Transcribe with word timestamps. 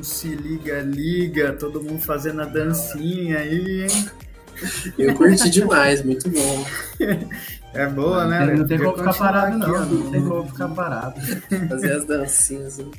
um 0.00 0.02
Se 0.02 0.28
Liga 0.28 0.80
Liga, 0.80 1.52
todo 1.52 1.82
mundo 1.82 2.00
fazendo 2.00 2.40
a 2.40 2.46
dancinha 2.46 3.38
aí, 3.38 3.82
hein? 3.82 4.10
Eu 4.98 5.14
curti 5.14 5.50
demais, 5.50 6.02
muito 6.02 6.28
bom. 6.28 6.66
É 7.72 7.86
boa, 7.86 8.26
né? 8.26 8.46
Não 8.46 8.66
tem 8.66 8.80
como 8.80 8.96
ficar 8.98 9.14
parado, 9.14 9.56
não. 9.56 9.86
Não 9.86 10.10
tem 10.10 10.24
como 10.24 10.48
ficar 10.48 10.68
parado. 10.70 11.20
Fazer 11.68 11.92
as 11.92 12.04
dancinhas. 12.04 12.80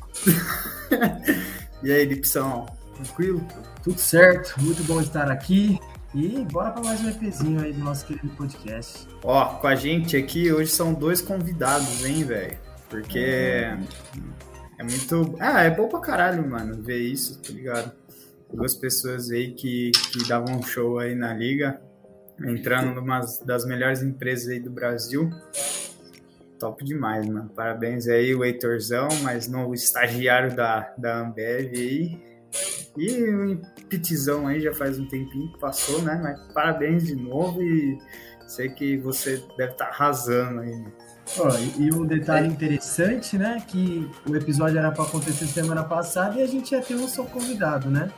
E 1.82 1.90
aí, 1.92 2.04
Lipsão, 2.04 2.64
tranquilo? 2.94 3.44
Tudo 3.82 3.98
certo, 3.98 4.54
muito 4.62 4.82
bom 4.84 5.00
estar 5.00 5.30
aqui. 5.30 5.80
E 6.14 6.46
bora 6.50 6.70
para 6.70 6.84
mais 6.84 7.00
um 7.02 7.08
EPzinho 7.10 7.60
aí 7.60 7.72
do 7.72 7.80
nosso 7.80 8.06
querido 8.06 8.28
podcast. 8.36 9.08
Ó, 9.24 9.44
com 9.56 9.66
a 9.66 9.74
gente 9.74 10.16
aqui 10.16 10.52
hoje 10.52 10.70
são 10.70 10.94
dois 10.94 11.20
convidados, 11.20 12.04
hein, 12.04 12.22
velho? 12.22 12.56
Porque 12.88 13.66
é 14.82 14.84
muito. 14.84 15.36
Ah, 15.40 15.62
é 15.62 15.70
bom 15.70 15.88
pra 15.88 16.00
caralho, 16.00 16.48
mano, 16.48 16.82
ver 16.82 16.98
isso, 16.98 17.40
tá 17.40 17.52
ligado? 17.52 17.92
Duas 18.52 18.74
pessoas 18.74 19.30
aí 19.30 19.52
que, 19.52 19.92
que 20.12 20.28
davam 20.28 20.58
um 20.58 20.62
show 20.62 20.98
aí 20.98 21.14
na 21.14 21.32
liga 21.32 21.80
entrando 22.44 22.94
numa 22.94 23.20
das 23.44 23.64
melhores 23.64 24.02
empresas 24.02 24.48
aí 24.48 24.60
do 24.60 24.70
Brasil. 24.70 25.30
Top 26.58 26.84
demais, 26.84 27.26
mano. 27.26 27.50
Parabéns 27.50 28.08
aí, 28.08 28.34
o 28.34 28.44
Heitorzão, 28.44 29.08
mais 29.22 29.48
novo 29.48 29.74
estagiário 29.74 30.54
da, 30.54 30.92
da 30.98 31.20
Ambev 31.20 31.72
aí. 31.74 32.20
E 32.96 33.24
o 33.24 33.60
Pitizão 33.88 34.46
aí 34.46 34.60
já 34.60 34.74
faz 34.74 34.98
um 34.98 35.08
tempinho 35.08 35.50
que 35.52 35.58
passou, 35.58 36.02
né? 36.02 36.20
Mas 36.22 36.52
parabéns 36.52 37.06
de 37.06 37.16
novo 37.16 37.62
e 37.62 37.98
sei 38.46 38.68
que 38.68 38.98
você 38.98 39.42
deve 39.56 39.72
estar 39.72 39.86
tá 39.86 39.90
arrasando 39.90 40.60
aí. 40.60 40.84
Oh, 41.38 41.80
e, 41.80 41.92
um 41.92 42.04
detalhe 42.04 42.48
interessante, 42.48 43.38
né? 43.38 43.62
Que 43.66 44.08
o 44.28 44.36
episódio 44.36 44.78
era 44.78 44.90
para 44.90 45.04
acontecer 45.04 45.46
semana 45.46 45.82
passada 45.82 46.38
e 46.38 46.42
a 46.42 46.46
gente 46.46 46.72
ia 46.72 46.80
ter 46.80 46.94
um 46.94 47.08
só 47.08 47.22
convidado, 47.24 47.88
né? 47.88 48.10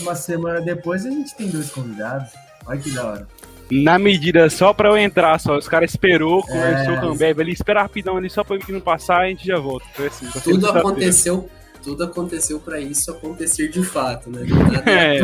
Uma 0.00 0.14
semana 0.14 0.60
depois 0.60 1.04
a 1.04 1.10
gente 1.10 1.34
tem 1.34 1.48
dois 1.48 1.70
convidados. 1.70 2.30
Olha 2.66 2.80
que 2.80 2.90
da 2.90 3.06
hora. 3.06 3.28
Na 3.70 3.98
medida 3.98 4.48
só 4.48 4.72
pra 4.72 4.88
eu 4.88 4.96
entrar, 4.96 5.38
só. 5.40 5.56
Os 5.56 5.68
caras 5.68 5.90
esperou, 5.90 6.42
conversou 6.42 6.94
é... 6.94 7.00
com 7.00 7.06
o 7.06 7.10
Ambev 7.10 7.40
ali, 7.40 7.52
espera 7.52 7.82
rapidão 7.82 8.16
ali 8.16 8.30
só 8.30 8.44
pra 8.44 8.56
eu 8.56 8.62
não 8.68 8.80
passar 8.80 9.24
e 9.24 9.26
a 9.26 9.28
gente 9.30 9.46
já 9.46 9.58
volta. 9.58 9.86
Foi 9.92 10.06
assim, 10.06 10.26
tudo 10.42 10.68
aconteceu, 10.70 11.50
tudo 11.86 12.02
aconteceu 12.02 12.58
pra 12.58 12.80
isso 12.80 13.12
acontecer 13.12 13.68
de 13.68 13.80
fato, 13.84 14.28
né? 14.28 14.40
É, 14.86 15.20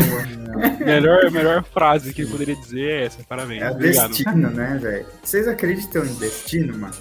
melhor, 0.84 1.28
melhor 1.30 1.64
frase 1.64 2.14
que 2.14 2.22
eu 2.22 2.28
poderia 2.28 2.54
dizer 2.54 2.88
é 2.88 3.04
essa, 3.06 3.24
parabéns. 3.24 3.62
É 3.62 3.70
obrigado. 3.70 4.08
destino, 4.08 4.50
né, 4.50 4.78
velho? 4.80 5.06
Vocês 5.22 5.48
acreditam 5.48 6.04
em 6.04 6.14
destino, 6.14 6.78
mano? 6.78 6.94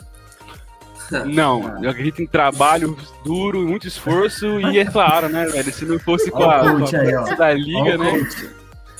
Não, 1.31 1.83
eu 1.83 1.91
acredito 1.91 2.23
em 2.23 2.25
trabalho 2.25 2.97
duro, 3.23 3.61
muito 3.61 3.87
esforço 3.87 4.59
e 4.61 4.79
é 4.79 4.85
claro, 4.85 5.29
né, 5.29 5.45
velho? 5.45 5.71
Se 5.71 5.85
não 5.85 5.99
fosse 5.99 6.31
com 6.31 6.43
a, 6.43 6.61
com 6.61 6.85
a 6.85 7.29
aí, 7.29 7.35
da 7.35 7.53
liga, 7.53 7.97
né? 7.97 8.27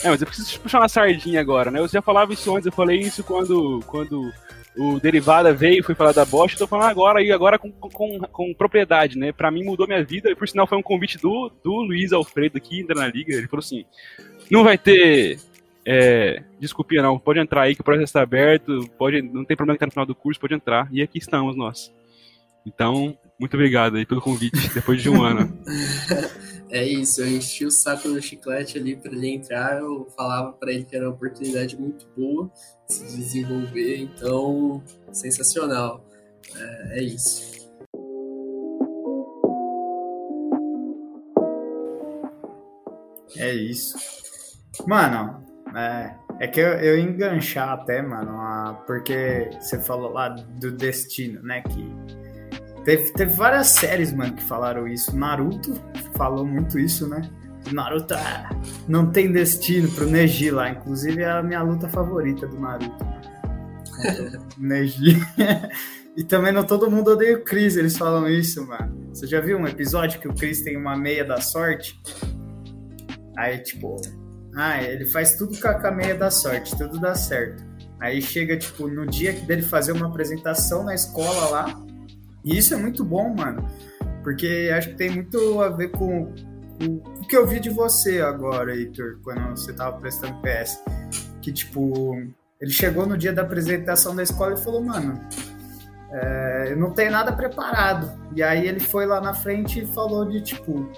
É, 0.04 0.10
mas 0.10 0.22
eu 0.22 0.28
preciso 0.28 0.60
puxar 0.60 0.80
uma 0.80 0.90
sardinha 0.90 1.42
agora, 1.42 1.72
né? 1.72 1.80
Eu 1.80 1.88
já 1.88 2.02
falava 2.02 2.34
isso 2.34 2.54
antes, 2.56 2.66
eu 2.66 2.72
falei 2.72 3.00
isso 3.00 3.24
quando, 3.24 3.80
quando 3.88 4.32
o 4.78 5.00
Derivada 5.00 5.54
veio 5.54 5.84
foi 5.84 5.96
falar 5.96 6.14
da 6.14 6.26
Bosch, 6.26 6.56
tô 6.56 6.66
falando 6.66 6.90
agora 6.90 7.22
e 7.22 7.32
agora 7.32 7.60
com, 7.60 7.72
com, 7.72 8.20
com, 8.20 8.54
propriedade, 8.54 9.18
né? 9.18 9.32
Pra 9.32 9.52
mim 9.52 9.64
mudou 9.64 9.88
minha 9.88 10.04
vida, 10.04 10.30
e 10.30 10.36
por 10.36 10.48
sinal 10.48 10.68
foi 10.68 10.78
um 10.78 10.84
convite 10.84 11.18
do, 11.18 11.52
do 11.64 11.82
Luiz 11.82 12.14
Alfredo 12.14 12.58
aqui, 12.58 12.80
entra 12.80 12.96
na 12.96 13.08
liga, 13.08 13.34
ele 13.34 13.48
falou 13.48 13.62
assim, 13.62 13.86
não 14.50 14.64
vai 14.64 14.78
ter 14.78 15.40
é, 15.86 16.44
não, 17.02 17.20
pode 17.20 17.40
entrar 17.40 17.64
aí 17.64 17.76
que 17.76 17.82
o 17.82 17.84
processo 17.84 18.06
está 18.06 18.22
aberto, 18.22 18.88
pode, 18.98 19.22
não 19.22 19.44
tem 19.44 19.58
problema 19.58 19.76
que 19.76 19.80
tá 19.80 19.86
no 19.88 19.92
final 19.92 20.06
do 20.06 20.16
curso, 20.16 20.40
pode 20.40 20.54
entrar, 20.54 20.88
e 20.92 21.02
aqui 21.02 21.18
estamos 21.18 21.56
nós. 21.56 21.92
Então, 22.66 23.18
muito 23.40 23.54
obrigado 23.56 23.98
aí 23.98 24.06
pelo 24.06 24.22
convite, 24.22 24.70
depois 24.74 25.02
de 25.02 25.10
um 25.10 25.24
ano. 25.24 25.52
É 26.72 26.86
isso, 26.86 27.22
eu 27.22 27.28
enchi 27.28 27.66
o 27.66 27.72
saco 27.72 28.08
no 28.08 28.22
chiclete 28.22 28.78
ali 28.78 28.96
para 28.96 29.12
ele 29.12 29.36
entrar, 29.36 29.80
eu 29.80 30.08
falava 30.16 30.54
para 30.54 30.72
ele 30.72 30.86
que 30.86 30.96
era 30.96 31.06
uma 31.06 31.14
oportunidade 31.14 31.78
muito 31.78 32.08
boa 32.16 32.50
de 32.88 32.94
se 32.94 33.18
desenvolver, 33.18 33.98
então, 33.98 34.82
sensacional. 35.12 36.06
É, 36.56 37.00
é 37.00 37.04
isso. 37.04 37.52
É 43.38 43.54
isso. 43.54 43.98
Mano, 44.88 45.46
é, 45.76 46.16
é 46.40 46.48
que 46.48 46.62
eu, 46.62 46.70
eu 46.80 46.98
enganchar 46.98 47.70
até, 47.70 48.02
mano, 48.02 48.32
a, 48.40 48.82
porque 48.88 49.50
você 49.60 49.78
falou 49.78 50.12
lá 50.12 50.30
do 50.30 50.72
destino, 50.72 51.42
né? 51.44 51.62
Que 51.62 52.21
Teve, 52.84 53.12
teve 53.14 53.34
várias 53.34 53.68
séries, 53.68 54.12
mano, 54.12 54.34
que 54.34 54.44
falaram 54.44 54.88
isso. 54.88 55.16
Naruto 55.16 55.74
falou 56.16 56.46
muito 56.46 56.80
isso, 56.80 57.08
né? 57.08 57.22
Naruto 57.72 58.16
ah, 58.16 58.50
não 58.88 59.12
tem 59.12 59.32
destino 59.32 59.90
pro 59.92 60.08
Neji 60.08 60.50
lá. 60.50 60.70
Inclusive 60.70 61.22
é 61.22 61.30
a 61.30 61.44
minha 61.44 61.62
luta 61.62 61.88
favorita 61.90 62.48
do 62.48 62.60
Naruto. 62.60 63.06
Neji. 64.58 65.18
e 66.18 66.24
também 66.24 66.52
não 66.52 66.64
todo 66.64 66.90
mundo 66.90 67.12
odeia 67.12 67.38
o 67.38 67.44
Chris, 67.44 67.78
eles 67.78 67.98
falam 67.98 68.28
isso, 68.28 68.66
mano. 68.66 69.10
Você 69.14 69.28
já 69.28 69.40
viu 69.40 69.58
um 69.58 69.68
episódio 69.68 70.20
que 70.20 70.28
o 70.28 70.34
Chris 70.34 70.64
tem 70.64 70.76
uma 70.76 70.98
meia 70.98 71.24
da 71.24 71.40
sorte? 71.40 72.02
Aí, 73.38 73.60
tipo, 73.60 73.96
ah, 74.56 74.82
ele 74.82 75.06
faz 75.06 75.36
tudo 75.38 75.58
com 75.60 75.68
a 75.68 75.92
meia 75.92 76.16
da 76.16 76.32
sorte, 76.32 76.76
tudo 76.78 77.00
dá 77.00 77.14
certo. 77.16 77.64
Aí 78.00 78.22
chega, 78.22 78.58
tipo, 78.58 78.88
no 78.88 79.06
dia 79.06 79.32
dele 79.34 79.62
fazer 79.62 79.92
uma 79.92 80.08
apresentação 80.08 80.84
na 80.84 80.96
escola 80.96 81.50
lá, 81.50 81.86
e 82.44 82.58
isso 82.58 82.74
é 82.74 82.78
muito 82.78 83.04
bom, 83.04 83.34
mano, 83.34 83.68
porque 84.24 84.72
acho 84.76 84.90
que 84.90 84.96
tem 84.96 85.10
muito 85.10 85.62
a 85.62 85.70
ver 85.70 85.90
com, 85.90 86.34
o 86.88 87.28
que 87.28 87.36
eu 87.36 87.46
vi 87.46 87.60
de 87.60 87.70
você 87.70 88.22
agora, 88.22 88.76
Heitor, 88.76 89.20
quando 89.24 89.50
você 89.52 89.74
tava 89.74 89.98
prestando 90.00 90.42
PS. 90.42 90.82
Que, 91.42 91.52
tipo, 91.52 92.16
ele 92.60 92.72
chegou 92.72 93.06
no 93.06 93.18
dia 93.18 93.34
da 93.34 93.42
apresentação 93.42 94.16
da 94.16 94.24
escola 94.24 94.54
e 94.54 94.58
falou, 94.58 94.84
mano, 94.84 95.20
é, 96.12 96.68
eu 96.72 96.78
não 96.78 96.92
tenho 96.92 97.12
nada 97.12 97.32
preparado. 97.32 98.12
E 98.36 98.44
aí 98.44 98.68
ele 98.68 98.80
foi 98.80 99.06
lá 99.06 99.22
na 99.22 99.34
frente 99.34 99.82
e 99.82 99.86
falou 99.88 100.26
de, 100.26 100.42
tipo, 100.42 100.90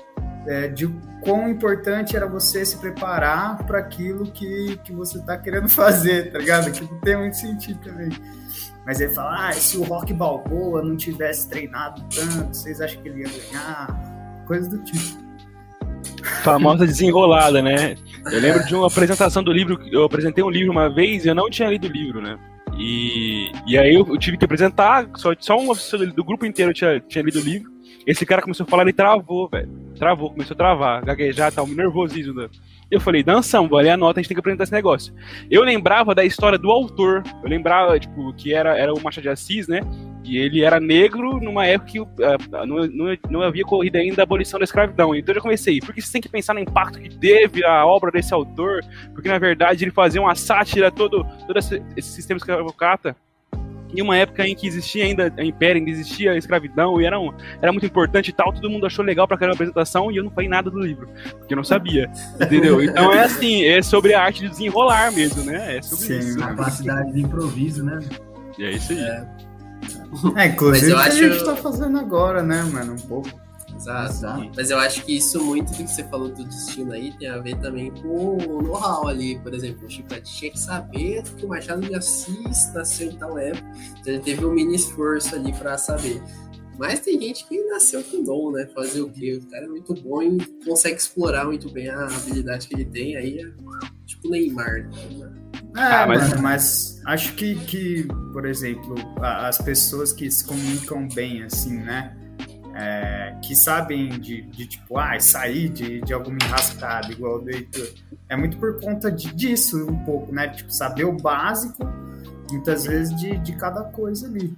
é, 0.47 0.67
de 0.67 0.87
quão 1.21 1.47
importante 1.47 2.15
era 2.15 2.27
você 2.27 2.65
se 2.65 2.77
preparar 2.77 3.63
para 3.65 3.79
aquilo 3.79 4.29
que, 4.31 4.77
que 4.83 4.91
você 4.91 5.21
tá 5.21 5.37
querendo 5.37 5.67
fazer, 5.69 6.31
tá 6.31 6.39
ligado? 6.39 6.71
Que 6.71 6.81
não 6.81 6.99
tem 6.99 7.17
muito 7.17 7.37
sentido 7.37 7.79
também. 7.79 8.09
Mas 8.85 8.99
ele 8.99 9.13
fala, 9.13 9.49
ah, 9.49 9.53
se 9.53 9.77
o 9.77 9.83
Rock 9.83 10.13
Balboa 10.13 10.81
não 10.81 10.97
tivesse 10.97 11.49
treinado 11.49 12.03
tanto, 12.13 12.53
vocês 12.53 12.81
acham 12.81 13.01
que 13.01 13.09
ele 13.09 13.21
ia 13.21 13.29
ganhar? 13.29 14.43
Coisas 14.45 14.67
do 14.67 14.77
tipo. 14.79 15.23
Famosa 16.43 16.85
desenrolada, 16.85 17.61
né? 17.61 17.95
Eu 18.25 18.39
lembro 18.39 18.65
de 18.65 18.75
uma 18.75 18.87
apresentação 18.87 19.41
do 19.41 19.53
livro, 19.53 19.79
eu 19.89 20.03
apresentei 20.03 20.43
um 20.43 20.49
livro 20.49 20.71
uma 20.71 20.89
vez 20.89 21.23
e 21.23 21.29
eu 21.29 21.35
não 21.35 21.49
tinha 21.49 21.69
lido 21.69 21.87
o 21.87 21.91
livro, 21.91 22.21
né? 22.21 22.37
E, 22.77 23.51
e 23.67 23.77
aí 23.77 23.93
eu, 23.93 24.17
tive 24.17 24.37
que 24.37 24.45
apresentar, 24.45 25.09
só, 25.15 25.33
só 25.39 25.57
uma 25.57 25.75
pessoa 25.75 26.05
do 26.05 26.23
grupo 26.23 26.45
inteiro 26.45 26.73
tinha, 26.73 26.99
tinha 26.99 27.23
lido 27.23 27.39
o 27.39 27.43
livro. 27.43 27.71
Esse 28.05 28.25
cara 28.25 28.41
começou 28.41 28.65
a 28.65 28.69
falar, 28.69 28.83
ele 28.83 28.93
travou, 28.93 29.47
velho. 29.47 29.69
Travou, 29.97 30.29
começou 30.29 30.55
a 30.55 30.57
travar, 30.57 31.05
gaguejar, 31.05 31.51
tal, 31.53 31.67
nervosismo. 31.67 32.33
Né? 32.33 32.49
Eu 32.91 32.99
falei, 32.99 33.23
dançamos, 33.23 33.69
vou 33.69 33.79
ler 33.79 33.91
a 33.91 33.97
nota, 33.97 34.19
a 34.19 34.21
gente 34.21 34.27
tem 34.27 34.35
que 34.35 34.39
apresentar 34.39 34.63
esse 34.63 34.73
negócio. 34.73 35.13
Eu 35.49 35.63
lembrava 35.63 36.13
da 36.13 36.25
história 36.25 36.57
do 36.57 36.69
autor. 36.69 37.23
Eu 37.41 37.49
lembrava, 37.49 37.97
tipo, 37.99 38.33
que 38.33 38.53
era, 38.53 38.77
era 38.77 38.93
o 38.93 39.01
Machado 39.01 39.23
de 39.23 39.29
Assis, 39.29 39.67
né? 39.67 39.79
E 40.23 40.37
ele 40.37 40.63
era 40.63 40.79
negro 40.79 41.39
numa 41.39 41.65
época 41.65 41.91
que 41.91 41.99
uh, 41.99 42.07
não, 42.65 42.87
não, 42.87 43.17
não, 43.29 43.41
havia 43.41 43.63
corrido 43.63 43.97
ainda 43.97 44.21
a 44.21 44.23
abolição 44.23 44.59
da 44.59 44.63
escravidão. 44.63 45.13
Então 45.13 45.33
eu 45.33 45.35
já 45.35 45.41
comecei, 45.41 45.79
porque 45.79 46.01
você 46.01 46.13
tem 46.13 46.21
que 46.21 46.29
pensar 46.29 46.53
no 46.53 46.59
impacto 46.59 46.99
que 46.99 47.09
teve 47.09 47.63
a 47.65 47.85
obra 47.85 48.11
desse 48.11 48.33
autor, 48.33 48.81
porque 49.13 49.27
na 49.27 49.37
verdade 49.37 49.83
ele 49.83 49.91
fazia 49.91 50.21
uma 50.21 50.35
sátira 50.35 50.89
todo, 50.89 51.25
todo 51.45 51.59
esse, 51.59 51.81
esse 51.97 52.09
sistema 52.09 52.37
escravocrata 52.37 53.15
em 53.95 54.01
uma 54.01 54.17
época 54.17 54.45
em 54.47 54.55
que 54.55 54.67
existia 54.67 55.05
ainda 55.05 55.31
a 55.37 55.43
império, 55.43 55.77
ainda 55.77 55.91
existia 55.91 56.31
a 56.31 56.37
escravidão 56.37 56.99
e 56.99 57.05
era, 57.05 57.19
um, 57.19 57.31
era 57.61 57.71
muito 57.71 57.85
importante 57.85 58.29
e 58.29 58.33
tal, 58.33 58.51
todo 58.51 58.69
mundo 58.69 58.85
achou 58.85 59.05
legal 59.05 59.27
pra 59.27 59.35
aquela 59.35 59.53
apresentação 59.53 60.11
e 60.11 60.17
eu 60.17 60.23
não 60.23 60.31
falei 60.31 60.49
nada 60.49 60.69
do 60.69 60.79
livro, 60.79 61.07
porque 61.37 61.53
eu 61.53 61.57
não 61.57 61.63
sabia, 61.63 62.09
entendeu? 62.41 62.83
Então 62.83 63.13
é 63.13 63.23
assim, 63.23 63.63
é 63.65 63.81
sobre 63.81 64.13
a 64.13 64.23
arte 64.23 64.41
de 64.41 64.49
desenrolar 64.49 65.11
mesmo, 65.11 65.43
né? 65.43 65.77
É 65.77 65.81
sobre 65.81 66.05
Sim, 66.05 66.19
isso. 66.19 66.43
A 66.43 66.47
capacidade 66.47 67.13
de 67.13 67.21
improviso, 67.21 67.83
né? 67.83 67.99
E 68.57 68.65
é 68.65 68.71
isso 68.71 68.93
aí. 68.93 68.99
É, 68.99 69.25
é 70.37 70.47
inclusive 70.47 70.91
o 70.91 70.95
que 70.95 71.01
acho... 71.01 71.17
a 71.17 71.29
gente 71.29 71.45
tá 71.45 71.55
fazendo 71.55 71.97
agora, 71.97 72.41
né, 72.43 72.63
mano? 72.63 72.93
Um 72.93 73.07
pouco. 73.07 73.29
Exato. 73.75 74.11
Exato. 74.11 74.51
Mas 74.55 74.69
eu 74.69 74.77
acho 74.77 75.03
que 75.03 75.17
isso, 75.17 75.43
muito 75.43 75.71
do 75.71 75.77
que 75.77 75.87
você 75.87 76.03
falou 76.03 76.29
do 76.29 76.43
destino 76.43 76.93
aí, 76.93 77.11
tem 77.17 77.27
a 77.27 77.39
ver 77.39 77.57
também 77.59 77.91
com 77.91 78.37
o 78.37 78.61
know-how 78.61 79.07
ali. 79.07 79.39
Por 79.39 79.53
exemplo, 79.53 79.85
o 79.85 79.89
Chiclete 79.89 80.31
tinha 80.31 80.51
que 80.51 80.59
saber 80.59 81.23
que 81.23 81.45
o 81.45 81.49
Machado 81.49 81.81
de 81.81 81.95
Assis 81.95 82.73
nasceu 82.73 83.11
em 83.11 83.15
tal 83.15 83.37
época. 83.37 83.67
Então 83.99 84.13
ele 84.13 84.21
teve 84.21 84.45
um 84.45 84.51
mini 84.51 84.75
esforço 84.75 85.35
ali 85.35 85.51
para 85.53 85.77
saber. 85.77 86.21
Mas 86.77 87.01
tem 87.01 87.19
gente 87.21 87.47
que 87.47 87.61
nasceu 87.65 88.03
com 88.03 88.23
dom, 88.23 88.51
né? 88.51 88.67
Fazer 88.73 89.01
o 89.01 89.09
quê? 89.09 89.39
O 89.41 89.49
cara 89.49 89.65
é 89.65 89.69
muito 89.69 89.93
bom 89.93 90.21
e 90.21 90.37
consegue 90.65 90.97
explorar 90.97 91.45
muito 91.45 91.69
bem 91.71 91.89
a 91.89 92.05
habilidade 92.05 92.67
que 92.67 92.73
ele 92.73 92.85
tem. 92.85 93.15
Aí 93.15 93.39
é 93.39 93.51
tipo 94.05 94.29
Neymar. 94.29 94.89
Né? 94.89 95.42
É, 95.75 95.81
ah, 95.81 96.05
mas... 96.07 96.33
mas 96.39 97.01
acho 97.05 97.33
que, 97.33 97.55
que, 97.55 98.07
por 98.31 98.45
exemplo, 98.45 98.95
as 99.21 99.57
pessoas 99.57 100.13
que 100.13 100.29
se 100.29 100.45
comunicam 100.45 101.07
bem, 101.07 101.43
assim, 101.43 101.77
né? 101.77 102.15
é, 102.73 103.35
que 103.41 103.55
sabem 103.55 104.09
de, 104.19 104.41
de 104.43 104.65
tipo, 104.65 104.97
ah, 104.97 105.19
sair 105.19 105.69
de, 105.69 106.01
de 106.01 106.13
alguma 106.13 106.37
enrascada, 106.43 107.11
igual 107.11 107.35
o 107.35 107.39
do 107.39 107.49
Heitor. 107.49 107.87
É 108.27 108.35
muito 108.35 108.57
por 108.57 108.79
conta 108.81 109.11
de, 109.11 109.33
disso, 109.33 109.85
um 109.87 110.03
pouco, 110.03 110.33
né? 110.33 110.47
Tipo, 110.47 110.71
saber 110.71 111.05
o 111.05 111.13
básico, 111.13 111.83
muitas 112.51 112.85
vezes, 112.85 113.15
de, 113.15 113.37
de 113.37 113.55
cada 113.55 113.83
coisa 113.83 114.27
ali. 114.27 114.55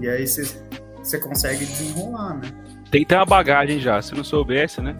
E 0.00 0.08
aí 0.08 0.26
você 0.26 1.18
consegue 1.18 1.66
desenrolar, 1.66 2.34
né? 2.34 2.48
Tem 2.94 3.02
que 3.02 3.08
ter 3.08 3.16
uma 3.16 3.24
bagagem 3.24 3.80
já, 3.80 4.00
se 4.00 4.14
não 4.14 4.22
soubesse, 4.22 4.80
né? 4.80 4.94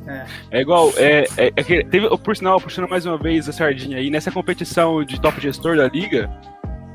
É, 0.51 0.59
é 0.59 0.61
igual, 0.61 0.93
é, 0.97 1.27
é, 1.37 1.53
é 1.55 1.63
que 1.63 1.85
teve, 1.85 2.09
por 2.19 2.37
sinal, 2.37 2.61
puxando 2.61 2.89
mais 2.89 3.07
uma 3.07 3.17
vez 3.17 3.49
a 3.49 3.53
sardinha 3.53 3.99
aí, 3.99 4.11
nessa 4.11 4.33
competição 4.33 5.05
de 5.05 5.21
top 5.21 5.41
gestor 5.41 5.77
da 5.77 5.87
liga, 5.87 6.29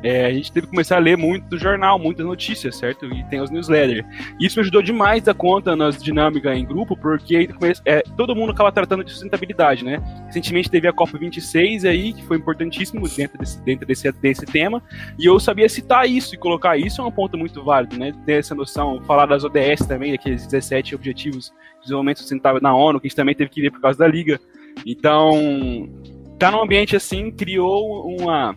é, 0.01 0.25
a 0.25 0.31
gente 0.31 0.51
teve 0.51 0.67
que 0.67 0.71
começar 0.71 0.95
a 0.95 0.99
ler 0.99 1.17
muito 1.17 1.57
jornal, 1.57 1.99
muitas 1.99 2.25
notícias, 2.25 2.77
certo? 2.77 3.05
E 3.05 3.23
tem 3.25 3.41
os 3.41 3.49
newsletters. 3.49 4.05
Isso 4.39 4.57
me 4.57 4.61
ajudou 4.61 4.81
demais 4.81 5.27
a 5.27 5.33
conta 5.33 5.75
nas 5.75 6.01
dinâmicas 6.01 6.57
em 6.57 6.65
grupo, 6.65 6.95
porque 6.95 7.49
é, 7.85 8.01
todo 8.15 8.35
mundo 8.35 8.51
acaba 8.51 8.71
tratando 8.71 9.03
de 9.03 9.11
sustentabilidade, 9.11 9.83
né? 9.83 10.01
Recentemente 10.27 10.69
teve 10.69 10.87
a 10.87 10.93
COP26 10.93 11.87
aí, 11.87 12.13
que 12.13 12.23
foi 12.23 12.37
importantíssimo 12.37 13.07
dentro 13.09 13.37
desse, 13.37 13.61
dentro 13.61 13.85
desse, 13.85 14.11
desse 14.13 14.45
tema, 14.45 14.81
e 15.17 15.25
eu 15.25 15.39
sabia 15.39 15.67
citar 15.67 16.09
isso 16.09 16.33
e 16.33 16.37
colocar 16.37 16.77
isso 16.77 17.01
é 17.01 17.05
um 17.05 17.11
ponto 17.11 17.37
muito 17.37 17.63
válido, 17.63 17.97
né? 17.97 18.13
Ter 18.25 18.39
essa 18.39 18.55
noção, 18.55 19.01
falar 19.03 19.25
das 19.25 19.43
ODS 19.43 19.85
também, 19.87 20.13
aqueles 20.13 20.45
17 20.47 20.95
Objetivos 20.95 21.53
de 21.75 21.81
Desenvolvimento 21.83 22.19
Sustentável 22.19 22.61
na 22.61 22.73
ONU, 22.73 22.99
que 22.99 23.07
a 23.07 23.09
gente 23.09 23.15
também 23.15 23.35
teve 23.35 23.49
que 23.49 23.61
ver 23.61 23.71
por 23.71 23.81
causa 23.81 23.99
da 23.99 24.07
Liga. 24.07 24.39
Então, 24.85 25.89
tá 26.37 26.49
num 26.49 26.61
ambiente 26.61 26.95
assim, 26.95 27.31
criou 27.31 28.07
uma 28.07 28.55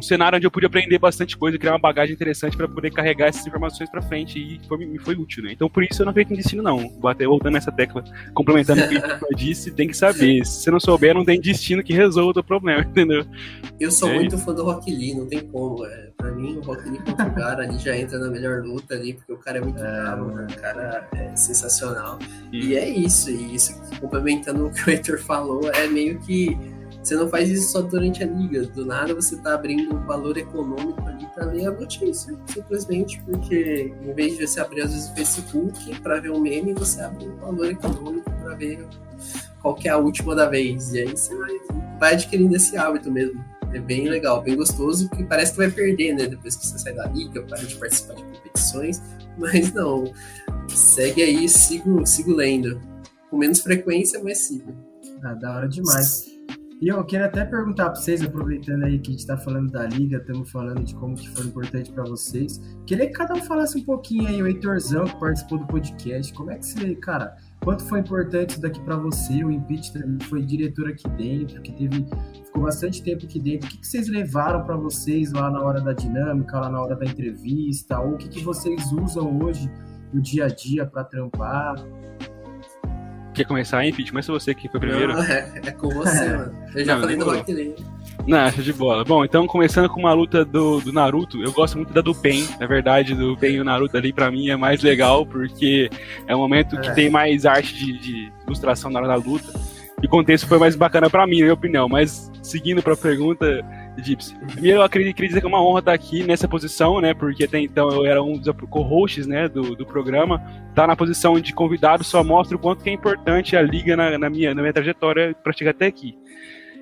um 0.00 0.02
cenário 0.02 0.36
onde 0.36 0.46
eu 0.46 0.50
pude 0.50 0.66
aprender 0.66 0.98
bastante 0.98 1.36
coisa, 1.36 1.58
criar 1.58 1.72
uma 1.72 1.78
bagagem 1.78 2.14
interessante 2.14 2.56
para 2.56 2.66
poder 2.66 2.90
carregar 2.90 3.28
essas 3.28 3.46
informações 3.46 3.88
para 3.90 4.00
frente 4.00 4.38
e 4.38 4.60
foi, 4.66 4.78
me 4.78 4.98
foi 4.98 5.14
útil, 5.14 5.44
né? 5.44 5.52
Então 5.52 5.68
por 5.68 5.84
isso 5.84 6.00
eu 6.00 6.06
não 6.06 6.10
acredito 6.10 6.32
em 6.32 6.36
destino, 6.36 6.62
não. 6.62 6.88
Bater, 6.98 7.28
voltando 7.28 7.52
nessa 7.52 7.70
tecla, 7.70 8.02
complementando 8.34 8.82
o 8.82 8.88
que 8.88 8.96
eu 8.96 9.36
disse, 9.36 9.70
tem 9.70 9.86
que 9.86 9.96
saber. 9.96 10.44
Se 10.44 10.62
você 10.62 10.70
não 10.70 10.80
souber, 10.80 11.14
não 11.14 11.24
tem 11.24 11.40
destino 11.40 11.82
que 11.82 11.92
resolva 11.92 12.40
o 12.40 12.44
problema, 12.44 12.80
entendeu? 12.88 13.24
Eu 13.78 13.90
sou 13.90 14.08
é 14.08 14.14
muito 14.14 14.34
isso. 14.34 14.44
fã 14.44 14.54
do 14.54 14.64
Rock 14.64 14.90
Lee, 14.90 15.14
não 15.14 15.26
tem 15.26 15.40
como. 15.40 15.84
É. 15.84 16.10
Pra 16.16 16.32
mim, 16.32 16.56
o 16.58 16.60
Rock 16.60 16.88
Lee 16.88 16.98
contra 16.98 17.26
o 17.26 17.34
cara 17.34 17.62
ali 17.62 17.78
já 17.78 17.96
entra 17.96 18.18
na 18.18 18.28
melhor 18.28 18.62
luta 18.62 18.94
ali, 18.94 19.14
porque 19.14 19.32
o 19.32 19.38
cara 19.38 19.58
é 19.58 19.60
muito 19.60 19.78
é, 19.78 20.02
bravo, 20.02 20.32
né? 20.32 20.46
o 20.50 20.60
cara 20.60 21.08
é 21.14 21.34
sensacional. 21.36 22.18
E... 22.52 22.68
e 22.68 22.76
é 22.76 22.88
isso, 22.88 23.30
e 23.30 23.54
isso 23.54 23.80
complementando 24.00 24.66
o 24.66 24.72
que 24.72 24.88
o 24.88 24.90
Heitor 24.90 25.18
falou, 25.18 25.70
é 25.72 25.86
meio 25.86 26.18
que 26.20 26.56
você 27.02 27.16
não 27.16 27.28
faz 27.28 27.48
isso 27.48 27.72
só 27.72 27.80
durante 27.80 28.22
a 28.22 28.26
liga. 28.26 28.66
Do 28.66 28.84
nada 28.84 29.14
você 29.14 29.36
tá 29.36 29.54
abrindo 29.54 29.94
um 29.94 30.04
valor 30.04 30.36
econômico 30.36 31.00
ali 31.06 31.26
para 31.34 31.46
ler 31.46 31.66
a 31.66 31.70
notícia. 31.70 32.36
Simplesmente 32.46 33.22
porque, 33.22 33.92
em 34.02 34.12
vez 34.12 34.36
de 34.36 34.46
você 34.46 34.60
abrir 34.60 34.82
às 34.82 34.92
vezes 34.92 35.10
o 35.10 35.14
Facebook 35.14 36.00
para 36.00 36.20
ver 36.20 36.30
um 36.30 36.40
meme, 36.40 36.74
você 36.74 37.00
abre 37.00 37.26
um 37.26 37.36
valor 37.36 37.70
econômico 37.70 38.30
para 38.30 38.54
ver 38.54 38.86
qual 39.62 39.78
é 39.82 39.88
a 39.88 39.96
última 39.96 40.34
da 40.34 40.48
vez. 40.48 40.92
E 40.92 41.00
aí 41.00 41.10
você 41.10 41.34
vai, 41.36 41.50
vai 41.98 42.12
adquirindo 42.14 42.54
esse 42.54 42.76
hábito 42.76 43.10
mesmo. 43.10 43.42
É 43.72 43.78
bem 43.78 44.08
legal, 44.08 44.42
bem 44.42 44.56
gostoso, 44.56 45.08
que 45.10 45.22
parece 45.24 45.52
que 45.52 45.58
vai 45.58 45.70
perder, 45.70 46.12
né? 46.12 46.26
Depois 46.26 46.56
que 46.56 46.66
você 46.66 46.78
sai 46.78 46.92
da 46.92 47.06
liga, 47.06 47.40
para 47.42 47.58
de 47.58 47.76
participar 47.76 48.14
de 48.14 48.24
competições. 48.24 49.00
Mas 49.38 49.72
não. 49.72 50.12
Segue 50.68 51.22
aí, 51.22 51.48
sigo, 51.48 52.04
sigo 52.04 52.34
lendo. 52.34 52.80
Com 53.30 53.38
menos 53.38 53.60
frequência, 53.60 54.20
mas 54.22 54.38
sigo. 54.38 54.74
Ah, 55.22 55.34
da 55.34 55.54
hora 55.54 55.68
demais. 55.68 56.39
E 56.80 56.88
eu 56.88 57.04
queria 57.04 57.26
até 57.26 57.44
perguntar 57.44 57.90
para 57.90 58.00
vocês, 58.00 58.22
aproveitando 58.22 58.84
aí 58.84 58.98
que 58.98 59.10
a 59.10 59.12
gente 59.12 59.20
está 59.20 59.36
falando 59.36 59.70
da 59.70 59.86
liga, 59.86 60.16
estamos 60.16 60.50
falando 60.50 60.82
de 60.82 60.94
como 60.94 61.14
que 61.14 61.28
foi 61.28 61.44
importante 61.44 61.92
para 61.92 62.04
vocês. 62.04 62.58
Queria 62.86 63.06
que 63.06 63.12
cada 63.12 63.34
um 63.34 63.42
falasse 63.42 63.76
um 63.76 63.84
pouquinho 63.84 64.26
aí, 64.26 64.42
o 64.42 64.46
Heitorzão 64.46 65.04
que 65.04 65.20
participou 65.20 65.58
do 65.58 65.66
podcast. 65.66 66.32
Como 66.32 66.50
é 66.50 66.56
que 66.56 66.64
você, 66.64 66.94
cara, 66.94 67.36
quanto 67.62 67.84
foi 67.84 68.00
importante 68.00 68.52
isso 68.52 68.62
daqui 68.62 68.80
para 68.80 68.96
você? 68.96 69.44
O 69.44 69.50
também 69.92 70.26
foi 70.26 70.40
diretor 70.40 70.88
aqui 70.88 71.06
dentro, 71.10 71.60
que 71.60 71.70
teve 71.70 72.06
ficou 72.46 72.62
bastante 72.62 73.02
tempo 73.02 73.26
aqui 73.26 73.38
dentro. 73.38 73.68
O 73.68 73.70
que, 73.70 73.76
que 73.76 73.86
vocês 73.86 74.08
levaram 74.08 74.64
para 74.64 74.76
vocês 74.78 75.34
lá 75.34 75.50
na 75.50 75.60
hora 75.60 75.82
da 75.82 75.92
dinâmica, 75.92 76.58
lá 76.58 76.70
na 76.70 76.80
hora 76.80 76.96
da 76.96 77.04
entrevista? 77.04 78.00
Ou 78.00 78.14
o 78.14 78.16
que, 78.16 78.26
que 78.26 78.40
vocês 78.42 78.90
usam 78.90 79.38
hoje 79.42 79.70
no 80.14 80.22
dia 80.22 80.46
a 80.46 80.48
dia 80.48 80.86
para 80.86 81.04
trampar? 81.04 81.76
Quer 83.32 83.44
começar, 83.44 83.84
hein, 83.84 83.92
Pete? 83.92 84.10
Começa 84.10 84.32
você 84.32 84.54
que 84.54 84.68
foi 84.68 84.80
primeiro. 84.80 85.14
Não, 85.14 85.22
é, 85.22 85.52
é, 85.64 85.70
com 85.70 85.88
você, 85.88 86.28
mano. 86.28 86.56
Eu 86.74 86.84
já 86.84 86.94
não, 86.94 87.00
falei 87.00 87.16
do 87.16 87.24
Rock 87.24 87.52
Lee. 87.52 87.74
Não, 88.26 88.38
acho 88.38 88.62
de 88.62 88.72
bola. 88.72 89.04
Bom, 89.04 89.24
então 89.24 89.46
começando 89.46 89.88
com 89.88 90.00
uma 90.00 90.12
luta 90.12 90.44
do, 90.44 90.80
do 90.80 90.92
Naruto, 90.92 91.42
eu 91.42 91.52
gosto 91.52 91.76
muito 91.76 91.92
da 91.92 92.00
do 92.00 92.14
Pen. 92.14 92.46
Na 92.58 92.66
verdade, 92.66 93.14
do 93.14 93.36
Pen 93.36 93.54
e 93.54 93.60
o 93.60 93.64
Naruto 93.64 93.96
ali 93.96 94.12
pra 94.12 94.30
mim 94.30 94.48
é 94.48 94.56
mais 94.56 94.82
legal, 94.82 95.24
porque 95.24 95.88
é 96.26 96.34
um 96.34 96.38
momento 96.38 96.78
que 96.80 96.88
é. 96.88 96.92
tem 96.92 97.10
mais 97.10 97.46
arte 97.46 97.74
de, 97.74 97.98
de, 97.98 98.32
ilustração 98.46 98.90
na 98.90 98.98
hora 98.98 99.08
da 99.08 99.16
luta. 99.16 99.52
E 100.02 100.06
o 100.06 100.08
contexto 100.08 100.46
foi 100.46 100.58
mais 100.58 100.74
bacana 100.74 101.08
pra 101.08 101.26
mim, 101.26 101.38
na 101.38 101.42
minha 101.42 101.54
opinião. 101.54 101.88
Mas 101.88 102.30
seguindo 102.42 102.82
pra 102.82 102.96
pergunta, 102.96 103.64
Gypsy. 103.98 104.34
Primeiro, 104.52 104.80
eu 104.80 104.88
queria, 104.88 105.12
queria 105.12 105.28
dizer 105.28 105.40
que 105.40 105.46
é 105.46 105.48
uma 105.48 105.62
honra 105.62 105.80
estar 105.80 105.92
aqui 105.92 106.22
nessa 106.22 106.48
posição, 106.48 107.00
né? 107.00 107.14
Porque 107.14 107.44
até 107.44 107.58
então 107.58 107.88
eu 107.90 108.06
era 108.06 108.22
um 108.22 108.38
dos 108.38 108.54
co-hosts 108.68 109.26
né, 109.26 109.48
do, 109.48 109.74
do 109.74 109.86
programa. 109.86 110.36
Estar 110.68 110.82
tá 110.82 110.86
na 110.86 110.96
posição 110.96 111.38
de 111.40 111.52
convidado 111.52 112.04
só 112.04 112.22
mostra 112.22 112.56
o 112.56 112.60
quanto 112.60 112.82
que 112.82 112.90
é 112.90 112.92
importante 112.92 113.56
a 113.56 113.62
liga 113.62 113.96
na, 113.96 114.18
na 114.18 114.30
minha, 114.30 114.54
na 114.54 114.62
minha 114.62 114.72
trajetória 114.72 115.34
para 115.42 115.52
chegar 115.52 115.72
até 115.72 115.86
aqui. 115.86 116.14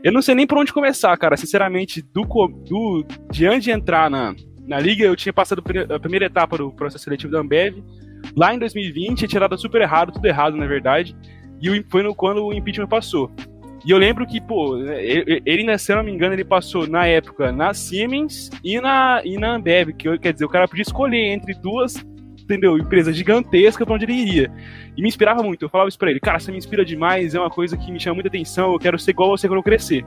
Eu 0.02 0.12
não 0.12 0.22
sei 0.22 0.34
nem 0.34 0.46
por 0.46 0.58
onde 0.58 0.72
começar, 0.72 1.16
cara. 1.16 1.37
Sinceramente, 1.37 2.02
do, 2.02 2.22
do, 2.22 3.05
de 3.32 3.46
antes 3.46 3.64
de 3.64 3.70
entrar 3.70 4.08
na, 4.08 4.34
na 4.66 4.78
liga, 4.78 5.04
eu 5.04 5.16
tinha 5.16 5.32
passado 5.32 5.62
a 5.93 5.99
primeira 5.99 6.26
etapa 6.26 6.58
do 6.58 6.70
processo 6.70 7.04
seletivo 7.04 7.32
da 7.32 7.40
Ambev. 7.40 7.82
Lá 8.37 8.54
em 8.54 8.58
2020, 8.58 9.19
tinha 9.19 9.28
tirado 9.28 9.58
super 9.58 9.81
errado, 9.81 10.12
tudo 10.12 10.26
errado, 10.26 10.56
na 10.56 10.66
verdade. 10.66 11.16
E 11.61 11.84
foi 11.90 12.02
no, 12.02 12.14
quando 12.14 12.44
o 12.44 12.52
impeachment 12.52 12.87
passou. 12.87 13.32
E 13.84 13.90
eu 13.90 13.98
lembro 13.98 14.26
que, 14.26 14.40
pô, 14.40 14.76
ele, 14.76 15.64
né, 15.64 15.78
se 15.78 15.92
eu 15.92 15.96
não 15.96 16.02
me 16.02 16.10
engano, 16.10 16.34
ele 16.34 16.44
passou 16.44 16.86
na 16.86 17.06
época 17.06 17.52
na 17.52 17.72
Siemens 17.72 18.50
e 18.62 18.80
na, 18.80 19.22
e 19.25 19.38
na 19.38 19.54
Ambev, 19.54 19.92
que 19.92 20.19
quer 20.19 20.32
dizer, 20.32 20.44
o 20.44 20.48
cara 20.48 20.66
podia 20.66 20.82
escolher 20.82 21.26
entre 21.28 21.54
duas, 21.54 21.94
entendeu, 22.42 22.76
empresas 22.76 23.16
gigantescas 23.16 23.86
pra 23.86 23.94
onde 23.94 24.04
ele 24.04 24.14
iria. 24.14 24.52
E 24.96 25.02
me 25.02 25.08
inspirava 25.08 25.42
muito. 25.42 25.64
Eu 25.64 25.69
falava 25.69 25.88
isso 25.88 25.98
pra 25.98 26.10
ele, 26.10 26.19
cara, 26.19 26.40
você 26.40 26.50
me 26.50 26.58
inspira 26.58 26.84
demais, 26.84 27.35
é 27.35 27.40
uma 27.40 27.50
coisa 27.50 27.76
que 27.76 27.92
me 27.92 28.00
chama 28.00 28.14
muita 28.14 28.28
atenção, 28.28 28.73
eu 28.73 28.78
quero 28.78 28.99
ser 28.99 29.12
igual 29.12 29.30
você 29.30 29.47
quando 29.47 29.58
eu 29.58 29.62
crescer. 29.62 30.04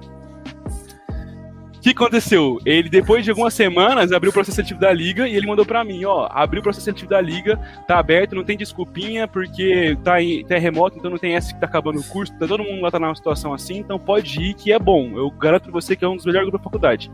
O 1.82 1.84
que 1.84 1.90
aconteceu? 1.90 2.60
Ele, 2.64 2.88
depois 2.90 3.26
de 3.26 3.32
algumas 3.32 3.56
semanas, 3.56 4.12
abriu 4.12 4.30
o 4.30 4.34
processo 4.34 4.58
seletivo 4.58 4.80
da 4.80 4.94
liga 4.94 5.28
e 5.28 5.36
ele 5.36 5.48
mandou 5.48 5.66
para 5.66 5.84
mim, 5.84 6.06
ó, 6.06 6.28
abriu 6.30 6.60
o 6.60 6.64
processo 6.64 6.86
seletivo 6.86 7.10
da 7.10 7.20
liga, 7.20 7.58
tá 7.88 7.98
aberto, 7.98 8.36
não 8.36 8.44
tem 8.44 8.56
desculpinha, 8.56 9.28
porque 9.28 9.98
tá, 10.04 10.22
em, 10.22 10.46
tá 10.46 10.60
remoto, 10.60 11.00
então 11.00 11.10
não 11.10 11.18
tem 11.18 11.34
essa 11.34 11.52
que 11.52 11.60
tá 11.60 11.66
acabando 11.66 12.00
o 12.00 12.04
curso, 12.04 12.38
tá 12.38 12.48
todo 12.48 12.64
mundo 12.64 12.84
lá 12.84 12.92
tá 12.92 13.00
numa 13.00 13.16
situação 13.16 13.52
assim, 13.52 13.80
então 13.80 13.98
pode 13.98 14.40
ir 14.40 14.54
que 14.54 14.72
é 14.72 14.78
bom. 14.78 15.18
Eu 15.18 15.32
garanto 15.32 15.64
pra 15.64 15.72
você 15.72 15.96
que 15.96 16.06
é 16.06 16.08
um 16.08 16.16
dos 16.16 16.24
melhores 16.24 16.48
grupos 16.50 16.62
da 16.62 16.64
faculdade. 16.66 17.12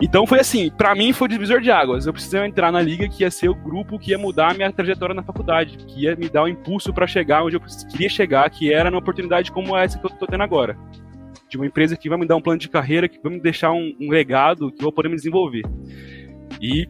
Então 0.00 0.24
foi 0.24 0.38
assim, 0.38 0.70
para 0.70 0.94
mim 0.94 1.12
foi 1.12 1.26
divisor 1.26 1.60
de 1.60 1.72
águas. 1.72 2.06
Eu 2.06 2.12
precisava 2.12 2.46
entrar 2.46 2.70
na 2.70 2.80
liga 2.80 3.08
que 3.08 3.24
ia 3.24 3.30
ser 3.30 3.48
o 3.48 3.56
grupo 3.56 3.98
que 3.98 4.12
ia 4.12 4.18
mudar 4.18 4.52
a 4.52 4.54
minha 4.54 4.70
trajetória 4.70 5.16
na 5.16 5.24
faculdade, 5.24 5.78
que 5.78 6.04
ia 6.04 6.14
me 6.14 6.28
dar 6.28 6.42
o 6.42 6.44
um 6.44 6.48
impulso 6.48 6.94
para 6.94 7.08
chegar 7.08 7.42
onde 7.42 7.56
eu 7.56 7.60
queria 7.90 8.08
chegar, 8.08 8.48
que 8.50 8.72
era 8.72 8.88
numa 8.88 9.00
oportunidade 9.00 9.50
como 9.50 9.76
essa 9.76 9.98
que 9.98 10.06
eu 10.06 10.10
tô 10.10 10.28
tendo 10.28 10.44
agora 10.44 10.78
de 11.48 11.56
uma 11.56 11.66
empresa 11.66 11.96
que 11.96 12.08
vai 12.08 12.18
me 12.18 12.26
dar 12.26 12.36
um 12.36 12.40
plano 12.40 12.58
de 12.58 12.68
carreira, 12.68 13.08
que 13.08 13.18
vai 13.22 13.32
me 13.32 13.40
deixar 13.40 13.72
um, 13.72 13.94
um 14.00 14.10
legado 14.10 14.70
que 14.70 14.80
eu 14.80 14.84
vou 14.84 14.92
poder 14.92 15.08
me 15.08 15.16
desenvolver. 15.16 15.62
E 16.60 16.88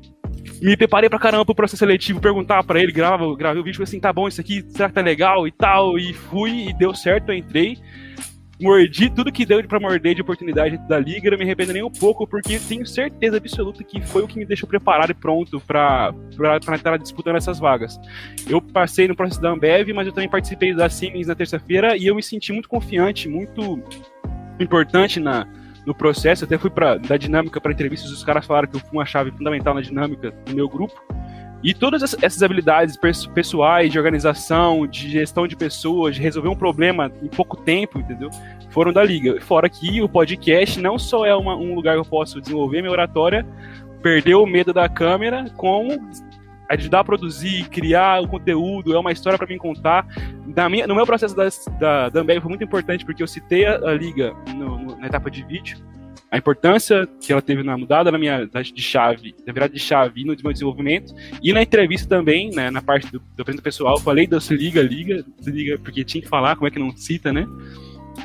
me 0.61 0.77
preparei 0.77 1.09
pra 1.09 1.19
caramba 1.19 1.45
pro 1.45 1.55
processo 1.55 1.79
seletivo, 1.79 2.21
perguntar 2.21 2.65
para 2.65 2.81
ele, 2.81 2.93
grava, 2.93 3.35
gravei 3.37 3.61
o 3.61 3.65
vídeo, 3.65 3.83
assim, 3.83 4.00
tá 4.00 4.12
bom, 4.12 4.27
isso 4.27 4.41
aqui, 4.41 4.65
será 4.69 4.88
que 4.88 4.95
tá 4.95 5.00
legal 5.00 5.47
e 5.47 5.53
tal, 5.53 5.99
e 5.99 6.12
fui, 6.12 6.69
e 6.69 6.73
deu 6.73 6.95
certo, 6.95 7.31
eu 7.31 7.37
entrei, 7.37 7.77
mordi 8.61 9.09
tudo 9.09 9.31
que 9.31 9.47
deu 9.47 9.62
para 9.69 9.79
morder 9.79 10.15
de 10.15 10.23
oportunidade 10.23 10.77
da 10.88 10.99
liga, 10.99 11.31
não 11.31 11.38
me 11.38 11.45
arrependo 11.45 11.73
nem 11.73 11.83
um 11.83 11.91
pouco, 11.91 12.27
porque 12.27 12.59
tenho 12.59 12.85
certeza 12.87 13.37
absoluta 13.37 13.85
que 13.85 14.00
foi 14.00 14.23
o 14.23 14.29
que 14.29 14.38
me 14.38 14.45
deixou 14.45 14.69
preparado 14.69 15.11
e 15.11 15.15
pronto 15.15 15.61
para 15.61 16.12
estar 16.75 16.97
disputando 16.99 17.37
essas 17.37 17.59
vagas. 17.61 17.99
Eu 18.49 18.61
passei 18.61 19.07
no 19.07 19.15
processo 19.15 19.41
da 19.41 19.50
Ambev, 19.50 19.93
mas 19.93 20.07
eu 20.07 20.12
também 20.12 20.29
participei 20.29 20.75
da 20.75 20.88
Siemens 20.88 21.29
na 21.29 21.37
terça-feira 21.37 21.97
e 21.97 22.07
eu 22.07 22.17
me 22.17 22.23
senti 22.23 22.53
muito 22.53 22.69
confiante, 22.69 23.29
muito 23.29 23.81
importante 24.61 25.21
na, 25.21 25.47
no 25.85 25.95
processo. 25.95 26.45
Até 26.45 26.59
fui 26.59 26.71
para 26.71 26.97
da 26.97 27.17
dinâmica 27.17 27.61
para 27.61 27.73
entrevistas, 27.73 28.11
os 28.11 28.25
caras 28.25 28.47
falaram 28.47 28.69
que 28.69 28.77
eu 28.77 28.81
fui 28.81 28.91
uma 28.93 29.07
chave 29.07 29.31
fundamental 29.31 29.75
na 29.75 29.81
dinâmica 29.81 30.31
do 30.31 30.55
meu 30.55 30.69
grupo. 30.69 30.95
E 31.62 31.75
todas 31.75 32.15
essas 32.23 32.41
habilidades 32.41 32.97
pessoais, 33.35 33.91
de 33.91 33.99
organização, 33.99 34.87
de 34.87 35.11
gestão 35.11 35.47
de 35.47 35.57
pessoas, 35.57 36.15
de 36.15 36.23
resolver 36.23 36.49
um 36.49 36.55
problema 36.55 37.11
em 37.21 37.27
pouco 37.27 37.57
tempo, 37.57 37.99
entendeu? 37.99 38.31
Foram 38.71 38.93
da 38.93 39.03
liga. 39.03 39.41
Fora 39.41 39.69
que 39.69 40.00
o 40.00 40.09
podcast 40.09 40.81
não 40.81 40.99
só 40.99 41.27
é 41.27 41.35
uma, 41.35 41.57
um 41.57 41.75
lugar 41.75 41.95
que 41.95 42.00
eu 42.00 42.05
posso 42.05 42.41
desenvolver 42.41 42.81
minha 42.81 42.93
oratória, 42.93 43.45
perder 44.00 44.37
o 44.37 44.47
medo 44.47 44.73
da 44.73 44.88
câmera, 44.88 45.47
como 45.57 45.99
ajudar 46.69 47.01
a 47.01 47.05
produzir, 47.05 47.69
criar 47.69 48.23
o 48.23 48.29
conteúdo, 48.29 48.95
é 48.95 48.99
uma 48.99 49.13
história 49.13 49.39
para 49.39 49.47
mim 49.47 49.59
contar. 49.59 50.07
Na 50.55 50.69
minha, 50.69 50.87
no 50.87 50.95
meu 50.95 51.07
processo 51.07 51.35
da, 51.35 51.49
da, 51.79 52.09
da 52.09 52.21
Ambev 52.21 52.41
foi 52.41 52.49
muito 52.49 52.65
importante 52.65 53.05
porque 53.05 53.23
eu 53.23 53.27
citei 53.27 53.65
a, 53.65 53.77
a 53.77 53.95
liga 53.95 54.35
no, 54.55 54.79
no, 54.79 54.97
na 54.99 55.07
etapa 55.07 55.31
de 55.31 55.45
vídeo, 55.45 55.79
a 56.31 56.37
importância 56.37 57.09
que 57.21 57.33
ela 57.33 57.41
teve 57.41 57.63
na 57.63 57.77
mudada 57.77 58.13
na 58.13 58.19
minha 58.19 58.47
de 58.47 58.83
chave, 58.83 59.35
na 59.47 59.53
virada 59.53 59.73
de 59.73 59.81
chave 59.81 60.21
e 60.21 60.25
no 60.25 60.37
meu 60.43 60.53
desenvolvimento. 60.53 61.15
E 61.43 61.53
na 61.53 61.63
entrevista 61.63 62.07
também, 62.07 62.51
né, 62.51 62.71
na 62.71 62.83
parte 62.83 63.11
do, 63.11 63.19
do 63.19 63.41
apresento 63.41 63.63
pessoal, 63.63 63.97
eu 63.97 64.01
falei 64.01 64.27
da 64.27 64.39
Se 64.39 64.55
Liga, 64.55 64.83
Liga, 64.83 65.25
Se 65.41 65.51
Liga, 65.51 65.79
porque 65.79 66.05
tinha 66.05 66.21
que 66.21 66.29
falar, 66.29 66.55
como 66.57 66.69
é 66.69 66.71
que 66.71 66.79
não 66.79 66.95
cita, 66.95 67.33
né? 67.33 67.47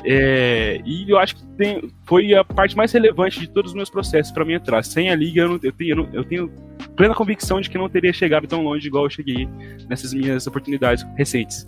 É, 0.04 0.80
e 0.84 1.08
eu 1.08 1.18
acho 1.18 1.36
que 1.36 1.46
tem, 1.56 1.90
foi 2.04 2.34
a 2.34 2.44
parte 2.44 2.76
mais 2.76 2.90
relevante 2.92 3.38
de 3.38 3.48
todos 3.48 3.70
os 3.70 3.76
meus 3.76 3.88
processos 3.88 4.32
para 4.32 4.44
mim 4.44 4.54
entrar. 4.54 4.82
Sem 4.82 5.10
a 5.10 5.14
liga, 5.14 5.42
eu, 5.42 5.48
não, 5.48 5.60
eu, 5.62 5.72
tenho, 5.72 6.08
eu, 6.12 6.24
tenho, 6.24 6.52
plena 6.96 7.14
convicção 7.14 7.60
de 7.60 7.68
que 7.70 7.76
não 7.78 7.88
teria 7.88 8.12
chegado 8.12 8.46
tão 8.46 8.62
longe 8.62 8.86
igual 8.86 9.04
eu 9.04 9.10
cheguei 9.10 9.48
nessas 9.88 10.12
minhas 10.14 10.46
oportunidades 10.46 11.04
recentes. 11.16 11.66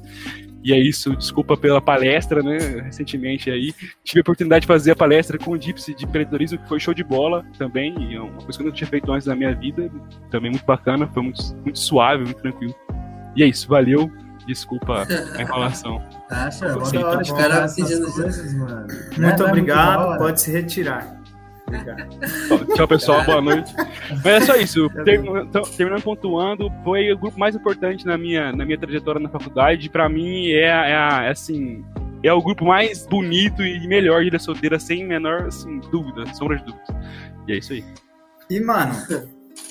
E 0.65 0.73
é 0.73 0.79
isso, 0.81 1.15
desculpa 1.15 1.57
pela 1.57 1.81
palestra, 1.81 2.43
né? 2.43 2.59
Recentemente 2.85 3.49
aí. 3.51 3.73
Tive 4.03 4.19
a 4.19 4.23
oportunidade 4.23 4.63
de 4.63 4.67
fazer 4.67 4.91
a 4.91 4.97
palestra 4.97 5.39
com 5.39 5.53
o 5.53 5.61
Gypsy 5.61 5.95
de 5.95 6.05
empreendedorismo, 6.05 6.59
que 6.59 6.69
foi 6.69 6.81
show 6.81 6.93
de 6.93 7.05
bola 7.05 7.45
também. 7.57 7.95
E 8.01 8.17
é 8.17 8.21
uma 8.21 8.33
coisa 8.33 8.59
que 8.59 8.63
eu 8.65 8.67
não 8.67 8.73
tinha 8.73 8.89
feito 8.89 9.13
antes 9.13 9.29
na 9.29 9.37
minha 9.37 9.55
vida. 9.55 9.89
Também 10.29 10.51
muito 10.51 10.67
bacana, 10.67 11.07
foi 11.15 11.23
muito, 11.23 11.41
muito 11.63 11.79
suave, 11.79 12.25
muito 12.25 12.41
tranquilo. 12.43 12.75
E 13.37 13.45
é 13.45 13.47
isso, 13.47 13.69
valeu. 13.69 14.11
Desculpa 14.45 15.07
a 15.37 15.39
enrolação. 15.43 16.03
Acha, 16.31 16.67
hora 16.67 16.81
tá 16.81 17.23
de 17.23 17.31
bom. 17.31 17.37
cara 17.37 17.51
Cara, 17.55 17.67
pedindo- 17.73 18.13
coisas, 18.13 18.55
mano. 18.55 18.87
Muito 18.89 19.21
Não 19.21 19.29
é- 19.29 19.37
não 19.39 19.47
é 19.47 19.49
obrigado, 19.49 20.01
hora? 20.09 20.19
pode 20.19 20.41
se 20.41 20.51
retirar. 20.51 21.16
Obrigado. 21.67 22.75
Tchau, 22.75 22.89
pessoal, 22.89 23.25
boa 23.25 23.41
noite. 23.41 23.73
Mas 24.25 24.27
é 24.27 24.41
só 24.41 24.57
isso. 24.57 24.89
Terminando, 25.05 25.47
então, 25.49 25.63
terminando 25.63 26.03
pontuando, 26.03 26.71
foi 26.85 27.11
o 27.13 27.19
grupo 27.19 27.39
mais 27.39 27.55
importante 27.57 28.07
na 28.07 28.17
minha, 28.17 28.53
na 28.53 28.65
minha 28.65 28.79
trajetória 28.79 29.21
na 29.21 29.29
faculdade. 29.29 29.91
Pra 29.91 30.09
mim, 30.09 30.51
é, 30.51 30.71
a- 30.71 31.23
é, 31.25 31.27
é 31.27 31.31
assim. 31.31 31.85
É 32.23 32.33
o 32.33 32.41
grupo 32.43 32.65
mais 32.65 33.07
bonito 33.07 33.63
e 33.63 33.87
melhor 33.87 34.23
de 34.23 34.29
Ilha 34.29 34.39
Solteira, 34.39 34.79
sem 34.81 35.05
menor 35.07 35.43
assim, 35.43 35.79
dúvida, 35.93 36.25
sombra 36.35 36.57
de 36.57 36.65
dúvidas. 36.65 36.89
E 37.47 37.53
é 37.53 37.59
isso 37.59 37.73
aí. 37.73 37.85
E, 38.51 38.59
mano, 38.61 38.93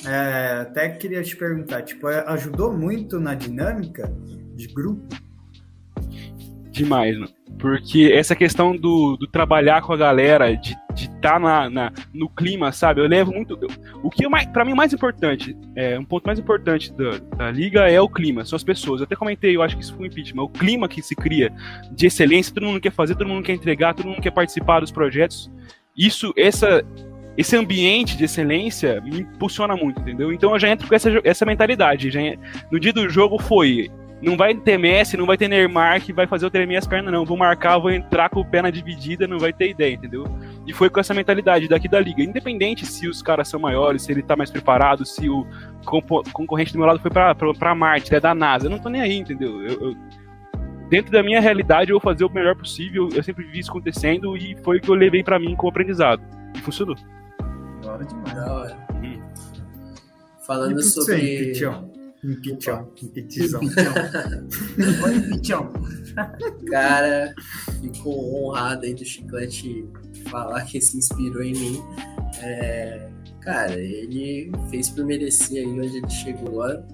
é, 0.05 0.59
até 0.61 0.89
queria 0.89 1.21
te 1.23 1.35
perguntar, 1.35 1.81
tipo, 1.81 2.07
ajudou 2.07 2.71
muito 2.77 3.19
na 3.19 3.33
dinâmica 3.35 4.13
de 4.55 4.67
grupo? 4.67 5.03
Demais, 6.75 7.17
mano. 7.17 7.31
Porque 7.57 8.11
essa 8.13 8.35
questão 8.35 8.75
do, 8.75 9.15
do 9.15 9.25
trabalhar 9.27 9.81
com 9.81 9.93
a 9.93 9.97
galera, 9.97 10.53
de 10.53 10.75
estar 10.93 11.39
na, 11.39 11.69
na- 11.69 11.91
no 12.13 12.27
clima, 12.29 12.69
sabe? 12.73 12.99
Eu 12.99 13.07
levo 13.07 13.31
muito. 13.31 13.57
eu- 13.61 13.69
o 14.03 14.09
que 14.09 14.27
mais, 14.27 14.45
mim 14.65 14.73
mais 14.73 14.91
importante, 14.93 15.55
é, 15.73 15.97
um 15.97 16.03
ponto 16.03 16.25
mais 16.25 16.37
importante 16.37 16.91
da, 16.93 17.17
da 17.37 17.51
liga 17.51 17.89
é 17.89 18.01
o 18.01 18.09
clima, 18.09 18.43
são 18.43 18.57
as 18.57 18.63
pessoas. 18.63 18.99
Eu 18.99 19.05
até 19.05 19.15
comentei, 19.15 19.55
eu 19.55 19.61
acho 19.61 19.77
que 19.77 19.83
isso 19.83 19.95
foi 19.95 20.03
um 20.03 20.07
impeachment. 20.07 20.43
O 20.43 20.49
clima 20.49 20.87
que 20.89 21.01
se 21.01 21.15
cria 21.15 21.49
de 21.93 22.07
excelência, 22.07 22.53
todo 22.53 22.65
mundo 22.65 22.81
quer 22.81 22.91
fazer, 22.91 23.15
todo 23.15 23.27
mundo 23.29 23.43
quer 23.43 23.53
entregar, 23.53 23.93
todo 23.93 24.07
mundo 24.09 24.21
quer 24.21 24.31
participar 24.31 24.81
dos 24.81 24.91
projetos. 24.91 25.49
Isso, 25.97 26.33
essa. 26.35 26.83
Esse 27.37 27.55
ambiente 27.57 28.15
de 28.17 28.23
excelência 28.23 29.01
me 29.01 29.19
impulsiona 29.21 29.75
muito, 29.75 29.99
entendeu? 29.99 30.31
Então 30.31 30.53
eu 30.53 30.59
já 30.59 30.69
entro 30.69 30.87
com 30.87 30.95
essa, 30.95 31.09
essa 31.23 31.45
mentalidade. 31.45 32.09
Já, 32.09 32.19
no 32.71 32.79
dia 32.79 32.93
do 32.93 33.09
jogo 33.09 33.37
foi 33.41 33.89
não 34.21 34.35
vai 34.37 34.55
ter 34.55 34.77
Messi, 34.77 35.17
não 35.17 35.25
vai 35.25 35.37
ter 35.37 35.47
Neymar 35.47 36.01
que 36.01 36.11
vai 36.13 36.25
fazer 36.25 36.45
eu 36.45 36.49
tremer 36.49 36.77
as 36.77 36.87
pernas, 36.87 37.11
não. 37.13 37.25
Vou 37.25 37.37
marcar, 37.37 37.77
vou 37.77 37.91
entrar 37.91 38.29
com 38.29 38.39
o 38.39 38.45
pé 38.45 38.61
na 38.61 38.69
dividida, 38.69 39.27
não 39.27 39.37
vai 39.37 39.51
ter 39.53 39.69
ideia, 39.69 39.93
entendeu? 39.93 40.23
E 40.65 40.73
foi 40.73 40.89
com 40.89 40.99
essa 40.99 41.13
mentalidade 41.13 41.67
daqui 41.67 41.87
da 41.87 41.99
liga. 41.99 42.23
Independente 42.23 42.85
se 42.85 43.07
os 43.07 43.21
caras 43.21 43.47
são 43.47 43.59
maiores, 43.59 44.01
se 44.03 44.11
ele 44.11 44.23
tá 44.23 44.35
mais 44.35 44.49
preparado, 44.49 45.05
se 45.05 45.29
o 45.29 45.45
concorrente 46.33 46.71
do 46.73 46.79
meu 46.79 46.87
lado 46.87 46.99
foi 46.99 47.11
pra, 47.11 47.35
pra, 47.35 47.53
pra 47.53 47.75
Marte, 47.75 48.15
é 48.15 48.19
da 48.19 48.33
NASA. 48.33 48.65
Eu 48.67 48.71
não 48.71 48.79
tô 48.79 48.89
nem 48.89 49.01
aí, 49.01 49.15
entendeu? 49.17 49.61
Eu, 49.61 49.89
eu- 49.89 49.95
dentro 50.89 51.11
da 51.11 51.21
minha 51.21 51.41
realidade, 51.41 51.91
eu 51.91 51.99
vou 51.99 52.11
fazer 52.11 52.23
o 52.25 52.29
melhor 52.29 52.55
possível. 52.55 53.09
Eu 53.13 53.21
sempre 53.21 53.43
vi 53.45 53.59
isso 53.59 53.69
acontecendo 53.69 54.35
e 54.37 54.55
foi 54.63 54.77
o 54.77 54.81
que 54.81 54.89
eu 54.89 54.95
levei 54.95 55.23
pra 55.23 55.37
mim 55.39 55.55
como 55.55 55.69
aprendizado. 55.69 56.21
E 56.55 56.59
funcionou. 56.59 56.95
Da 57.83 57.91
hora 57.93 58.05
demais. 58.05 58.33
Da 58.33 58.53
hora. 58.53 58.77
Uhum. 58.95 59.03
E 59.03 59.21
Falando 60.45 60.81
sobre. 60.81 61.41
Impeachão? 61.49 61.91
Oi, 65.05 65.21
Pichão. 65.37 65.71
Cara, 66.67 67.33
fico 67.81 68.09
honrado 68.09 68.85
aí 68.85 68.93
do 68.93 69.05
Chiclete 69.05 69.87
falar 70.29 70.65
que 70.65 70.81
se 70.81 70.97
inspirou 70.97 71.43
em 71.43 71.53
mim. 71.53 71.83
É, 72.41 73.09
cara, 73.41 73.79
ele 73.79 74.51
fez 74.69 74.89
por 74.89 75.05
merecer 75.05 75.65
aí 75.65 75.79
onde 75.79 75.97
ele 75.97 76.09
chegou 76.09 76.63
agora, 76.63 76.87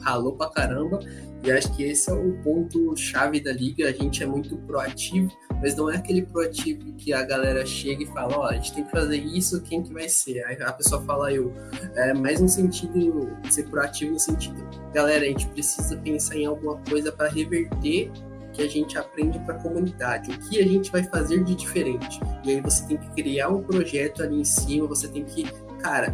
ralou 0.00 0.36
pra 0.36 0.50
caramba, 0.50 1.00
e 1.46 1.52
acho 1.52 1.72
que 1.76 1.84
esse 1.84 2.10
é 2.10 2.12
o 2.12 2.32
ponto 2.42 2.96
chave 2.96 3.38
da 3.40 3.52
liga. 3.52 3.88
A 3.88 3.92
gente 3.92 4.20
é 4.20 4.26
muito 4.26 4.56
proativo, 4.56 5.30
mas 5.62 5.76
não 5.76 5.88
é 5.88 5.96
aquele 5.96 6.22
proativo 6.22 6.92
que 6.94 7.12
a 7.12 7.22
galera 7.22 7.64
chega 7.64 8.02
e 8.02 8.06
fala: 8.06 8.36
Ó, 8.36 8.46
a 8.46 8.54
gente 8.54 8.74
tem 8.74 8.84
que 8.84 8.90
fazer 8.90 9.18
isso, 9.18 9.62
quem 9.62 9.80
que 9.80 9.92
vai 9.92 10.08
ser? 10.08 10.44
Aí 10.44 10.60
a 10.60 10.72
pessoa 10.72 11.00
fala 11.02 11.32
eu. 11.32 11.54
É 11.94 12.12
mais 12.12 12.40
no 12.40 12.48
sentido 12.48 13.30
ser 13.48 13.62
proativo, 13.68 14.12
no 14.12 14.18
sentido, 14.18 14.56
galera, 14.92 15.24
a 15.24 15.28
gente 15.28 15.46
precisa 15.48 15.96
pensar 15.98 16.36
em 16.36 16.46
alguma 16.46 16.78
coisa 16.78 17.12
para 17.12 17.28
reverter 17.28 18.10
que 18.52 18.62
a 18.62 18.68
gente 18.68 18.98
aprende 18.98 19.38
para 19.40 19.54
a 19.54 19.58
comunidade, 19.58 20.30
o 20.30 20.38
que 20.48 20.58
a 20.58 20.64
gente 20.64 20.90
vai 20.90 21.04
fazer 21.04 21.44
de 21.44 21.54
diferente. 21.54 22.18
E 22.42 22.50
aí 22.50 22.60
você 22.60 22.84
tem 22.86 22.96
que 22.96 23.08
criar 23.10 23.50
um 23.50 23.62
projeto 23.62 24.22
ali 24.22 24.40
em 24.40 24.44
cima, 24.44 24.88
você 24.88 25.06
tem 25.06 25.24
que, 25.24 25.44
cara, 25.80 26.12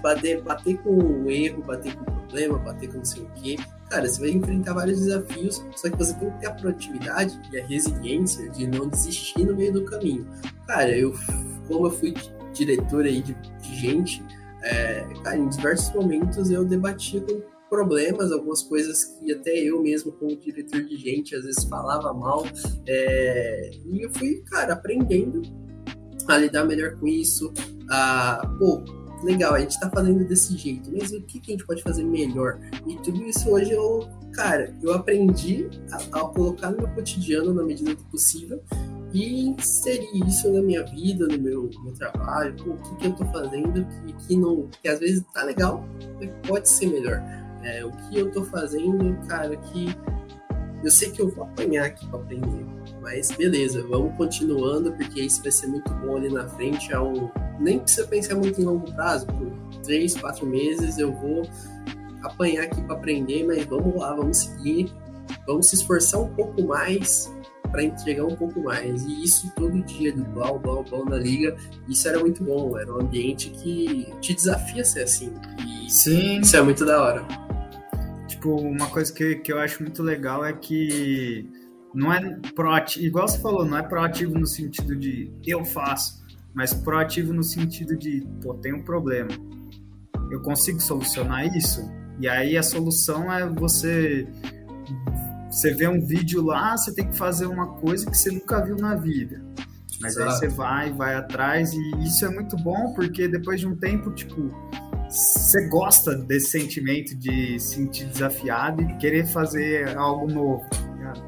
bater, 0.00 0.40
bater 0.42 0.76
com 0.78 0.90
o 0.90 1.30
erro, 1.30 1.62
bater 1.62 1.96
com 1.96 2.02
o 2.02 2.14
problema, 2.14 2.58
bater 2.58 2.88
com 2.90 2.98
não 2.98 3.04
sei 3.04 3.22
o 3.22 3.30
quê. 3.34 3.56
Cara, 3.90 4.08
você 4.08 4.20
vai 4.20 4.30
enfrentar 4.30 4.74
vários 4.74 5.00
desafios, 5.00 5.64
só 5.76 5.88
que 5.88 5.96
você 5.96 6.14
tem 6.14 6.30
que 6.30 6.40
ter 6.40 6.46
a 6.46 6.54
proatividade 6.54 7.40
e 7.52 7.58
a 7.58 7.66
resiliência 7.66 8.48
de 8.50 8.66
não 8.66 8.88
desistir 8.88 9.44
no 9.44 9.54
meio 9.54 9.72
do 9.72 9.84
caminho. 9.84 10.26
Cara, 10.66 10.96
eu, 10.96 11.14
como 11.68 11.86
eu 11.86 11.90
fui 11.90 12.12
diretor 12.52 13.04
aí 13.04 13.22
de, 13.22 13.34
de 13.34 13.76
gente, 13.76 14.24
é, 14.62 15.06
cara, 15.22 15.36
em 15.36 15.48
diversos 15.48 15.94
momentos 15.94 16.50
eu 16.50 16.64
debatia 16.64 17.20
com 17.20 17.40
problemas, 17.68 18.32
algumas 18.32 18.62
coisas 18.62 19.04
que 19.04 19.32
até 19.32 19.50
eu 19.50 19.82
mesmo, 19.82 20.12
como 20.12 20.36
diretor 20.36 20.82
de 20.82 20.96
gente, 20.96 21.34
às 21.34 21.44
vezes 21.44 21.64
falava 21.64 22.12
mal. 22.12 22.44
é, 22.86 23.70
e 23.86 24.02
eu 24.02 24.10
fui, 24.10 24.42
cara, 24.50 24.72
aprendendo 24.72 25.42
a 26.26 26.38
lidar 26.38 26.64
melhor 26.64 26.96
com 26.96 27.06
isso. 27.06 27.52
A, 27.88 28.54
pô, 28.58 28.82
legal, 29.22 29.54
a 29.54 29.60
gente 29.60 29.78
tá 29.78 29.90
fazendo 29.90 30.24
desse 30.24 30.56
jeito, 30.56 30.90
mas 30.92 31.12
o 31.12 31.20
que, 31.22 31.40
que 31.40 31.52
a 31.52 31.54
gente 31.56 31.66
pode 31.66 31.82
fazer 31.82 32.04
melhor? 32.04 32.58
E 32.86 32.96
tudo 32.96 33.22
isso 33.24 33.50
hoje 33.50 33.72
eu, 33.72 34.08
cara, 34.32 34.74
eu 34.82 34.92
aprendi 34.92 35.68
a, 35.90 35.96
a 35.96 36.24
colocar 36.28 36.70
no 36.70 36.78
meu 36.78 36.88
cotidiano 36.88 37.52
na 37.52 37.62
medida 37.62 37.94
do 37.94 38.04
possível 38.04 38.62
e 39.12 39.48
inserir 39.48 40.26
isso 40.26 40.52
na 40.52 40.60
minha 40.60 40.84
vida, 40.84 41.26
no 41.26 41.38
meu, 41.38 41.70
no 41.72 41.84
meu 41.84 41.94
trabalho, 41.94 42.54
o 42.66 42.76
que, 42.76 42.96
que 42.96 43.06
eu 43.06 43.12
tô 43.14 43.24
fazendo 43.26 43.86
que, 44.06 44.26
que 44.26 44.36
não, 44.36 44.68
que 44.82 44.88
às 44.88 44.98
vezes 44.98 45.24
tá 45.32 45.42
legal, 45.42 45.84
mas 46.18 46.30
pode 46.46 46.68
ser 46.68 46.86
melhor. 46.86 47.22
É, 47.62 47.84
o 47.84 47.90
que 47.90 48.18
eu 48.18 48.30
tô 48.30 48.44
fazendo, 48.44 49.16
cara, 49.26 49.56
que 49.56 49.88
eu 50.84 50.90
sei 50.90 51.10
que 51.10 51.20
eu 51.20 51.28
vou 51.28 51.44
apanhar 51.44 51.86
aqui 51.86 52.06
pra 52.08 52.20
aprender. 52.20 52.64
Mas 53.00 53.30
beleza, 53.30 53.82
vamos 53.88 54.14
continuando, 54.16 54.92
porque 54.92 55.20
isso 55.20 55.42
vai 55.42 55.50
ser 55.50 55.66
muito 55.66 55.92
bom 55.94 56.16
ali 56.16 56.28
na 56.28 56.46
frente. 56.48 56.92
É 56.92 57.00
um... 57.00 57.30
Nem 57.58 57.78
precisa 57.78 58.06
pensar 58.06 58.34
muito 58.34 58.60
em 58.60 58.64
longo 58.64 58.90
prazo, 58.92 59.26
por 59.26 59.52
três, 59.82 60.16
quatro 60.16 60.46
meses 60.46 60.98
eu 60.98 61.12
vou 61.12 61.42
apanhar 62.22 62.64
aqui 62.64 62.82
para 62.82 62.96
aprender, 62.96 63.46
mas 63.46 63.64
vamos 63.64 63.96
lá, 63.96 64.14
vamos 64.14 64.38
seguir, 64.38 64.92
vamos 65.46 65.68
se 65.68 65.76
esforçar 65.76 66.20
um 66.20 66.28
pouco 66.34 66.62
mais 66.62 67.32
para 67.70 67.82
entregar 67.82 68.24
um 68.24 68.34
pouco 68.34 68.60
mais. 68.60 69.04
E 69.04 69.24
isso 69.24 69.52
todo 69.56 69.82
dia, 69.84 70.12
de 70.12 70.22
blá, 70.22 70.52
blá, 70.52 70.82
blá 70.82 71.04
na 71.04 71.16
liga, 71.16 71.56
isso 71.88 72.08
era 72.08 72.18
muito 72.18 72.42
bom. 72.42 72.78
Era 72.78 72.92
um 72.92 73.00
ambiente 73.00 73.50
que 73.50 74.06
te 74.20 74.34
desafia 74.34 74.82
a 74.82 74.84
ser 74.84 75.02
assim. 75.02 75.32
E 75.66 75.90
Sim, 75.90 76.40
isso 76.40 76.56
é 76.56 76.62
muito 76.62 76.84
da 76.84 77.02
hora. 77.02 77.26
tipo, 78.26 78.56
uma 78.60 78.86
coisa 78.88 79.12
que, 79.12 79.36
que 79.36 79.52
eu 79.52 79.58
acho 79.58 79.82
muito 79.82 80.02
legal 80.02 80.44
é 80.44 80.52
que 80.52 81.48
não 81.94 82.12
é 82.12 82.38
proativo, 82.54 83.06
igual 83.06 83.26
você 83.26 83.38
falou, 83.38 83.64
não 83.64 83.78
é 83.78 83.82
proativo 83.82 84.38
no 84.38 84.46
sentido 84.46 84.94
de 84.94 85.32
eu 85.46 85.64
faço, 85.64 86.22
mas 86.56 86.72
proativo 86.72 87.34
no 87.34 87.44
sentido 87.44 87.94
de, 87.94 88.26
pô, 88.42 88.54
tem 88.54 88.72
um 88.72 88.82
problema. 88.82 89.28
Eu 90.30 90.40
consigo 90.40 90.80
solucionar 90.80 91.54
isso? 91.54 91.86
E 92.18 92.26
aí 92.26 92.56
a 92.56 92.62
solução 92.62 93.30
é 93.30 93.46
você 93.46 94.26
você 95.50 95.72
vê 95.74 95.86
um 95.86 96.00
vídeo 96.00 96.42
lá, 96.42 96.76
você 96.76 96.94
tem 96.94 97.08
que 97.08 97.16
fazer 97.16 97.46
uma 97.46 97.74
coisa 97.74 98.10
que 98.10 98.16
você 98.16 98.30
nunca 98.30 98.64
viu 98.64 98.76
na 98.76 98.94
vida. 98.94 99.44
Mas 100.00 100.16
aí 100.16 100.24
Exato. 100.24 100.38
você 100.38 100.48
vai, 100.48 100.92
vai 100.92 101.14
atrás 101.14 101.72
e 101.72 102.02
isso 102.02 102.24
é 102.24 102.30
muito 102.30 102.56
bom 102.56 102.92
porque 102.94 103.28
depois 103.28 103.60
de 103.60 103.66
um 103.66 103.76
tempo, 103.76 104.10
tipo, 104.12 104.50
você 105.08 105.68
gosta 105.68 106.14
desse 106.14 106.50
sentimento 106.50 107.14
de 107.14 107.60
se 107.60 107.74
sentir 107.76 108.06
desafiado 108.06 108.82
e 108.82 108.96
querer 108.96 109.26
fazer 109.26 109.96
algo 109.96 110.26
novo. 110.26 110.64
tá 110.70 110.92
ligado? 110.94 111.22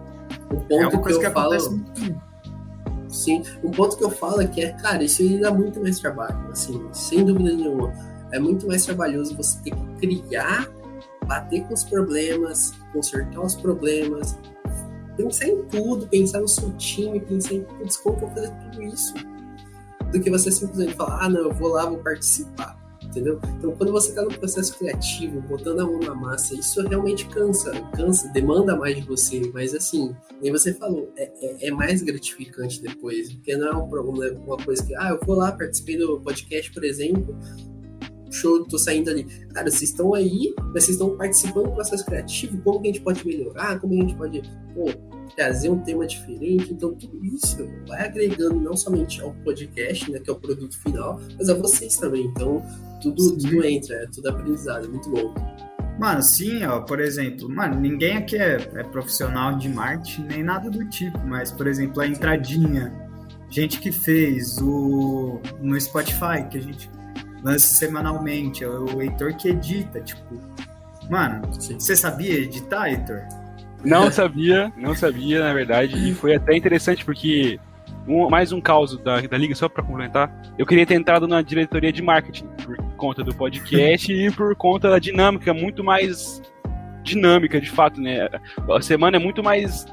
O 0.50 0.56
ponto 0.56 0.72
É 0.72 0.86
uma 0.88 1.02
coisa 1.02 1.18
que 1.18 1.24
que, 1.24 1.30
eu 1.30 1.34
falo, 1.34 1.52
acontece 1.52 1.70
muito. 1.70 1.97
Sim, 3.18 3.42
o 3.64 3.70
ponto 3.72 3.96
que 3.96 4.04
eu 4.04 4.10
falo 4.10 4.40
é 4.40 4.46
que 4.46 4.60
é, 4.60 4.72
cara, 4.74 5.02
isso 5.02 5.22
aí 5.22 5.40
dá 5.40 5.52
muito 5.52 5.80
mais 5.80 5.98
trabalho, 5.98 6.38
assim, 6.52 6.88
sem 6.92 7.24
dúvida 7.24 7.52
nenhuma. 7.52 7.92
É 8.30 8.38
muito 8.38 8.64
mais 8.68 8.84
trabalhoso 8.86 9.36
você 9.36 9.58
ter 9.60 9.72
que 9.72 9.86
criar, 9.98 10.70
bater 11.26 11.66
com 11.66 11.74
os 11.74 11.82
problemas, 11.82 12.74
consertar 12.92 13.40
os 13.40 13.56
problemas, 13.56 14.38
pensar 15.16 15.48
em 15.48 15.64
tudo, 15.64 16.06
pensar 16.06 16.38
no 16.38 16.46
seu 16.46 16.70
time, 16.76 17.18
pensar 17.18 17.54
em 17.54 17.62
putz, 17.64 17.96
como 17.96 18.14
eu 18.14 18.20
vou 18.20 18.30
fazer 18.30 18.52
tudo 18.52 18.82
isso. 18.84 19.14
do 20.12 20.20
que 20.20 20.30
você 20.30 20.52
simplesmente 20.52 20.94
falar, 20.94 21.24
ah, 21.24 21.28
não, 21.28 21.40
eu 21.40 21.52
vou 21.52 21.70
lá, 21.70 21.86
vou 21.86 21.98
participar 21.98 22.78
entendeu? 23.18 23.40
Então, 23.58 23.72
quando 23.72 23.92
você 23.92 24.10
está 24.10 24.22
no 24.22 24.30
processo 24.30 24.78
criativo, 24.78 25.40
botando 25.42 25.80
a 25.80 25.84
mão 25.84 25.98
na 25.98 26.14
massa, 26.14 26.54
isso 26.54 26.80
realmente 26.86 27.26
cansa, 27.26 27.72
cansa, 27.94 28.28
demanda 28.28 28.76
mais 28.76 28.96
de 28.96 29.02
você, 29.02 29.50
mas 29.52 29.74
assim, 29.74 30.14
nem 30.40 30.52
você 30.52 30.72
falou, 30.74 31.12
é, 31.16 31.30
é, 31.42 31.68
é, 31.68 31.70
mais 31.70 32.02
gratificante 32.02 32.80
depois, 32.80 33.32
porque 33.32 33.56
não 33.56 33.68
é 33.68 33.76
um 33.76 33.88
problema, 33.88 34.38
uma 34.40 34.56
coisa 34.56 34.84
que, 34.84 34.94
ah, 34.94 35.10
eu 35.10 35.26
vou 35.26 35.36
lá, 35.36 35.52
participei 35.52 35.98
do 35.98 36.20
podcast, 36.20 36.72
por 36.72 36.84
exemplo, 36.84 37.36
show, 38.34 38.64
tô 38.64 38.78
saindo 38.78 39.10
ali. 39.10 39.24
Cara, 39.52 39.70
vocês 39.70 39.90
estão 39.90 40.14
aí, 40.14 40.54
mas 40.56 40.84
vocês 40.84 40.90
estão 40.90 41.16
participando 41.16 41.66
do 41.66 41.72
processo 41.72 42.04
criativo, 42.04 42.60
como 42.62 42.80
que 42.80 42.88
a 42.88 42.92
gente 42.92 43.02
pode 43.02 43.26
melhorar, 43.26 43.78
como 43.80 43.94
a 43.94 43.96
gente 43.96 44.14
pode, 44.14 44.42
pô, 44.74 44.86
trazer 45.36 45.68
um 45.68 45.78
tema 45.78 46.06
diferente. 46.06 46.72
Então, 46.72 46.94
tudo 46.94 47.24
isso 47.24 47.56
vai 47.86 48.06
agregando 48.06 48.60
não 48.60 48.76
somente 48.76 49.20
ao 49.20 49.32
podcast, 49.44 50.10
né, 50.10 50.18
que 50.18 50.28
é 50.28 50.32
o 50.32 50.36
produto 50.36 50.76
final, 50.78 51.20
mas 51.38 51.48
a 51.48 51.54
vocês 51.54 51.96
também. 51.96 52.26
Então, 52.26 52.62
tudo, 53.00 53.36
tudo 53.36 53.64
entra, 53.64 53.94
é 53.96 54.06
tudo 54.06 54.28
aprendizado, 54.28 54.86
é 54.86 54.88
muito 54.88 55.08
bom. 55.10 55.34
Mano, 55.98 56.22
sim, 56.22 56.64
ó, 56.64 56.80
por 56.80 57.00
exemplo, 57.00 57.48
mano, 57.48 57.80
ninguém 57.80 58.16
aqui 58.16 58.36
é, 58.36 58.54
é 58.74 58.84
profissional 58.84 59.56
de 59.56 59.68
marketing 59.68 60.26
nem 60.26 60.44
nada 60.44 60.70
do 60.70 60.88
tipo, 60.88 61.18
mas, 61.26 61.50
por 61.50 61.66
exemplo, 61.66 62.00
a 62.00 62.06
entradinha, 62.06 62.92
gente 63.50 63.80
que 63.80 63.90
fez 63.90 64.58
o 64.62 65.40
no 65.60 65.80
Spotify, 65.80 66.46
que 66.48 66.58
a 66.58 66.60
gente 66.60 66.88
lança 67.42 67.74
semanalmente, 67.74 68.64
é 68.64 68.68
o 68.68 69.00
Heitor 69.00 69.36
que 69.36 69.48
edita, 69.48 70.00
tipo, 70.00 70.40
mano, 71.10 71.48
você 71.50 71.96
sabia 71.96 72.34
editar, 72.34 72.88
Heitor? 72.88 73.22
Não 73.84 74.10
sabia, 74.10 74.72
não 74.76 74.94
sabia, 74.94 75.40
na 75.40 75.52
verdade, 75.52 75.96
e 75.96 76.14
foi 76.14 76.34
até 76.34 76.56
interessante 76.56 77.04
porque 77.04 77.60
um, 78.08 78.28
mais 78.28 78.52
um 78.52 78.60
caos 78.60 78.96
da, 78.98 79.20
da 79.20 79.38
liga, 79.38 79.54
só 79.54 79.68
para 79.68 79.82
complementar. 79.82 80.32
Eu 80.56 80.66
queria 80.66 80.86
ter 80.86 80.94
entrado 80.94 81.28
na 81.28 81.42
diretoria 81.42 81.92
de 81.92 82.02
marketing 82.02 82.46
por 82.64 82.76
conta 82.96 83.22
do 83.22 83.34
podcast 83.34 84.10
e 84.12 84.30
por 84.30 84.54
conta 84.56 84.90
da 84.90 84.98
dinâmica 84.98 85.52
muito 85.52 85.84
mais 85.84 86.42
dinâmica, 87.02 87.60
de 87.60 87.70
fato, 87.70 88.00
né? 88.00 88.28
A 88.68 88.80
semana 88.80 89.16
é 89.16 89.20
muito 89.20 89.42
mais 89.42 89.86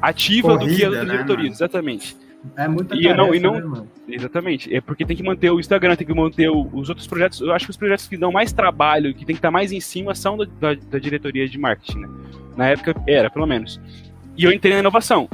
ativa 0.00 0.56
Corrida, 0.56 0.70
do 0.70 0.76
que 0.76 0.84
a 0.84 0.88
outra 0.88 1.04
né, 1.04 1.12
diretoria, 1.12 1.50
exatamente. 1.50 2.16
É 2.56 2.68
muito 2.68 2.94
e 2.94 3.02
tarefa, 3.02 3.16
não, 3.16 3.34
e 3.34 3.40
não, 3.40 3.60
né, 3.60 3.86
Exatamente. 4.08 4.74
É 4.74 4.80
porque 4.80 5.04
tem 5.04 5.16
que 5.16 5.22
manter 5.22 5.50
o 5.50 5.58
Instagram, 5.58 5.96
tem 5.96 6.06
que 6.06 6.14
manter 6.14 6.48
o, 6.48 6.68
os 6.72 6.88
outros 6.88 7.06
projetos. 7.06 7.40
Eu 7.40 7.52
acho 7.52 7.66
que 7.66 7.70
os 7.70 7.76
projetos 7.76 8.06
que 8.06 8.16
dão 8.16 8.30
mais 8.30 8.52
trabalho, 8.52 9.12
que 9.12 9.24
tem 9.24 9.34
que 9.34 9.38
estar 9.38 9.50
mais 9.50 9.72
em 9.72 9.80
cima, 9.80 10.14
são 10.14 10.36
da, 10.36 10.44
da, 10.44 10.74
da 10.74 10.98
diretoria 10.98 11.48
de 11.48 11.58
marketing, 11.58 12.00
né? 12.00 12.08
Na 12.56 12.68
época 12.68 12.94
era, 13.06 13.28
pelo 13.28 13.46
menos. 13.46 13.80
E 14.36 14.44
eu 14.44 14.52
entrei 14.52 14.74
na 14.74 14.80
inovação. 14.80 15.28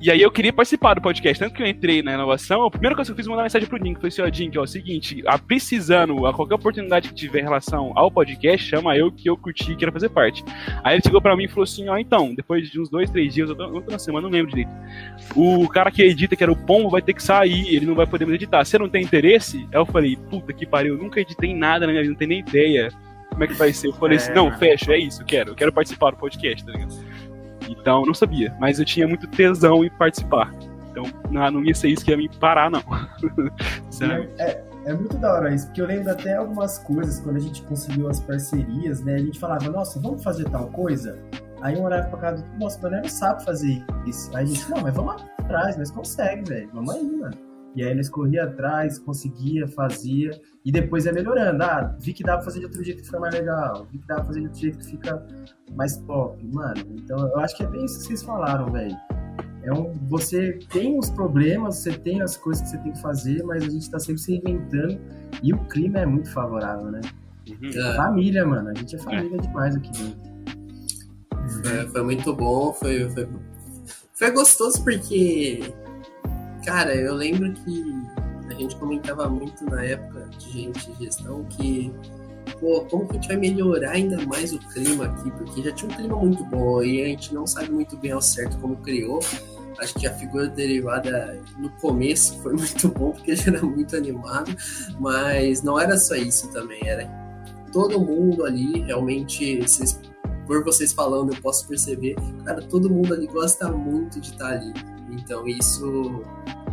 E 0.00 0.12
aí 0.12 0.22
eu 0.22 0.30
queria 0.30 0.52
participar 0.52 0.94
do 0.94 1.00
podcast, 1.00 1.42
tanto 1.42 1.54
que 1.54 1.60
eu 1.60 1.66
entrei 1.66 2.02
na 2.02 2.14
inovação, 2.14 2.64
a 2.64 2.70
primeira 2.70 2.94
coisa 2.94 3.10
que 3.10 3.12
eu 3.12 3.16
fiz 3.16 3.26
foi 3.26 3.32
mandar 3.32 3.42
mensagem 3.42 3.68
pro 3.68 3.80
Dink, 3.80 3.96
falei 3.96 4.08
assim, 4.08 4.22
ó, 4.22 4.28
Dink, 4.28 4.56
ó, 4.56 4.62
é 4.62 4.66
seguinte, 4.68 5.22
a 5.26 5.36
precisando, 5.36 6.24
a 6.24 6.32
qualquer 6.32 6.54
oportunidade 6.54 7.08
que 7.08 7.14
tiver 7.16 7.40
em 7.40 7.42
relação 7.42 7.90
ao 7.96 8.08
podcast, 8.08 8.64
chama 8.64 8.96
eu 8.96 9.10
que 9.10 9.28
eu 9.28 9.36
curti 9.36 9.72
e 9.72 9.76
quero 9.76 9.90
fazer 9.90 10.08
parte. 10.10 10.44
Aí 10.84 10.94
ele 10.94 11.02
chegou 11.02 11.20
pra 11.20 11.36
mim 11.36 11.44
e 11.44 11.48
falou 11.48 11.64
assim, 11.64 11.88
ó, 11.88 11.98
então, 11.98 12.32
depois 12.32 12.70
de 12.70 12.80
uns 12.80 12.88
dois, 12.88 13.10
três 13.10 13.34
dias, 13.34 13.50
na 13.90 13.98
semana, 13.98 14.28
não 14.28 14.32
lembro 14.32 14.50
direito, 14.50 14.70
o 15.34 15.68
cara 15.68 15.90
que 15.90 16.00
edita, 16.00 16.36
que 16.36 16.44
era 16.44 16.52
o 16.52 16.56
Pombo, 16.56 16.90
vai 16.90 17.02
ter 17.02 17.12
que 17.12 17.22
sair, 17.22 17.74
ele 17.74 17.84
não 17.84 17.96
vai 17.96 18.06
poder 18.06 18.24
mais 18.24 18.36
editar. 18.36 18.64
Você 18.64 18.78
não 18.78 18.88
tem 18.88 19.02
interesse? 19.02 19.66
Aí 19.72 19.80
eu 19.80 19.86
falei, 19.86 20.16
puta 20.30 20.52
que 20.52 20.64
pariu, 20.64 20.94
eu 20.94 21.02
nunca 21.02 21.20
editei 21.20 21.52
nada 21.52 21.86
na 21.86 21.92
minha 21.92 22.02
vida, 22.02 22.12
não 22.12 22.18
tenho 22.18 22.28
nem 22.28 22.38
ideia 22.38 22.88
como 23.30 23.42
é 23.42 23.46
que 23.48 23.54
vai 23.54 23.72
ser. 23.72 23.88
Eu 23.88 23.92
falei 23.94 24.16
assim, 24.16 24.30
é, 24.30 24.32
assim, 24.32 24.48
não, 24.48 24.58
fecha, 24.58 24.92
é 24.92 24.98
isso, 24.98 25.24
quero, 25.24 25.56
quero 25.56 25.72
participar 25.72 26.12
do 26.12 26.18
podcast, 26.18 26.64
tá 26.64 26.72
ligado? 26.72 27.07
Então, 27.68 28.04
não 28.04 28.14
sabia, 28.14 28.54
mas 28.58 28.78
eu 28.78 28.84
tinha 28.84 29.06
muito 29.06 29.26
tesão 29.28 29.84
em 29.84 29.90
participar. 29.90 30.52
Então, 30.90 31.04
não, 31.30 31.64
ia 31.64 31.74
ser 31.74 31.88
isso 31.88 32.04
que 32.04 32.10
ia 32.10 32.16
me 32.16 32.28
parar, 32.28 32.70
não. 32.70 32.80
é, 34.38 34.42
é, 34.42 34.64
é, 34.86 34.94
muito 34.94 35.16
da 35.18 35.34
hora 35.34 35.54
isso, 35.54 35.66
porque 35.66 35.82
eu 35.82 35.86
lembro 35.86 36.10
até 36.10 36.34
algumas 36.34 36.78
coisas, 36.78 37.20
quando 37.20 37.36
a 37.36 37.40
gente 37.40 37.62
conseguiu 37.62 38.08
as 38.08 38.20
parcerias, 38.20 39.00
né? 39.02 39.14
A 39.14 39.18
gente 39.18 39.38
falava, 39.38 39.70
nossa, 39.70 40.00
vamos 40.00 40.22
fazer 40.22 40.48
tal 40.48 40.68
coisa? 40.68 41.18
Aí 41.60 41.76
um 41.76 41.84
olhava 41.84 42.08
pra 42.08 42.18
casa 42.18 42.42
do 42.42 42.58
nossa, 42.58 42.78
mas 42.82 43.02
não 43.02 43.08
sabe 43.08 43.44
fazer 43.44 43.84
isso. 44.06 44.34
Aí 44.36 44.44
a 44.44 44.46
gente, 44.46 44.70
não, 44.70 44.80
mas 44.80 44.94
vamos 44.94 45.22
atrás, 45.38 45.76
nós 45.76 45.90
consegue, 45.90 46.48
velho. 46.48 46.70
Vamos 46.72 46.94
aí, 46.94 47.04
mano. 47.04 47.47
E 47.78 47.82
aí 47.84 47.92
eles 47.92 48.08
corria 48.08 48.42
atrás, 48.42 48.98
conseguia, 48.98 49.68
fazia, 49.68 50.32
e 50.64 50.72
depois 50.72 51.06
ia 51.06 51.12
melhorando. 51.12 51.62
Ah, 51.62 51.94
vi 52.00 52.12
que 52.12 52.24
dá 52.24 52.34
pra 52.34 52.42
fazer 52.42 52.58
de 52.58 52.64
outro 52.64 52.82
jeito 52.82 53.02
que 53.02 53.06
fica 53.06 53.20
mais 53.20 53.32
legal, 53.32 53.86
vi 53.88 53.98
que 53.98 54.06
dá 54.08 54.16
pra 54.16 54.24
fazer 54.24 54.40
de 54.40 54.46
outro 54.46 54.60
jeito 54.60 54.78
que 54.78 54.84
fica 54.84 55.24
mais 55.76 55.96
top, 55.98 56.44
mano. 56.52 56.84
Então 56.96 57.16
eu 57.16 57.38
acho 57.38 57.56
que 57.56 57.62
é 57.62 57.66
bem 57.68 57.84
isso 57.84 58.00
que 58.00 58.06
vocês 58.06 58.24
falaram, 58.24 58.72
velho. 58.72 58.96
É 59.62 59.72
um, 59.72 59.92
você 60.08 60.58
tem 60.72 60.98
os 60.98 61.08
problemas, 61.08 61.76
você 61.76 61.96
tem 61.96 62.20
as 62.20 62.36
coisas 62.36 62.64
que 62.64 62.70
você 62.70 62.78
tem 62.78 62.92
que 62.94 63.00
fazer, 63.00 63.44
mas 63.44 63.62
a 63.62 63.70
gente 63.70 63.88
tá 63.88 64.00
sempre 64.00 64.22
se 64.22 64.32
reinventando 64.32 65.00
e 65.40 65.54
o 65.54 65.58
clima 65.66 66.00
é 66.00 66.06
muito 66.06 66.32
favorável, 66.32 66.90
né? 66.90 67.00
Uhum. 67.48 67.68
É. 67.68 67.94
Família, 67.94 68.44
mano. 68.44 68.70
A 68.70 68.74
gente 68.74 68.96
é 68.96 68.98
família 68.98 69.36
é. 69.36 69.40
demais 69.40 69.76
aqui 69.76 69.92
dentro. 69.92 70.28
Foi, 71.62 71.88
foi 71.90 72.02
muito 72.02 72.34
bom, 72.34 72.72
foi, 72.72 73.08
foi, 73.10 73.28
foi 74.14 74.30
gostoso 74.32 74.82
porque 74.82 75.60
Cara, 76.68 76.94
eu 76.94 77.14
lembro 77.14 77.50
que 77.54 77.94
a 78.50 78.52
gente 78.52 78.76
comentava 78.76 79.26
muito 79.26 79.64
na 79.64 79.82
época 79.82 80.28
de 80.36 80.50
gente 80.50 80.92
de 80.92 81.04
gestão 81.06 81.42
que, 81.44 81.90
pô, 82.60 82.82
como 82.90 83.06
que 83.06 83.12
a 83.12 83.14
gente 83.14 83.28
vai 83.28 83.36
melhorar 83.38 83.92
ainda 83.92 84.22
mais 84.26 84.52
o 84.52 84.58
clima 84.58 85.06
aqui? 85.06 85.30
Porque 85.30 85.62
já 85.62 85.72
tinha 85.72 85.90
um 85.90 85.96
clima 85.96 86.16
muito 86.16 86.44
bom 86.44 86.82
e 86.82 87.00
a 87.00 87.06
gente 87.06 87.32
não 87.34 87.46
sabe 87.46 87.70
muito 87.70 87.96
bem 87.96 88.10
ao 88.10 88.20
certo 88.20 88.58
como 88.58 88.76
criou. 88.82 89.18
Acho 89.78 89.94
que 89.94 90.06
a 90.06 90.12
figura 90.12 90.46
derivada 90.46 91.40
no 91.56 91.70
começo 91.80 92.38
foi 92.42 92.52
muito 92.60 92.88
bom, 92.90 93.12
porque 93.12 93.34
já 93.34 93.50
era 93.50 93.62
muito 93.62 93.96
animado, 93.96 94.54
mas 95.00 95.62
não 95.62 95.80
era 95.80 95.96
só 95.96 96.16
isso 96.16 96.52
também, 96.52 96.86
era 96.86 97.08
todo 97.72 97.98
mundo 97.98 98.44
ali 98.44 98.82
realmente. 98.82 99.62
Vocês, 99.62 99.98
por 100.46 100.62
vocês 100.62 100.92
falando, 100.92 101.32
eu 101.32 101.40
posso 101.40 101.66
perceber, 101.66 102.14
cara, 102.44 102.60
todo 102.60 102.90
mundo 102.90 103.14
ali 103.14 103.26
gosta 103.26 103.72
muito 103.72 104.20
de 104.20 104.32
estar 104.32 104.52
ali. 104.52 104.97
Então 105.12 105.46
isso 105.46 106.22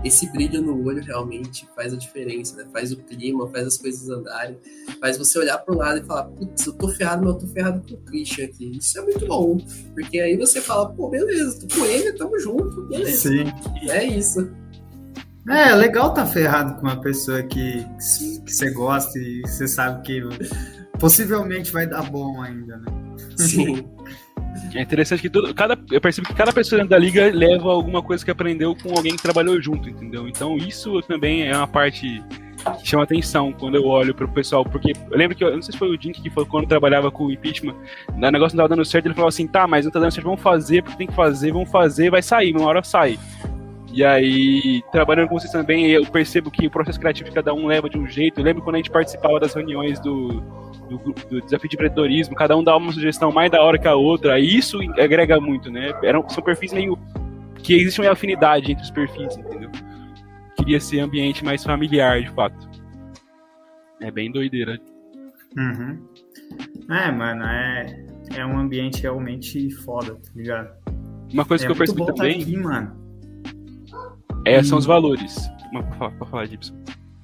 esse 0.03 0.31
brilho 0.31 0.61
no 0.61 0.85
olho 0.85 1.03
realmente 1.03 1.67
faz 1.75 1.93
a 1.93 1.97
diferença, 1.97 2.55
né? 2.55 2.65
Faz 2.71 2.91
o 2.91 2.97
clima, 2.97 3.47
faz 3.49 3.67
as 3.67 3.77
coisas 3.77 4.07
andarem, 4.09 4.57
faz 4.99 5.17
você 5.17 5.39
olhar 5.39 5.57
pro 5.57 5.75
lado 5.75 5.99
e 5.99 6.03
falar, 6.03 6.25
putz, 6.25 6.65
eu 6.65 6.73
tô 6.73 6.87
ferrado, 6.89 7.25
mas 7.25 7.33
eu 7.33 7.39
tô 7.39 7.47
ferrado 7.47 7.81
com 7.87 7.95
o 7.95 7.97
Christian 8.05 8.45
aqui. 8.45 8.77
Isso 8.77 8.99
é 8.99 9.01
muito 9.01 9.25
bom, 9.25 9.57
porque 9.95 10.19
aí 10.19 10.37
você 10.37 10.61
fala, 10.61 10.89
pô, 10.93 11.09
beleza, 11.09 11.59
tô 11.59 11.75
com 11.75 11.85
ele, 11.85 12.13
tamo 12.13 12.39
junto, 12.39 12.83
beleza. 12.83 13.29
Sim. 13.29 13.45
É 13.89 14.03
isso. 14.03 14.47
É, 15.49 15.69
é 15.69 15.75
legal 15.75 16.13
tá 16.13 16.25
ferrado 16.25 16.75
com 16.75 16.81
uma 16.81 16.99
pessoa 17.01 17.41
que, 17.43 17.85
que 18.45 18.53
você 18.53 18.71
gosta 18.71 19.17
e 19.17 19.41
você 19.41 19.67
sabe 19.67 20.03
que 20.03 20.21
possivelmente 20.99 21.71
vai 21.71 21.87
dar 21.87 22.09
bom 22.09 22.41
ainda, 22.41 22.77
né? 22.77 22.85
Sim. 23.37 23.87
É 24.73 24.81
interessante 24.81 25.21
que 25.21 25.29
todo, 25.29 25.53
cada, 25.53 25.77
eu 25.91 26.01
percebo 26.01 26.27
que 26.27 26.33
cada 26.33 26.51
pessoa 26.53 26.79
dentro 26.79 26.91
da 26.91 26.97
liga 26.97 27.29
leva 27.33 27.71
alguma 27.71 28.01
coisa 28.01 28.23
que 28.23 28.31
aprendeu 28.31 28.75
com 28.75 28.95
alguém 28.95 29.15
que 29.15 29.21
trabalhou 29.21 29.61
junto, 29.61 29.89
entendeu? 29.89 30.27
Então 30.27 30.57
isso 30.57 31.01
também 31.03 31.47
é 31.47 31.55
uma 31.55 31.67
parte 31.67 32.23
que 32.81 32.87
chama 32.87 33.03
atenção 33.03 33.51
quando 33.53 33.75
eu 33.75 33.85
olho 33.85 34.13
pro 34.13 34.27
pessoal, 34.27 34.65
porque 34.65 34.93
eu 35.11 35.17
lembro 35.17 35.35
que, 35.35 35.43
eu 35.43 35.53
não 35.53 35.61
sei 35.61 35.71
se 35.71 35.77
foi 35.77 35.89
o 35.89 35.97
Dink 35.97 36.21
que 36.21 36.29
falou 36.29 36.47
quando 36.47 36.67
trabalhava 36.67 37.11
com 37.11 37.25
o 37.25 37.31
impeachment, 37.31 37.75
o 38.09 38.19
negócio 38.19 38.55
não 38.55 38.63
tava 38.63 38.75
dando 38.75 38.85
certo, 38.85 39.05
ele 39.05 39.13
falou 39.13 39.29
assim, 39.29 39.47
tá, 39.47 39.67
mas 39.67 39.85
não 39.85 39.91
tá 39.91 39.99
dando 39.99 40.11
certo, 40.11 40.25
vamos 40.25 40.41
fazer, 40.41 40.81
porque 40.81 40.97
tem 40.97 41.07
que 41.07 41.13
fazer, 41.13 41.51
vamos 41.51 41.69
fazer, 41.69 42.09
vai 42.09 42.21
sair, 42.21 42.55
uma 42.55 42.65
hora 42.65 42.83
sai. 42.83 43.19
E 43.95 44.03
aí, 44.03 44.83
trabalhando 44.91 45.29
com 45.29 45.39
vocês 45.39 45.53
também, 45.53 45.89
eu 45.89 46.05
percebo 46.05 46.51
que 46.51 46.67
o 46.67 46.69
processo 46.69 46.99
criativo 46.99 47.29
de 47.29 47.33
cada 47.33 47.53
um 47.53 47.65
leva 47.65 47.89
de 47.89 47.97
um 47.97 48.05
jeito. 48.05 48.41
Eu 48.41 48.43
lembro 48.43 48.61
quando 48.61 48.75
a 48.75 48.79
gente 48.79 48.91
participava 48.91 49.39
das 49.39 49.53
reuniões 49.53 50.01
do, 50.01 50.41
do, 50.89 50.97
do, 51.29 51.41
desafio 51.41 51.69
de 51.69 51.77
empreendedorismo, 51.77 52.35
cada 52.35 52.57
um 52.57 52.63
dá 52.63 52.75
uma 52.75 52.91
sugestão 52.91 53.31
mais 53.31 53.49
da 53.49 53.61
hora 53.61 53.79
que 53.79 53.87
a 53.87 53.95
outra, 53.95 54.37
e 54.37 54.57
isso 54.57 54.79
agrega 54.99 55.39
muito, 55.39 55.71
né? 55.71 55.93
Eram, 56.03 56.27
são 56.27 56.43
perfis 56.43 56.73
meio. 56.73 56.99
que 57.63 57.73
existe 57.73 58.01
uma 58.01 58.11
afinidade 58.11 58.69
entre 58.69 58.83
os 58.83 58.91
perfis, 58.91 59.37
entendeu? 59.37 59.71
Queria 60.57 60.81
ser 60.81 60.99
ambiente 60.99 61.45
mais 61.45 61.63
familiar, 61.63 62.21
de 62.21 62.31
fato. 62.31 62.69
É 64.01 64.11
bem 64.11 64.29
doideira. 64.29 64.77
Uhum. 65.57 66.05
É, 66.91 67.11
mano, 67.11 67.45
é, 67.45 68.05
é 68.35 68.45
um 68.45 68.59
ambiente 68.59 69.03
realmente 69.03 69.69
foda, 69.69 70.15
tá 70.15 70.31
ligado? 70.35 70.69
Uma 71.31 71.45
coisa 71.45 71.63
é 71.63 71.65
que 71.65 71.71
eu 71.71 71.77
percebi 71.77 72.05
tá 72.05 72.11
também. 72.11 72.41
Aqui, 72.41 72.57
mano. 72.57 73.04
É, 74.45 74.61
são 74.63 74.77
os 74.77 74.85
valores. 74.85 75.49
Pra 75.97 76.25
falar, 76.27 76.45
Gibson. 76.45 76.73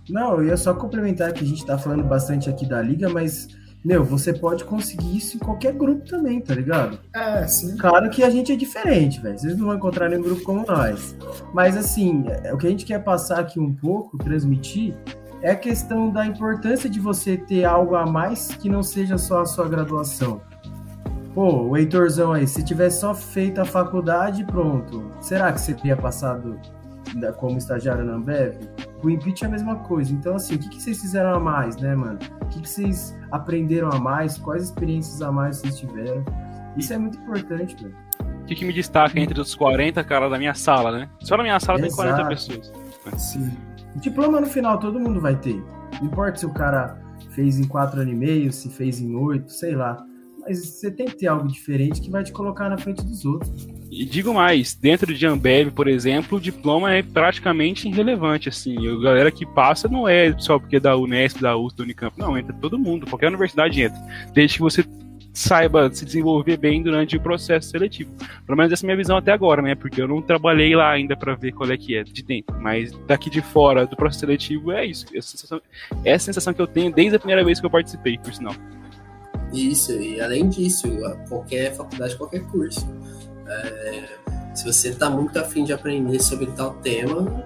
Não, 0.10 0.38
eu 0.38 0.48
ia 0.48 0.58
só 0.58 0.74
complementar 0.74 1.32
que 1.32 1.44
a 1.44 1.48
gente 1.48 1.66
tá 1.66 1.78
falando 1.78 2.04
bastante 2.04 2.50
aqui 2.50 2.66
da 2.66 2.82
liga, 2.82 3.08
mas, 3.08 3.48
meu, 3.86 4.04
você 4.04 4.34
pode 4.34 4.66
conseguir 4.66 5.16
isso 5.16 5.38
em 5.38 5.40
qualquer 5.40 5.74
grupo 5.74 6.06
também, 6.06 6.42
tá 6.42 6.56
ligado? 6.56 7.00
É, 7.16 7.48
sim. 7.48 7.78
Claro 7.78 8.10
que 8.10 8.24
a 8.24 8.30
gente 8.30 8.52
é 8.52 8.56
diferente, 8.56 9.22
velho. 9.22 9.38
Vocês 9.38 9.56
não 9.56 9.68
vão 9.68 9.76
encontrar 9.76 10.10
nenhum 10.10 10.24
grupo 10.24 10.42
como 10.44 10.66
nós. 10.66 11.16
Mas, 11.54 11.78
assim, 11.78 12.26
é, 12.44 12.54
o 12.54 12.58
que 12.58 12.68
a 12.68 12.70
gente 12.70 12.86
quer 12.86 13.04
passar 13.04 13.40
aqui 13.40 13.60
um 13.60 13.74
pouco, 13.74 14.18
transmitir, 14.18 14.96
é 15.42 15.52
a 15.52 15.56
questão 15.56 16.10
da 16.10 16.26
importância 16.26 16.90
de 16.90 17.00
você 17.00 17.38
ter 17.38 17.64
algo 17.64 17.96
a 17.96 18.06
mais 18.06 18.50
que 18.50 18.68
não 18.68 18.84
seja 18.84 19.18
só 19.18 19.42
a 19.42 19.46
sua 19.46 19.70
graduação. 19.70 20.42
Pô, 21.34 21.70
o 21.70 21.78
Heitorzão 21.78 22.34
aí, 22.34 22.46
se 22.46 22.64
tivesse 22.64 23.00
só 23.00 23.16
feito 23.16 23.62
a 23.62 23.66
faculdade, 23.66 24.44
pronto. 24.44 25.10
Será 25.22 25.54
que 25.54 25.62
você 25.62 25.74
teria 25.74 25.96
passado 25.96 26.60
como 27.38 27.58
estagiário 27.58 28.04
na 28.04 28.14
Ambev, 28.14 28.56
o 29.04 29.10
Impit 29.10 29.44
é 29.44 29.48
a 29.48 29.50
mesma 29.50 29.76
coisa. 29.78 30.12
Então, 30.14 30.36
assim, 30.36 30.56
o 30.56 30.60
que, 30.60 30.70
que 30.70 30.82
vocês 30.82 31.00
fizeram 31.00 31.34
a 31.36 31.40
mais, 31.40 31.76
né, 31.78 31.96
mano? 31.96 32.20
O 32.42 32.46
que, 32.46 32.62
que 32.62 32.70
vocês 32.70 33.18
aprenderam 33.32 33.90
a 33.92 34.00
mais? 34.00 34.38
Quais 34.38 34.64
experiências 34.64 35.22
a 35.22 35.32
mais 35.32 35.58
vocês 35.58 35.80
tiveram? 35.80 36.24
Isso 36.78 36.94
é 36.94 36.98
muito 36.98 37.18
importante, 37.18 37.76
velho. 37.76 37.96
O 38.42 38.46
que, 38.46 38.56
que 38.56 38.66
me 38.66 38.74
destaca 38.74 39.20
entre 39.20 39.40
os 39.40 39.56
40 39.56 40.04
caras 40.04 40.30
da 40.32 40.38
minha 40.38 40.54
sala, 40.54 40.92
né? 40.92 41.10
Só 41.20 41.38
na 41.38 41.44
minha 41.44 41.60
sala 41.60 41.80
Exato. 41.80 41.96
tem 41.96 42.14
40 42.14 42.30
pessoas. 42.30 42.72
Sim. 43.18 43.52
O 43.96 44.00
diploma 44.00 44.40
no 44.40 44.48
final 44.48 44.80
todo 44.80 45.00
mundo 45.00 45.20
vai 45.20 45.36
ter. 45.36 45.62
Não 46.00 46.08
importa 46.08 46.40
se 46.40 46.46
o 46.46 46.54
cara 46.54 46.98
fez 47.32 47.60
em 47.60 47.68
4 47.68 48.02
anos 48.02 48.14
e 48.14 48.16
meio, 48.16 48.52
se 48.52 48.70
fez 48.70 49.00
em 49.00 49.16
8, 49.16 49.52
sei 49.52 49.76
lá. 49.76 50.04
Mas 50.42 50.66
você 50.66 50.92
tem 50.92 51.06
que 51.06 51.16
ter 51.16 51.28
algo 51.28 51.48
diferente 51.48 52.02
que 52.02 52.10
vai 52.10 52.24
te 52.24 52.32
colocar 52.32 52.70
na 52.70 52.78
frente 52.78 53.04
dos 53.04 53.24
outros. 53.26 53.68
E 53.92 54.06
digo 54.06 54.34
mais, 54.34 54.74
dentro 54.74 55.14
de 55.14 55.26
Ambev, 55.28 55.72
por 55.72 55.88
exemplo, 55.88 56.38
o 56.38 56.42
diploma 56.42 56.94
é 56.94 57.04
praticamente 57.04 57.88
irrelevante, 57.88 58.50
assim. 58.50 58.76
A 58.88 59.00
galera 59.02 59.32
que 59.32 59.46
passa 59.46 59.88
não 59.88 60.08
é 60.08 60.34
só 60.40 60.58
porque 60.58 60.78
é 60.78 60.80
da 60.80 60.96
Unesp, 60.96 61.42
da 61.42 61.58
USP, 61.58 61.78
da 61.78 61.84
Unicamp. 61.84 62.18
Não, 62.18 62.38
entra 62.38 62.54
todo 62.54 62.80
mundo, 62.80 63.06
qualquer 63.06 63.28
universidade 63.28 63.82
entra. 63.82 64.00
Desde 64.34 64.58
que 64.58 64.62
você 64.62 64.84
saiba 65.34 65.92
se 65.94 66.06
desenvolver 66.06 66.58
bem 66.58 66.84
durante 66.84 67.16
o 67.16 67.22
processo 67.22 67.70
seletivo. 67.70 68.12
Pelo 68.46 68.58
menos 68.58 68.72
essa 68.72 68.84
é 68.84 68.86
a 68.86 68.88
minha 68.88 68.98
visão 68.98 69.18
até 69.18 69.32
agora, 69.32 69.62
né? 69.62 69.76
Porque 69.76 70.02
eu 70.02 70.08
não 70.08 70.22
trabalhei 70.22 70.76
lá 70.76 70.92
ainda 70.92 71.16
para 71.16 71.36
ver 71.36 71.52
qual 71.54 71.70
é 71.72 71.78
que 71.78 71.96
é 71.96 72.04
de 72.04 72.24
dentro. 72.24 72.60
Mas 72.60 72.92
daqui 73.08 73.30
de 73.30 73.42
fora 73.42 73.86
do 73.86 73.96
processo 73.96 74.22
seletivo 74.22 74.72
é 74.72 74.86
isso. 74.86 75.06
Essa 75.16 75.30
sensação, 75.30 75.62
é 76.04 76.14
a 76.14 76.20
sensação 76.20 76.54
que 76.54 76.62
eu 76.62 76.68
tenho 76.68 76.92
desde 76.94 77.16
a 77.16 77.20
primeira 77.20 77.44
vez 77.44 77.60
que 77.60 77.66
eu 77.66 77.70
participei, 77.70 78.18
por 78.18 78.34
sinal. 78.34 78.56
Isso, 79.52 79.92
e 79.94 80.22
além 80.22 80.48
disso, 80.50 80.88
qualquer 81.28 81.76
faculdade, 81.76 82.16
qualquer 82.16 82.42
curso. 82.48 82.88
É, 83.48 84.08
se 84.56 84.66
você 84.66 84.90
está 84.90 85.10
muito 85.10 85.38
afim 85.38 85.64
de 85.64 85.74
aprender 85.74 86.22
sobre 86.22 86.48
tal 86.48 86.74
tema, 86.76 87.46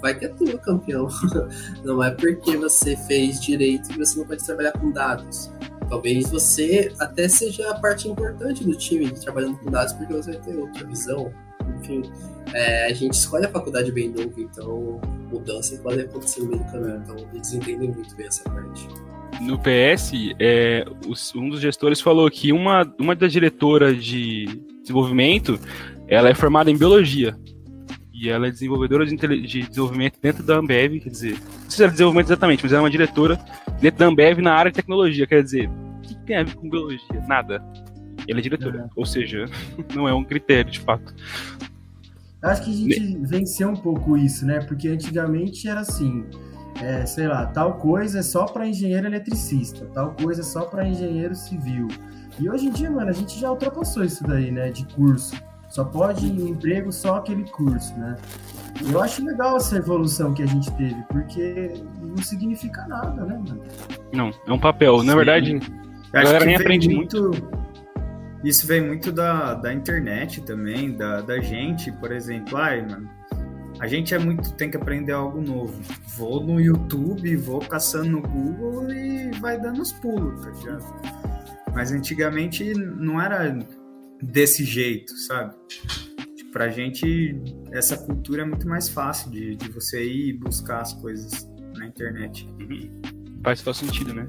vai 0.00 0.18
que 0.18 0.24
é 0.24 0.28
tua, 0.28 0.58
campeão. 0.58 1.08
Não 1.84 2.02
é 2.02 2.10
porque 2.10 2.56
você 2.56 2.96
fez 2.96 3.40
direito 3.40 3.88
que 3.90 3.98
você 3.98 4.18
não 4.18 4.26
pode 4.26 4.44
trabalhar 4.44 4.72
com 4.72 4.90
dados. 4.90 5.50
Talvez 5.88 6.30
você 6.30 6.92
até 7.00 7.28
seja 7.28 7.70
a 7.70 7.78
parte 7.78 8.08
importante 8.08 8.64
do 8.64 8.74
time 8.76 9.10
trabalhando 9.10 9.58
com 9.58 9.70
dados, 9.70 9.92
porque 9.92 10.12
você 10.12 10.32
vai 10.32 10.40
ter 10.40 10.56
outra 10.56 10.86
visão. 10.86 11.32
Enfim, 11.80 12.02
é, 12.54 12.86
a 12.86 12.92
gente 12.92 13.14
escolhe 13.14 13.46
a 13.46 13.50
faculdade 13.50 13.90
bem 13.90 14.08
novo, 14.08 14.40
então 14.40 15.00
mudanças 15.30 15.78
podem 15.80 16.04
acontecer 16.04 16.40
no 16.42 16.48
meio 16.48 16.64
do 16.64 16.70
caminho. 16.70 17.02
Então 17.02 17.16
eles 17.34 17.52
entendem 17.52 17.90
muito 17.90 18.14
bem 18.14 18.26
essa 18.26 18.44
parte. 18.44 18.88
No 19.40 19.58
PS, 19.58 20.12
é, 20.38 20.84
os, 21.06 21.34
um 21.34 21.48
dos 21.48 21.60
gestores 21.60 22.00
falou 22.00 22.30
que 22.30 22.52
uma, 22.52 22.90
uma 22.98 23.14
das 23.14 23.32
diretoras 23.32 24.04
de 24.04 24.46
desenvolvimento 24.82 25.58
ela 26.06 26.28
é 26.28 26.34
formada 26.34 26.70
em 26.70 26.76
biologia. 26.76 27.36
E 28.12 28.28
ela 28.28 28.48
é 28.48 28.50
desenvolvedora 28.50 29.06
de, 29.06 29.16
de, 29.16 29.62
desenvolvimento 29.62 30.18
dentro 30.20 30.42
da 30.42 30.56
Ambev, 30.56 31.00
quer 31.00 31.08
dizer, 31.08 31.32
não 31.32 31.70
sei 31.70 31.70
se 31.70 31.82
era 31.84 31.92
desenvolvimento 31.92 32.26
exatamente, 32.26 32.62
mas 32.62 32.72
ela 32.72 32.82
é 32.82 32.84
uma 32.84 32.90
diretora 32.90 33.40
dentro 33.80 34.00
da 34.00 34.06
Ambev 34.06 34.40
na 34.40 34.52
área 34.52 34.70
de 34.70 34.76
tecnologia, 34.76 35.26
quer 35.26 35.42
dizer, 35.42 35.70
o 35.70 36.00
que 36.02 36.14
tem 36.26 36.36
a 36.36 36.42
ver 36.42 36.54
com 36.54 36.68
biologia? 36.68 37.24
Nada. 37.26 37.64
Ela 38.28 38.40
é 38.40 38.42
diretora, 38.42 38.80
é. 38.80 38.88
ou 38.94 39.06
seja, 39.06 39.46
não 39.94 40.06
é 40.06 40.12
um 40.12 40.22
critério 40.22 40.70
de 40.70 40.80
fato. 40.80 41.14
Acho 42.42 42.64
que 42.64 42.70
a 42.70 42.74
gente 42.74 43.18
venceu 43.26 43.68
um 43.68 43.76
pouco 43.76 44.16
isso, 44.16 44.44
né? 44.44 44.60
Porque 44.60 44.88
antigamente 44.88 45.68
era 45.68 45.80
assim, 45.80 46.24
é, 46.80 47.04
sei 47.04 47.28
lá, 47.28 47.46
tal 47.46 47.74
coisa 47.74 48.20
é 48.20 48.22
só 48.22 48.46
para 48.46 48.66
engenheiro 48.66 49.06
eletricista, 49.06 49.86
tal 49.92 50.14
coisa 50.14 50.40
é 50.40 50.44
só 50.44 50.62
para 50.62 50.86
engenheiro 50.86 51.34
civil. 51.34 51.88
E 52.38 52.48
hoje 52.48 52.66
em 52.66 52.70
dia, 52.70 52.90
mano, 52.90 53.10
a 53.10 53.12
gente 53.12 53.38
já 53.38 53.50
ultrapassou 53.50 54.02
isso 54.02 54.24
daí, 54.24 54.50
né? 54.50 54.70
De 54.70 54.86
curso. 54.94 55.36
Só 55.68 55.84
pode 55.84 56.26
emprego 56.26 56.90
só 56.90 57.16
aquele 57.16 57.44
curso, 57.44 57.96
né? 57.96 58.16
Eu 58.90 59.00
acho 59.00 59.24
legal 59.24 59.56
essa 59.56 59.76
evolução 59.76 60.32
que 60.32 60.42
a 60.42 60.46
gente 60.46 60.70
teve, 60.72 60.96
porque 61.08 61.74
não 62.00 62.16
significa 62.16 62.86
nada, 62.88 63.24
né, 63.24 63.38
mano? 63.46 63.62
Não, 64.12 64.30
é 64.46 64.52
um 64.52 64.58
papel. 64.58 65.02
Na 65.02 65.14
verdade, 65.14 65.60
a 66.12 66.22
galera 66.22 66.44
nem 66.44 66.56
aprende 66.56 66.88
muito, 66.88 67.22
muito. 67.22 67.60
Isso 68.42 68.66
vem 68.66 68.84
muito 68.84 69.12
da, 69.12 69.54
da 69.54 69.72
internet 69.72 70.40
também, 70.40 70.96
da, 70.96 71.20
da 71.20 71.40
gente, 71.40 71.92
por 71.92 72.10
exemplo. 72.10 72.56
Ai, 72.56 72.80
mano, 72.82 73.08
a 73.80 73.86
gente 73.86 74.14
é 74.14 74.18
muito. 74.18 74.52
tem 74.54 74.70
que 74.70 74.76
aprender 74.76 75.12
algo 75.12 75.40
novo. 75.40 75.80
Vou 76.16 76.44
no 76.44 76.60
YouTube, 76.60 77.34
vou 77.36 77.60
caçando 77.60 78.10
no 78.10 78.20
Google 78.20 78.92
e 78.92 79.30
vai 79.40 79.58
dando 79.58 79.80
os 79.80 79.90
pulos, 79.90 80.44
tá 80.44 80.50
ligado? 80.50 80.84
Mas 81.72 81.90
antigamente 81.90 82.74
não 82.74 83.20
era 83.20 83.58
desse 84.22 84.64
jeito, 84.64 85.16
sabe? 85.16 85.54
Pra 86.52 86.68
gente, 86.68 87.40
essa 87.72 87.96
cultura 87.96 88.42
é 88.42 88.44
muito 88.44 88.68
mais 88.68 88.88
fácil 88.88 89.30
de, 89.30 89.56
de 89.56 89.70
você 89.70 90.04
ir 90.04 90.34
buscar 90.34 90.80
as 90.80 90.92
coisas 90.92 91.48
na 91.76 91.86
internet. 91.86 92.46
Faz 93.42 93.62
todo 93.62 93.74
sentido, 93.74 94.12
né? 94.12 94.28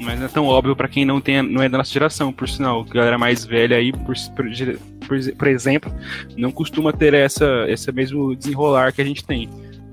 Mas 0.00 0.18
não 0.18 0.26
é 0.26 0.28
tão 0.28 0.44
óbvio 0.44 0.76
para 0.76 0.88
quem 0.88 1.06
não, 1.06 1.18
tem, 1.18 1.40
não 1.40 1.62
é 1.62 1.68
da 1.68 1.78
nossa 1.78 1.90
geração, 1.90 2.30
por 2.30 2.46
sinal. 2.46 2.84
Galera 2.84 3.16
mais 3.16 3.46
velha 3.46 3.76
aí, 3.76 3.90
por, 3.92 4.14
por, 4.36 4.46
por 5.06 5.48
exemplo, 5.48 5.92
não 6.36 6.50
costuma 6.50 6.92
ter 6.92 7.14
essa, 7.14 7.66
essa 7.68 7.92
mesmo 7.92 8.34
desenrolar 8.34 8.92
que 8.92 9.02
a 9.02 9.04
gente 9.04 9.24
tem 9.24 9.48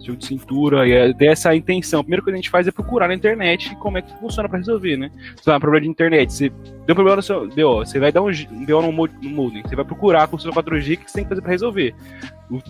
jogo 0.09 0.17
de 0.17 0.25
cintura, 0.25 0.87
e 0.87 0.91
é 0.91 1.13
dessa 1.13 1.55
intenção. 1.55 1.99
A 1.99 2.03
primeira 2.03 2.23
coisa 2.23 2.35
que 2.35 2.39
a 2.39 2.41
gente 2.41 2.49
faz 2.49 2.67
é 2.67 2.71
procurar 2.71 3.07
na 3.07 3.13
internet 3.13 3.75
como 3.75 3.97
é 3.97 4.01
que 4.01 4.11
funciona 4.19 4.49
para 4.49 4.57
resolver, 4.57 4.97
né? 4.97 5.11
Se 5.41 5.49
um 5.49 5.59
problema 5.59 5.81
de 5.81 5.89
internet, 5.89 6.33
você 6.33 6.49
deu 6.49 6.93
um 6.93 6.95
problema 6.95 7.17
no 7.17 7.21
seu 7.21 7.47
BO, 7.47 7.85
você 7.85 7.99
vai 7.99 8.11
dar 8.11 8.21
um 8.21 8.31
BO 8.31 8.81
no 8.81 9.29
modem, 9.29 9.61
você 9.63 9.75
vai 9.75 9.85
procurar 9.85 10.27
com 10.27 10.35
o 10.35 10.39
seu 10.39 10.51
4G 10.51 10.95
o 10.95 10.97
que 10.97 11.11
você 11.11 11.15
tem 11.15 11.23
que 11.23 11.29
fazer 11.29 11.41
para 11.41 11.51
resolver. 11.51 11.93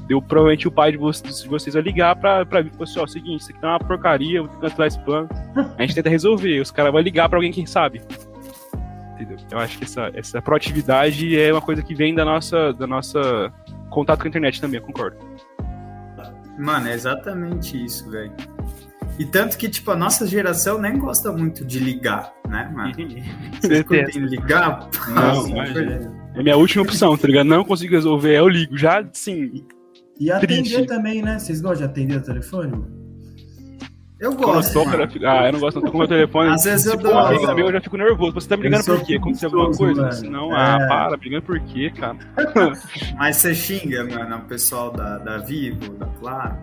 Eu, 0.09 0.21
provavelmente 0.21 0.67
o 0.67 0.71
pai 0.71 0.91
de 0.91 0.97
vocês, 0.97 1.41
de 1.41 1.47
vocês 1.47 1.73
vai 1.73 1.83
ligar 1.83 2.15
pra, 2.15 2.45
pra 2.45 2.61
vir 2.61 2.69
e 2.69 2.71
falar 2.71 2.83
assim, 2.83 2.99
ó, 2.99 3.07
seguinte, 3.07 3.41
isso 3.41 3.51
aqui 3.51 3.61
tá 3.61 3.69
uma 3.69 3.79
porcaria, 3.79 4.41
vou 4.41 4.51
cancelar 4.59 4.87
esse 4.87 4.99
plano. 4.99 5.29
A 5.77 5.81
gente 5.81 5.95
tenta 5.95 6.09
resolver, 6.09 6.59
os 6.59 6.71
caras 6.71 6.91
vão 6.91 7.01
ligar 7.01 7.29
pra 7.29 7.37
alguém 7.37 7.51
que 7.51 7.65
sabe. 7.65 8.01
Entendeu? 9.19 9.37
Eu 9.51 9.59
acho 9.59 9.77
que 9.77 9.83
essa, 9.83 10.09
essa 10.13 10.41
proatividade 10.41 11.37
é 11.37 11.51
uma 11.51 11.61
coisa 11.61 11.83
que 11.83 11.93
vem 11.93 12.15
da 12.15 12.23
nossa, 12.23 12.71
da 12.71 12.87
nossa 12.87 13.51
contato 13.89 14.19
com 14.19 14.27
a 14.27 14.29
internet 14.29 14.61
também, 14.61 14.79
eu 14.79 14.85
concordo. 14.85 15.17
Mano, 16.57 16.87
é 16.87 16.93
exatamente 16.93 17.83
isso, 17.83 18.09
velho. 18.09 18.31
E 19.17 19.25
tanto 19.25 19.57
que, 19.57 19.67
tipo, 19.67 19.91
a 19.91 19.95
nossa 19.97 20.25
geração 20.25 20.79
nem 20.79 20.97
gosta 20.97 21.31
muito 21.31 21.65
de 21.65 21.79
ligar, 21.79 22.33
né, 22.47 22.71
mano? 22.73 22.93
Vocês 23.59 23.83
curtem 23.83 24.21
ligar? 24.21 24.89
Não, 25.09 25.49
mas 25.49 25.75
é, 25.75 26.11
é 26.35 26.43
minha 26.43 26.55
última 26.55 26.83
opção, 26.83 27.17
tá 27.17 27.27
ligado? 27.27 27.47
Não 27.47 27.65
consigo 27.65 27.93
resolver, 27.93 28.37
eu 28.37 28.47
ligo. 28.47 28.77
Já, 28.77 29.05
sim. 29.11 29.65
E 30.17 30.31
atender 30.31 30.63
triste. 30.63 30.85
também, 30.85 31.21
né? 31.21 31.37
Vocês 31.37 31.59
gostam 31.59 31.87
de 31.87 31.91
atender 31.91 32.17
o 32.17 32.21
telefone, 32.21 32.71
Eu 34.19 34.35
gosto. 34.35 34.73
Toca, 34.73 35.09
ah, 35.23 35.45
eu 35.47 35.53
não 35.53 35.59
gosto 35.59 35.79
tanto 35.79 35.91
com 35.91 35.97
o 35.97 35.99
meu 35.99 36.07
telefone. 36.07 36.49
Às 36.49 36.65
vezes 36.65 36.85
eu 36.85 36.97
dou. 36.97 37.13
Meu, 37.55 37.67
eu 37.67 37.73
já 37.73 37.81
fico 37.81 37.95
nervoso. 37.95 38.33
Você 38.33 38.49
tá 38.49 38.57
brigando 38.57 38.83
por 38.83 39.01
quê? 39.05 39.15
Aconteceu 39.15 39.49
alguma 39.49 39.71
coisa? 39.75 40.01
Mano. 40.01 40.29
Não, 40.29 40.57
é... 40.57 40.59
ah, 40.59 40.87
para, 40.87 41.17
brigando 41.17 41.43
por 41.43 41.59
quê, 41.61 41.89
cara? 41.95 42.17
Mas 43.17 43.37
você 43.37 43.55
xinga, 43.55 44.03
mano, 44.03 44.37
o 44.37 44.41
pessoal 44.41 44.91
da, 44.91 45.17
da 45.19 45.37
Vivo, 45.37 45.93
da 45.93 46.05
Claro? 46.05 46.57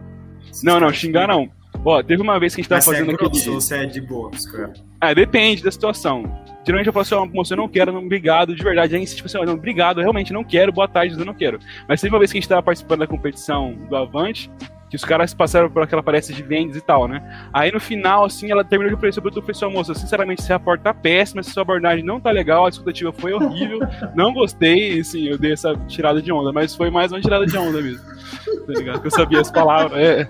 Não, 0.62 0.78
não, 0.78 0.92
xingar 0.92 1.28
não. 1.28 1.48
Ó, 1.84 2.02
teve 2.02 2.20
uma 2.20 2.38
vez 2.38 2.54
que 2.54 2.60
a 2.60 2.62
gente 2.62 2.68
tava 2.68 2.78
Mas 2.78 2.84
fazendo 2.84 3.10
é 3.10 3.14
grosso, 3.14 3.38
aquele. 3.38 3.54
Ou 3.54 3.60
você 3.60 3.76
é 3.76 3.86
de 3.86 4.00
boa, 4.00 4.30
cara? 4.52 4.72
Ah, 5.00 5.14
depende 5.14 5.62
da 5.62 5.70
situação. 5.70 6.24
Geralmente 6.64 6.88
eu 6.88 6.92
falo 6.92 7.02
assim, 7.02 7.14
ó, 7.14 7.24
moço, 7.24 7.52
eu 7.52 7.58
não 7.58 7.68
quero, 7.68 7.92
não, 7.92 8.04
obrigado, 8.04 8.54
de 8.54 8.62
verdade. 8.62 8.96
Aí 8.96 9.02
insiste, 9.02 9.18
tipo 9.18 9.28
assim, 9.28 9.46
não, 9.46 9.54
obrigado, 9.54 9.98
eu 9.98 10.02
realmente 10.02 10.32
não 10.32 10.42
quero, 10.42 10.72
boa 10.72 10.88
tarde, 10.88 11.16
eu 11.16 11.24
não 11.24 11.34
quero. 11.34 11.60
Mas 11.88 12.00
teve 12.00 12.12
uma 12.12 12.18
vez 12.18 12.32
que 12.32 12.38
a 12.38 12.40
gente 12.40 12.48
tava 12.48 12.62
participando 12.62 13.00
da 13.00 13.06
competição 13.06 13.72
do 13.88 13.94
Avante, 13.94 14.50
que 14.88 14.96
os 14.96 15.04
caras 15.04 15.34
passaram 15.34 15.70
por 15.70 15.82
aquela 15.82 16.02
palestra 16.02 16.34
de 16.34 16.42
vendas 16.42 16.76
e 16.76 16.80
tal, 16.80 17.08
né? 17.08 17.48
Aí 17.52 17.72
no 17.72 17.80
final, 17.80 18.24
assim, 18.24 18.50
ela 18.50 18.64
terminou 18.64 18.90
de 18.90 18.96
oferecer 18.96 19.20
o 19.20 19.22
professor, 19.22 19.70
moça, 19.70 19.94
sinceramente, 19.94 20.42
se 20.42 20.52
a 20.52 20.58
porta 20.58 20.84
tá 20.84 20.94
péssima, 20.94 21.42
se 21.42 21.50
sua 21.50 21.62
abordagem 21.62 22.04
não 22.04 22.20
tá 22.20 22.30
legal, 22.30 22.66
a 22.66 22.68
escutativa 22.68 23.12
foi 23.12 23.32
horrível, 23.32 23.80
não 24.14 24.32
gostei, 24.32 25.00
assim, 25.00 25.26
eu 25.28 25.38
dei 25.38 25.52
essa 25.52 25.74
tirada 25.88 26.22
de 26.22 26.32
onda, 26.32 26.52
mas 26.52 26.74
foi 26.74 26.90
mais 26.90 27.10
uma 27.10 27.20
tirada 27.20 27.46
de 27.46 27.56
onda 27.56 27.80
mesmo, 27.82 28.04
tá 28.04 28.72
ligado? 28.72 28.94
Porque 28.94 29.08
eu 29.08 29.12
sabia 29.12 29.40
as 29.40 29.50
palavras, 29.50 29.98
é... 29.98 30.28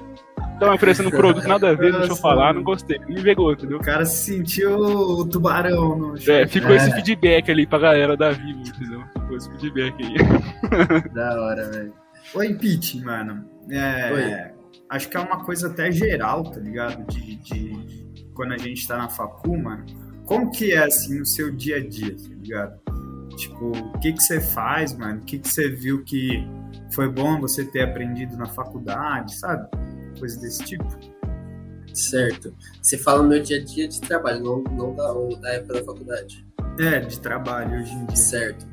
Estão 0.52 0.74
oferecendo 0.74 1.08
um 1.08 1.12
produto 1.12 1.46
nada 1.46 1.68
a 1.68 1.74
ver, 1.74 1.92
deixa 1.92 2.12
eu 2.12 2.16
falar, 2.16 2.54
não 2.54 2.62
gostei. 2.62 2.98
Me 3.06 3.22
pegou, 3.22 3.52
entendeu? 3.52 3.76
O 3.76 3.82
cara 3.82 4.06
se 4.06 4.36
sentiu 4.36 4.74
o 4.74 5.26
tubarão 5.26 5.98
no 5.98 6.16
chão. 6.16 6.34
É, 6.34 6.46
ficou 6.46 6.70
é. 6.70 6.76
esse 6.76 6.92
feedback 6.92 7.50
ali 7.50 7.66
pra 7.66 7.78
galera 7.78 8.16
da 8.16 8.30
Vivo, 8.30 8.60
entendeu? 8.60 9.02
Ficou 9.12 9.36
esse 9.36 9.50
feedback 9.50 9.94
aí. 10.02 11.08
Da 11.12 11.42
hora, 11.42 11.70
velho. 11.70 11.92
Oi, 12.34 12.54
Pete, 12.54 13.04
mano. 13.04 13.55
É, 13.70 14.52
acho 14.88 15.08
que 15.08 15.16
é 15.16 15.20
uma 15.20 15.44
coisa 15.44 15.68
até 15.68 15.90
geral, 15.90 16.44
tá 16.44 16.60
ligado? 16.60 17.04
De, 17.06 17.36
de, 17.36 18.12
de, 18.12 18.24
quando 18.34 18.52
a 18.52 18.58
gente 18.58 18.86
tá 18.86 18.96
na 18.96 19.08
facu, 19.08 19.56
mano. 19.56 19.84
Como 20.24 20.50
que 20.50 20.72
é, 20.72 20.84
assim, 20.84 21.20
o 21.20 21.26
seu 21.26 21.54
dia 21.54 21.76
a 21.76 21.88
dia, 21.88 22.14
tá 22.16 22.28
ligado? 22.28 22.80
Tipo, 23.36 23.70
o 23.70 23.98
que 24.00 24.12
que 24.12 24.22
você 24.22 24.40
faz, 24.40 24.92
mano? 24.96 25.20
O 25.20 25.24
que 25.24 25.38
que 25.38 25.48
você 25.48 25.68
viu 25.68 26.02
que 26.04 26.46
foi 26.92 27.08
bom 27.08 27.40
você 27.40 27.64
ter 27.64 27.82
aprendido 27.82 28.36
na 28.36 28.46
faculdade, 28.46 29.36
sabe? 29.36 29.68
Coisa 30.18 30.40
desse 30.40 30.64
tipo. 30.64 30.86
Certo. 31.92 32.54
Você 32.82 32.98
fala 32.98 33.22
no 33.22 33.28
meu 33.28 33.42
dia 33.42 33.58
a 33.58 33.64
dia 33.64 33.88
de 33.88 34.00
trabalho, 34.00 34.42
não, 34.42 34.62
não 34.62 34.94
da, 34.94 35.12
da 35.40 35.54
época 35.54 35.74
da 35.74 35.84
faculdade. 35.84 36.46
É, 36.78 37.00
de 37.00 37.20
trabalho 37.20 37.80
hoje 37.80 37.92
em 37.92 38.06
dia. 38.06 38.16
Certo. 38.16 38.66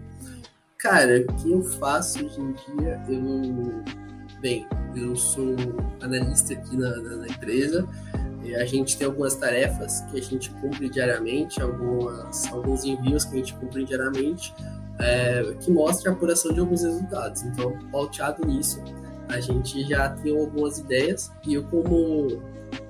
Cara, 0.78 1.22
o 1.22 1.36
que 1.36 1.52
eu 1.52 1.64
faço 1.64 2.26
hoje 2.26 2.42
em 2.42 2.52
dia, 2.52 3.02
eu 3.08 3.84
bem, 4.44 4.68
eu 4.94 5.16
sou 5.16 5.56
analista 6.02 6.54
aqui 6.54 6.76
na, 6.76 6.90
na, 6.98 7.16
na 7.16 7.28
empresa. 7.28 7.88
a 8.60 8.66
gente 8.66 8.98
tem 8.98 9.08
algumas 9.08 9.36
tarefas 9.38 10.02
que 10.12 10.20
a 10.20 10.22
gente 10.22 10.50
cumpre 10.56 10.90
diariamente, 10.90 11.62
algumas, 11.62 12.46
alguns 12.52 12.84
envios 12.84 13.24
que 13.24 13.36
a 13.36 13.38
gente 13.38 13.54
cumpre 13.54 13.86
diariamente, 13.86 14.54
é, 15.00 15.56
que 15.62 15.72
mostra 15.72 16.12
a 16.12 16.14
apuração 16.14 16.52
de 16.54 16.60
alguns 16.60 16.84
resultados. 16.84 17.42
Então, 17.44 17.80
pauteado 17.90 18.46
nisso, 18.46 18.84
a 19.30 19.40
gente 19.40 19.82
já 19.88 20.10
tem 20.10 20.38
algumas 20.38 20.78
ideias 20.78 21.32
e 21.48 21.54
eu, 21.54 21.64
como, 21.64 22.44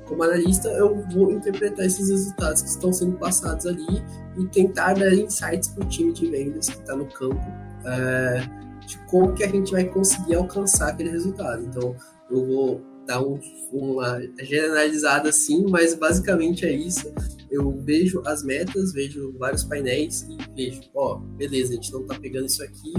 como 0.06 0.24
analista, 0.24 0.70
eu 0.70 1.06
vou 1.12 1.32
interpretar 1.34 1.86
esses 1.86 2.10
resultados 2.10 2.64
que 2.64 2.70
estão 2.70 2.92
sendo 2.92 3.16
passados 3.20 3.68
ali 3.68 4.04
e 4.40 4.46
tentar 4.48 4.96
dar 4.96 5.14
insights 5.14 5.70
para 5.70 5.86
o 5.86 5.88
time 5.88 6.12
de 6.14 6.32
vendas 6.32 6.68
que 6.68 6.80
está 6.80 6.96
no 6.96 7.06
campo. 7.06 7.46
É, 7.86 8.63
de 8.86 8.98
como 9.08 9.34
que 9.34 9.44
a 9.44 9.48
gente 9.48 9.72
vai 9.72 9.86
conseguir 9.86 10.36
alcançar 10.36 10.90
aquele 10.90 11.10
resultado. 11.10 11.64
Então, 11.64 11.96
eu 12.30 12.46
vou 12.46 12.94
dar 13.06 13.22
um, 13.22 13.40
uma 13.72 14.22
generalizada 14.42 15.30
assim, 15.30 15.66
mas 15.70 15.94
basicamente 15.94 16.66
é 16.66 16.72
isso. 16.72 17.14
Eu 17.52 17.72
vejo 17.84 18.22
as 18.26 18.44
metas, 18.44 18.94
vejo 18.94 19.34
vários 19.38 19.64
painéis 19.64 20.26
e 20.30 20.38
vejo, 20.56 20.82
ó, 20.96 21.18
beleza, 21.18 21.74
a 21.74 21.76
gente 21.76 21.92
não 21.92 22.04
tá 22.04 22.18
pegando 22.20 22.48
isso 22.48 22.64
aqui 22.64 22.94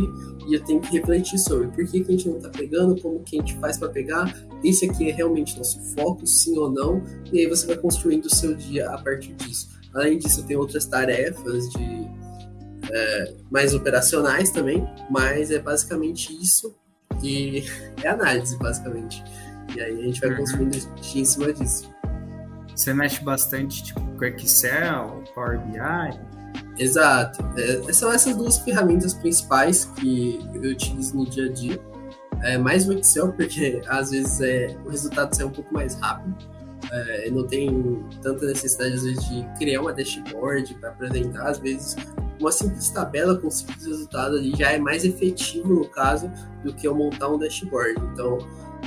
e 0.48 0.54
eu 0.54 0.62
tenho 0.62 0.80
que 0.80 0.92
refletir 0.92 1.38
sobre 1.38 1.68
por 1.68 1.86
que, 1.86 2.04
que 2.04 2.12
a 2.12 2.16
gente 2.16 2.28
não 2.28 2.38
tá 2.38 2.50
pegando, 2.50 3.00
como 3.00 3.22
que 3.22 3.36
a 3.36 3.40
gente 3.40 3.56
faz 3.58 3.78
para 3.78 3.88
pegar, 3.88 4.32
esse 4.62 4.84
aqui 4.84 5.08
é 5.08 5.12
realmente 5.12 5.56
nosso 5.56 5.80
foco, 5.94 6.26
sim 6.26 6.56
ou 6.58 6.70
não, 6.70 7.02
e 7.32 7.40
aí 7.40 7.46
você 7.46 7.66
vai 7.66 7.76
construindo 7.76 8.26
o 8.26 8.34
seu 8.34 8.54
dia 8.54 8.90
a 8.90 9.02
partir 9.02 9.34
disso. 9.34 9.74
Além 9.92 10.18
disso, 10.18 10.44
tem 10.44 10.56
outras 10.56 10.86
tarefas 10.86 11.68
de 11.70 12.23
é, 12.90 13.34
mais 13.50 13.74
operacionais 13.74 14.50
também, 14.50 14.88
mas 15.10 15.50
é 15.50 15.58
basicamente 15.58 16.32
isso 16.40 16.74
e 17.22 17.64
é 18.02 18.08
análise, 18.08 18.56
basicamente. 18.58 19.22
E 19.74 19.80
aí 19.80 20.00
a 20.00 20.02
gente 20.04 20.20
vai 20.20 20.30
uhum. 20.30 20.36
construindo 20.36 20.76
em 21.14 21.24
cima 21.24 21.52
disso. 21.52 21.92
Você 22.74 22.92
mexe 22.92 23.22
bastante 23.22 23.84
tipo, 23.84 24.00
com 24.00 24.24
Excel, 24.24 25.22
Power 25.34 25.60
BI? 25.60 26.20
Exato. 26.78 27.44
É, 27.56 27.92
são 27.92 28.12
essas 28.12 28.36
duas 28.36 28.58
ferramentas 28.58 29.14
principais 29.14 29.84
que 29.84 30.40
eu 30.54 30.70
utilizo 30.70 31.16
no 31.16 31.24
dia 31.24 31.46
a 31.46 31.52
dia. 31.52 31.80
É, 32.42 32.58
mais 32.58 32.86
o 32.88 32.92
Excel, 32.92 33.32
porque 33.32 33.80
às 33.86 34.10
vezes 34.10 34.40
é, 34.40 34.76
o 34.84 34.90
resultado 34.90 35.34
sai 35.34 35.46
um 35.46 35.50
pouco 35.50 35.72
mais 35.72 35.94
rápido. 35.94 36.36
É, 36.90 37.30
não 37.30 37.46
tem 37.46 38.04
tanta 38.22 38.44
necessidade, 38.46 38.94
às 38.94 39.02
vezes, 39.04 39.28
de 39.28 39.44
criar 39.58 39.80
uma 39.80 39.92
dashboard 39.92 40.74
para 40.74 40.90
apresentar. 40.90 41.48
Às 41.48 41.58
vezes, 41.58 41.96
uma 42.44 42.52
simples 42.52 42.90
tabela 42.90 43.36
com 43.36 43.50
simples 43.50 43.86
resultado 43.86 44.36
ali 44.36 44.54
já 44.54 44.72
é 44.72 44.78
mais 44.78 45.04
efetivo, 45.04 45.74
no 45.74 45.88
caso, 45.88 46.30
do 46.62 46.74
que 46.74 46.86
eu 46.86 46.94
montar 46.94 47.28
um 47.28 47.38
dashboard. 47.38 47.94
Então, 48.12 48.38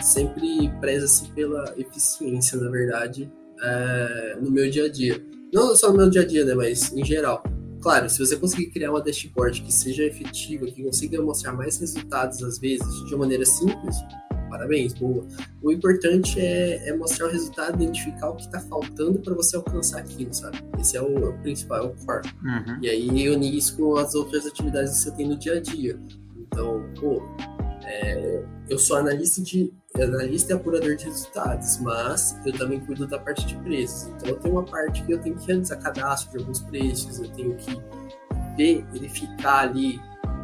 sempre 0.02 0.70
preza-se 0.80 1.30
pela 1.32 1.74
eficiência, 1.78 2.60
na 2.60 2.70
verdade, 2.70 3.32
é, 3.62 4.38
no 4.39 4.52
meu 4.52 4.70
dia 4.70 4.86
a 4.86 4.89
dia. 4.89 5.24
Não 5.52 5.76
só 5.76 5.91
no 5.91 5.98
meu 5.98 6.10
dia 6.10 6.22
a 6.22 6.26
dia, 6.26 6.46
né, 6.46 6.54
mas 6.54 6.93
em 6.93 7.04
geral. 7.04 7.43
Claro, 7.82 8.10
se 8.10 8.20
você 8.20 8.36
conseguir 8.36 8.67
criar 8.67 8.91
uma 8.91 9.02
dashboard 9.02 9.62
que 9.62 9.74
seja 9.74 10.04
efetiva, 10.04 10.65
que 10.65 10.84
consiga 10.84 11.22
mostrar 11.22 11.54
mais 11.54 11.80
resultados 11.80 12.43
às 12.43 12.60
vezes 12.60 12.88
de 13.06 13.13
uma 13.13 13.20
maneira 13.20 13.46
simples, 13.46 13.96
parabéns, 14.49 14.93
boa. 14.93 15.25
O 15.62 15.71
importante 15.71 16.39
é, 16.39 16.89
é 16.89 16.95
mostrar 16.95 17.27
o 17.27 17.31
resultado, 17.31 17.81
identificar 17.81 18.29
o 18.29 18.36
que 18.36 18.43
está 18.43 18.60
faltando 18.60 19.19
para 19.19 19.33
você 19.33 19.55
alcançar 19.55 19.99
aquilo, 19.99 20.33
sabe? 20.33 20.60
Esse 20.79 20.97
é 20.97 21.01
o, 21.01 21.17
é 21.17 21.29
o 21.29 21.33
principal, 21.39 21.77
é 21.79 21.88
o 21.88 22.05
core. 22.05 22.27
Uhum. 22.43 22.79
E 22.81 22.89
aí 22.89 23.29
unir 23.29 23.55
isso 23.55 23.77
com 23.77 23.95
as 23.95 24.15
outras 24.15 24.45
atividades 24.45 24.91
que 24.91 24.97
você 25.03 25.12
tem 25.12 25.27
no 25.27 25.38
dia 25.38 25.53
a 25.53 25.62
dia. 25.62 25.99
Então, 26.39 26.83
pô, 26.99 27.21
é, 27.83 28.43
eu 28.69 28.77
sou 28.77 28.97
analista 28.97 29.41
de 29.41 29.73
analista 29.95 30.53
e 30.53 30.55
apurador 30.55 30.95
de 30.95 31.05
resultados, 31.05 31.79
mas 31.79 32.38
eu 32.45 32.53
também 32.53 32.79
cuido 32.79 33.07
da 33.07 33.17
parte 33.17 33.45
de 33.45 33.55
preços. 33.57 34.10
Então 34.10 34.29
eu 34.29 34.36
tenho 34.38 34.55
uma 34.55 34.65
parte 34.65 35.03
que 35.03 35.12
eu 35.12 35.19
tenho 35.19 35.36
que 35.36 35.47
realizar 35.47 35.77
cadastro 35.77 36.31
de 36.31 36.38
alguns 36.38 36.62
preços, 36.62 37.19
eu 37.19 37.29
tenho 37.29 37.55
que 37.55 37.81
ver, 38.55 38.86
verificar 38.91 39.69
ali 39.69 39.99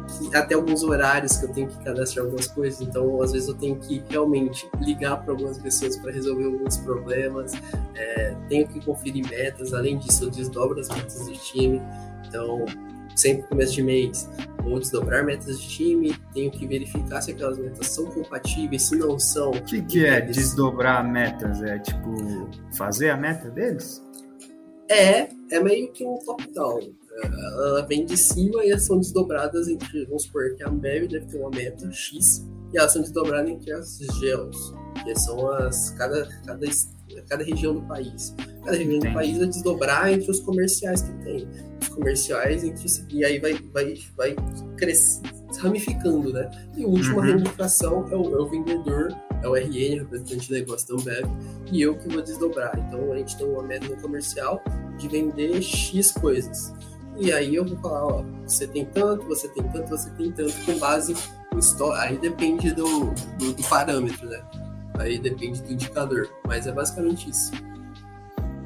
que 0.06 0.36
até 0.36 0.54
alguns 0.54 0.82
horários 0.82 1.36
que 1.36 1.44
eu 1.44 1.52
tenho 1.52 1.68
que 1.68 1.84
cadastrar 1.84 2.24
algumas 2.24 2.46
coisas, 2.48 2.80
então 2.80 3.20
às 3.22 3.32
vezes 3.32 3.48
eu 3.48 3.54
tenho 3.54 3.76
que 3.76 4.02
realmente 4.08 4.68
ligar 4.80 5.22
para 5.22 5.32
algumas 5.32 5.58
pessoas 5.58 5.96
para 5.96 6.12
resolver 6.12 6.44
alguns 6.44 6.76
problemas, 6.78 7.52
é, 7.94 8.36
tenho 8.48 8.66
que 8.68 8.84
conferir 8.84 9.28
metas, 9.28 9.72
além 9.72 9.98
disso 9.98 10.24
eu 10.24 10.30
desdobro 10.30 10.78
as 10.80 10.88
metas 10.88 11.26
do 11.26 11.32
time, 11.32 11.80
então 12.26 12.64
sempre 13.16 13.46
começo 13.48 13.72
de 13.72 13.82
mês 13.82 14.28
vou 14.64 14.78
desdobrar 14.78 15.24
metas 15.24 15.60
de 15.60 15.68
time, 15.68 16.16
tenho 16.32 16.50
que 16.50 16.66
verificar 16.66 17.20
se 17.20 17.32
aquelas 17.32 17.58
metas 17.58 17.86
são 17.88 18.06
compatíveis, 18.06 18.82
se 18.82 18.96
não 18.96 19.18
são. 19.18 19.50
O 19.50 19.62
que, 19.62 19.82
que 19.82 20.06
é 20.06 20.20
desdobrar 20.20 21.06
metas? 21.08 21.62
É 21.62 21.78
tipo 21.78 22.48
fazer 22.76 23.10
a 23.10 23.16
meta 23.16 23.50
deles? 23.50 24.02
É, 24.94 25.28
é 25.50 25.60
meio 25.60 25.90
que 25.92 26.04
um 26.04 26.18
top-down 26.18 26.94
ela 27.22 27.86
vem 27.86 28.04
de 28.04 28.16
cima 28.16 28.64
e 28.64 28.70
elas 28.70 28.82
são 28.82 28.98
desdobradas 28.98 29.68
entre, 29.68 30.04
vamos 30.06 30.24
supor 30.24 30.54
que 30.54 30.62
a 30.62 30.68
Ambev 30.68 31.08
deve 31.08 31.26
ter 31.26 31.38
uma 31.38 31.50
meta 31.50 31.90
X, 31.92 32.44
e 32.72 32.78
elas 32.78 32.92
são 32.92 33.02
desdobradas 33.02 33.50
entre 33.50 33.72
as 33.72 33.98
GEOs, 34.18 34.74
que 35.04 35.18
são 35.18 35.48
as, 35.50 35.90
cada, 35.90 36.28
cada, 36.44 36.66
cada 37.28 37.44
região 37.44 37.74
do 37.74 37.82
país. 37.82 38.34
Cada 38.64 38.76
região 38.76 38.96
Entendi. 38.96 39.08
do 39.08 39.14
país 39.14 39.40
é 39.40 39.46
desdobrar 39.46 40.12
entre 40.12 40.30
os 40.30 40.40
comerciais 40.40 41.02
que 41.02 41.12
tem. 41.24 41.48
Os 41.80 41.88
comerciais 41.88 42.64
entre 42.64 42.86
e 43.10 43.24
aí 43.24 43.38
vai, 43.38 43.54
vai, 43.72 43.94
vai 44.16 44.36
crescendo, 44.76 45.28
ramificando, 45.58 46.32
né? 46.32 46.50
E 46.76 46.84
a 46.84 46.88
última 46.88 47.16
uhum. 47.16 47.28
ramificação 47.28 48.08
é 48.10 48.16
o, 48.16 48.34
é 48.34 48.42
o 48.42 48.48
vendedor, 48.48 49.14
é 49.42 49.48
o 49.48 49.54
RN, 49.54 50.00
representante 50.00 50.48
de 50.48 50.52
negócio 50.52 50.88
da 50.88 50.94
Ambev, 50.94 51.30
e 51.70 51.82
eu 51.82 51.96
que 51.96 52.08
vou 52.08 52.22
desdobrar. 52.22 52.76
Então 52.78 53.12
a 53.12 53.18
gente 53.18 53.36
tem 53.36 53.46
uma 53.46 53.62
meta 53.62 53.86
no 53.86 54.00
comercial 54.00 54.62
de 54.96 55.08
vender 55.08 55.60
X 55.62 56.12
coisas. 56.12 56.72
E 57.16 57.32
aí 57.32 57.54
eu 57.54 57.64
vou 57.64 57.78
falar, 57.78 58.04
ó, 58.04 58.24
você 58.46 58.66
tem 58.66 58.84
tanto, 58.84 59.26
você 59.26 59.48
tem 59.48 59.62
tanto, 59.68 59.88
você 59.88 60.10
tem 60.10 60.32
tanto, 60.32 60.52
com 60.64 60.78
base 60.78 61.14
em 61.52 61.58
história. 61.58 62.02
Aí 62.02 62.18
depende 62.18 62.72
do, 62.72 63.12
do, 63.38 63.52
do, 63.52 63.62
parâmetro, 63.68 64.28
né? 64.28 64.42
Aí 64.98 65.18
depende 65.18 65.62
do 65.62 65.72
indicador. 65.72 66.28
Mas 66.46 66.66
é 66.66 66.72
basicamente 66.72 67.30
isso. 67.30 67.52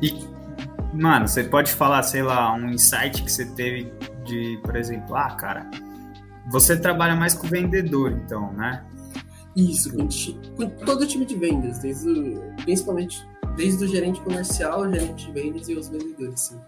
E, 0.00 0.14
mano, 0.94 1.28
você 1.28 1.44
pode 1.44 1.72
falar, 1.72 2.02
sei 2.02 2.22
lá, 2.22 2.54
um 2.54 2.70
insight 2.70 3.22
que 3.22 3.30
você 3.30 3.44
teve 3.44 3.92
de, 4.24 4.58
por 4.62 4.76
exemplo, 4.76 5.14
ah, 5.14 5.30
cara, 5.34 5.70
você 6.50 6.78
trabalha 6.78 7.14
mais 7.14 7.34
com 7.34 7.46
vendedor, 7.46 8.12
então, 8.12 8.52
né? 8.54 8.84
Isso, 9.54 9.92
com, 9.92 10.08
com 10.56 10.70
todo 10.84 11.06
time 11.06 11.26
de 11.26 11.36
vendas, 11.36 11.80
desde 11.80 12.38
principalmente 12.62 13.26
desde 13.58 13.84
o 13.84 13.88
gerente 13.88 14.20
comercial, 14.22 14.82
o 14.82 14.92
gerente 14.92 15.26
de 15.26 15.32
vendas 15.32 15.68
e 15.68 15.74
os 15.74 15.88
vendedores, 15.88 16.40
sim 16.40 16.58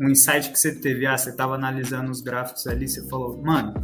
um 0.00 0.08
insight 0.08 0.50
que 0.50 0.58
você 0.58 0.74
teve, 0.74 1.06
ah, 1.06 1.18
você 1.18 1.30
estava 1.30 1.54
analisando 1.54 2.10
os 2.10 2.20
gráficos 2.20 2.66
ali, 2.66 2.88
você 2.88 3.06
falou, 3.08 3.36
mano, 3.42 3.74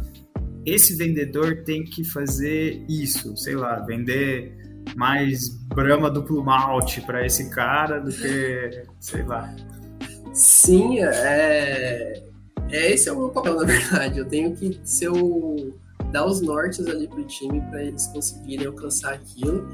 esse 0.65 0.95
vendedor 0.95 1.63
tem 1.63 1.83
que 1.83 2.03
fazer 2.03 2.83
isso, 2.87 3.35
sei 3.35 3.55
lá, 3.55 3.79
vender 3.81 4.55
mais 4.95 5.49
Brahma 5.67 6.09
duplo 6.09 6.43
malte 6.43 7.01
para 7.01 7.25
esse 7.25 7.49
cara 7.49 7.99
do 7.99 8.11
que, 8.11 8.83
sei 8.99 9.23
lá. 9.23 9.53
Sim, 10.33 10.99
é, 10.99 12.23
é 12.69 12.91
esse 12.91 13.09
é 13.09 13.11
o 13.11 13.17
meu 13.17 13.29
papel, 13.29 13.55
na 13.59 13.65
verdade. 13.65 14.19
Eu 14.19 14.25
tenho 14.25 14.55
que 14.55 14.79
ser 14.83 15.09
o 15.09 15.73
dar 16.15 16.25
os 16.25 16.39
nortes 16.39 16.87
ali 16.87 17.09
pro 17.09 17.25
time 17.25 17.59
para 17.69 17.83
eles 17.83 18.07
conseguirem 18.07 18.67
alcançar 18.67 19.15
aquilo 19.15 19.67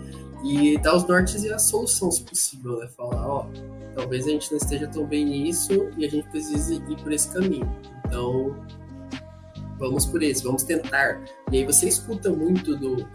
e 0.44 0.76
dar 0.80 0.96
os 0.96 1.08
nortes 1.08 1.44
e 1.44 1.54
a 1.54 1.60
solução, 1.60 2.10
se 2.10 2.24
possível, 2.24 2.80
né? 2.80 2.88
Falar, 2.98 3.28
ó, 3.28 3.46
talvez 3.94 4.26
a 4.26 4.32
gente 4.32 4.50
não 4.50 4.58
esteja 4.58 4.88
tão 4.88 5.06
bem 5.06 5.24
nisso 5.24 5.92
e 5.96 6.04
a 6.04 6.10
gente 6.10 6.28
precise 6.30 6.82
ir 6.90 6.98
por 7.04 7.12
esse 7.14 7.32
caminho. 7.32 7.72
Então, 8.08 8.56
vamos 9.78 10.08
por 10.08 10.24
esse, 10.24 10.44
vamos 10.44 10.64
tentar. 10.64 11.24
E 11.52 11.60
aí 11.60 11.64
você 11.64 11.88
escuta 11.88 12.32
muito 12.32 12.76
do. 12.76 13.08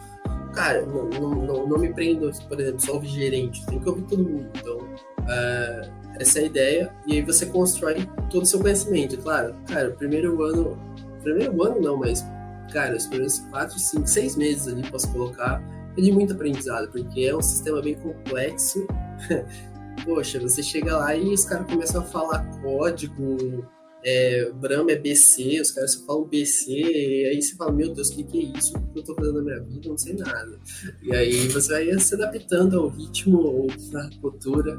Cara, 0.54 0.86
não, 0.86 1.08
não, 1.08 1.30
não, 1.34 1.66
não 1.66 1.78
me 1.78 1.92
prendo, 1.92 2.30
por 2.46 2.60
exemplo, 2.60 2.80
só 2.80 2.92
ouvir 2.92 3.08
gerente, 3.08 3.66
tem 3.66 3.80
que 3.80 3.88
ouvir 3.88 4.02
todo 4.02 4.22
mundo. 4.22 4.48
Então, 4.54 4.76
uh, 4.76 6.16
essa 6.20 6.38
é 6.38 6.42
a 6.42 6.46
ideia. 6.46 6.94
E 7.08 7.14
aí 7.14 7.22
você 7.22 7.44
constrói 7.46 8.08
todo 8.30 8.44
o 8.44 8.46
seu 8.46 8.60
conhecimento. 8.60 9.18
Claro, 9.18 9.52
cara, 9.66 9.90
primeiro 9.90 10.40
ano. 10.44 10.78
Primeiro 11.24 11.60
ano 11.64 11.80
não, 11.80 11.96
mas, 11.96 12.24
cara, 12.72 12.96
os 12.96 13.06
primeiros 13.06 13.38
4, 13.50 13.78
5, 13.78 14.06
6 14.06 14.36
meses 14.36 14.68
ali 14.68 14.88
posso 14.90 15.10
colocar 15.12 15.62
é 15.96 16.00
de 16.00 16.12
muito 16.12 16.34
aprendizado, 16.34 16.90
porque 16.90 17.22
é 17.22 17.34
um 17.34 17.40
sistema 17.40 17.80
bem 17.80 17.94
complexo 17.94 18.86
poxa, 20.04 20.38
você 20.38 20.62
chega 20.62 20.96
lá 20.96 21.14
e 21.14 21.32
os 21.32 21.44
caras 21.44 21.66
começam 21.66 22.00
a 22.02 22.04
falar 22.04 22.44
código, 22.60 23.66
é, 24.04 24.50
Brahma 24.52 24.92
é 24.92 24.96
BC, 24.96 25.60
os 25.60 25.70
caras 25.70 25.94
só 25.94 26.04
falam 26.06 26.24
BC, 26.24 26.70
e 26.70 27.26
aí 27.26 27.42
você 27.42 27.56
fala, 27.56 27.72
meu 27.72 27.92
Deus, 27.92 28.10
o 28.10 28.14
que, 28.14 28.24
que 28.24 28.38
é 28.38 28.58
isso? 28.58 28.76
O 28.76 28.92
que 28.92 28.98
eu 29.00 29.04
tô 29.04 29.14
fazendo 29.14 29.42
na 29.42 29.42
minha 29.42 29.60
vida? 29.60 29.88
Não 29.88 29.98
sei 29.98 30.14
nada. 30.14 30.58
E 31.02 31.14
aí 31.14 31.48
você 31.48 31.72
vai 31.72 31.98
se 31.98 32.14
adaptando 32.14 32.78
ao 32.78 32.88
ritmo, 32.88 33.38
ou 33.38 33.68
à 33.96 34.20
cultura, 34.20 34.78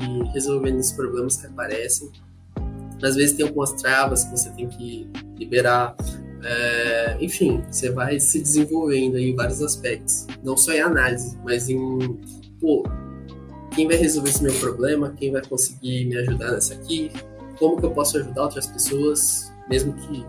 e 0.00 0.32
resolvendo 0.32 0.78
os 0.78 0.92
problemas 0.92 1.36
que 1.36 1.46
aparecem. 1.46 2.10
Às 3.02 3.14
vezes 3.14 3.36
tem 3.36 3.46
algumas 3.46 3.72
travas 3.72 4.24
que 4.24 4.30
você 4.30 4.50
tem 4.50 4.68
que 4.68 5.08
liberar, 5.38 5.94
É, 6.48 7.16
enfim, 7.20 7.64
você 7.68 7.90
vai 7.90 8.20
se 8.20 8.40
desenvolvendo 8.40 9.18
em 9.18 9.34
vários 9.34 9.60
aspectos. 9.60 10.26
Não 10.44 10.56
só 10.56 10.72
em 10.72 10.80
análise, 10.80 11.36
mas 11.44 11.68
em, 11.68 11.76
pô, 12.60 12.84
quem 13.74 13.88
vai 13.88 13.96
resolver 13.96 14.30
esse 14.30 14.42
meu 14.42 14.54
problema, 14.54 15.12
quem 15.16 15.32
vai 15.32 15.42
conseguir 15.44 16.04
me 16.06 16.16
ajudar 16.18 16.52
nessa 16.52 16.74
aqui, 16.74 17.10
como 17.58 17.76
que 17.78 17.84
eu 17.84 17.90
posso 17.90 18.16
ajudar 18.18 18.44
outras 18.44 18.66
pessoas, 18.68 19.52
mesmo 19.68 19.92
que 19.94 20.24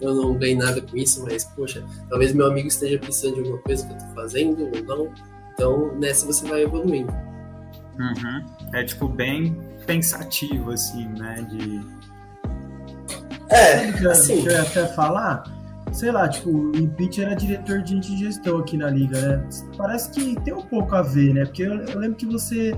eu 0.00 0.14
não 0.14 0.34
ganhe 0.34 0.54
nada 0.54 0.80
com 0.80 0.96
isso, 0.96 1.24
mas, 1.24 1.44
poxa, 1.44 1.84
talvez 2.08 2.32
meu 2.32 2.46
amigo 2.46 2.68
esteja 2.68 2.98
precisando 2.98 3.34
de 3.34 3.40
alguma 3.40 3.58
coisa 3.62 3.86
que 3.86 3.92
eu 3.92 3.98
tô 3.98 4.14
fazendo 4.14 4.64
ou 4.64 4.84
não. 4.84 5.12
Então, 5.54 5.98
nessa 5.98 6.26
você 6.26 6.46
vai 6.46 6.62
evoluindo. 6.62 7.12
Uhum. 7.98 8.46
É, 8.74 8.84
tipo, 8.84 9.08
bem 9.08 9.56
pensativo, 9.86 10.70
assim, 10.70 11.08
né? 11.18 11.44
De... 11.50 11.80
É, 13.50 13.88
assim... 14.08 14.44
Eu 14.44 14.52
ia 14.52 14.62
até 14.62 14.86
falar, 14.88 15.44
sei 15.92 16.10
lá, 16.10 16.28
tipo, 16.28 16.50
o 16.50 16.76
Impeach 16.76 17.22
era 17.22 17.34
diretor 17.34 17.82
de 17.82 18.00
gestão 18.18 18.58
aqui 18.58 18.76
na 18.76 18.90
liga, 18.90 19.20
né? 19.20 19.48
Parece 19.76 20.10
que 20.10 20.38
tem 20.40 20.54
um 20.54 20.62
pouco 20.62 20.94
a 20.94 21.02
ver, 21.02 21.34
né? 21.34 21.44
Porque 21.44 21.62
eu, 21.62 21.74
eu 21.74 21.98
lembro 21.98 22.16
que 22.16 22.26
você 22.26 22.76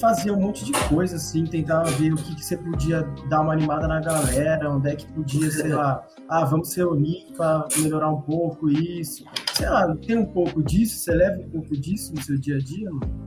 fazia 0.00 0.32
um 0.32 0.40
monte 0.40 0.64
de 0.64 0.72
coisa, 0.88 1.16
assim, 1.16 1.44
tentava 1.44 1.90
ver 1.92 2.12
o 2.12 2.16
que, 2.16 2.34
que 2.34 2.44
você 2.44 2.56
podia 2.56 3.02
dar 3.28 3.40
uma 3.40 3.52
animada 3.52 3.88
na 3.88 4.00
galera, 4.00 4.70
onde 4.70 4.90
é 4.90 4.96
que 4.96 5.06
podia, 5.12 5.50
sei 5.50 5.72
lá, 5.72 6.06
ah, 6.28 6.44
vamos 6.44 6.70
se 6.70 6.76
reunir 6.76 7.26
para 7.36 7.66
melhorar 7.78 8.10
um 8.10 8.20
pouco 8.20 8.68
isso. 8.70 9.24
Sei 9.54 9.68
lá, 9.68 9.94
tem 9.96 10.18
um 10.18 10.26
pouco 10.26 10.62
disso? 10.62 10.98
Você 10.98 11.12
leva 11.12 11.40
um 11.40 11.50
pouco 11.50 11.76
disso 11.76 12.14
no 12.14 12.22
seu 12.22 12.38
dia 12.38 12.56
a 12.56 12.58
dia, 12.58 12.90
mano? 12.90 13.26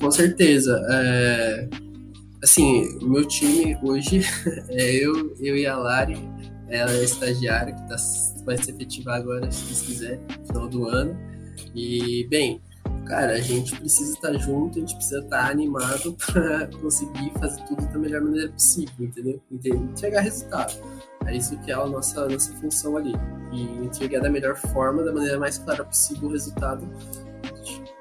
Com 0.00 0.10
certeza. 0.10 0.80
É... 0.90 1.68
Assim, 2.42 2.98
o 3.02 3.08
meu 3.08 3.26
time 3.26 3.76
hoje 3.82 4.20
é 4.70 4.94
eu, 4.94 5.34
eu 5.40 5.56
e 5.56 5.66
a 5.66 5.76
Lari, 5.76 6.16
ela 6.68 6.92
é 6.92 7.02
estagiária 7.02 7.74
que 7.74 7.88
tá, 7.88 7.96
vai 8.44 8.56
se 8.56 8.70
efetivar 8.70 9.16
agora, 9.16 9.50
se 9.50 9.64
Deus 9.64 9.82
quiser, 9.82 10.20
no 10.38 10.46
final 10.46 10.68
do 10.68 10.86
ano. 10.86 11.18
E, 11.74 12.26
bem, 12.28 12.60
cara, 13.06 13.32
a 13.32 13.40
gente 13.40 13.74
precisa 13.76 14.12
estar 14.12 14.32
junto, 14.34 14.78
a 14.78 14.80
gente 14.80 14.94
precisa 14.94 15.20
estar 15.20 15.50
animado 15.50 16.16
para 16.26 16.68
conseguir 16.80 17.32
fazer 17.40 17.62
tudo 17.64 17.84
da 17.86 17.98
melhor 17.98 18.20
maneira 18.22 18.50
possível, 18.50 18.92
entendeu? 19.00 19.42
Entregar 19.50 20.20
resultado. 20.20 20.74
É 21.26 21.36
isso 21.36 21.58
que 21.58 21.72
é 21.72 21.74
a 21.74 21.86
nossa, 21.86 22.22
a 22.22 22.28
nossa 22.28 22.52
função 22.54 22.96
ali. 22.96 23.12
E 23.52 23.62
entregar 23.84 24.20
da 24.20 24.30
melhor 24.30 24.56
forma, 24.56 25.02
da 25.02 25.12
maneira 25.12 25.38
mais 25.38 25.58
clara 25.58 25.84
possível 25.84 26.28
o 26.28 26.32
resultado. 26.32 26.88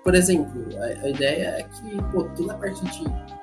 Por 0.04 0.14
exemplo, 0.14 0.64
a, 0.78 1.06
a 1.06 1.10
ideia 1.10 1.48
é 1.60 1.64
que 1.64 2.02
pô, 2.12 2.24
toda 2.36 2.54
a 2.54 2.58
parte 2.58 2.84
de 2.86 3.37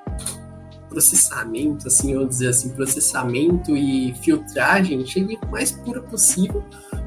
processamento, 0.95 1.89
assim, 1.89 2.13
vamos 2.13 2.29
dizer 2.29 2.47
assim, 2.47 2.69
processamento 2.69 3.75
e 3.75 4.15
filtragem 4.15 5.05
chegue 5.05 5.37
o 5.45 5.51
mais 5.51 5.73
pura 5.73 6.01
possível 6.01 6.63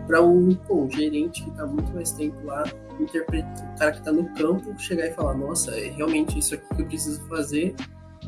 para 0.07 0.23
um, 0.23 0.55
um 0.71 0.91
gerente 0.91 1.43
que 1.43 1.49
está 1.49 1.65
muito 1.65 1.91
mais 1.95 2.13
tempo 2.13 2.37
lá 2.45 2.65
interpreta, 3.01 3.49
o 3.49 3.79
cara 3.79 3.93
que 3.93 3.99
está 3.99 4.13
no 4.13 4.29
campo 4.35 4.79
chegar 4.79 5.07
e 5.07 5.13
falar, 5.13 5.35
nossa, 5.35 5.71
é 5.71 5.89
realmente 5.89 6.39
isso 6.39 6.55
aqui 6.55 6.75
que 6.75 6.83
eu 6.83 6.87
preciso 6.87 7.27
fazer, 7.29 7.75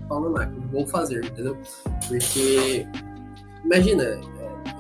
pau 0.08 0.22
na 0.22 0.30
máquina, 0.30 0.66
vou 0.68 0.86
fazer, 0.86 1.22
entendeu? 1.26 1.58
Porque, 2.08 2.86
imagina, 3.62 4.02
é, 4.02 4.20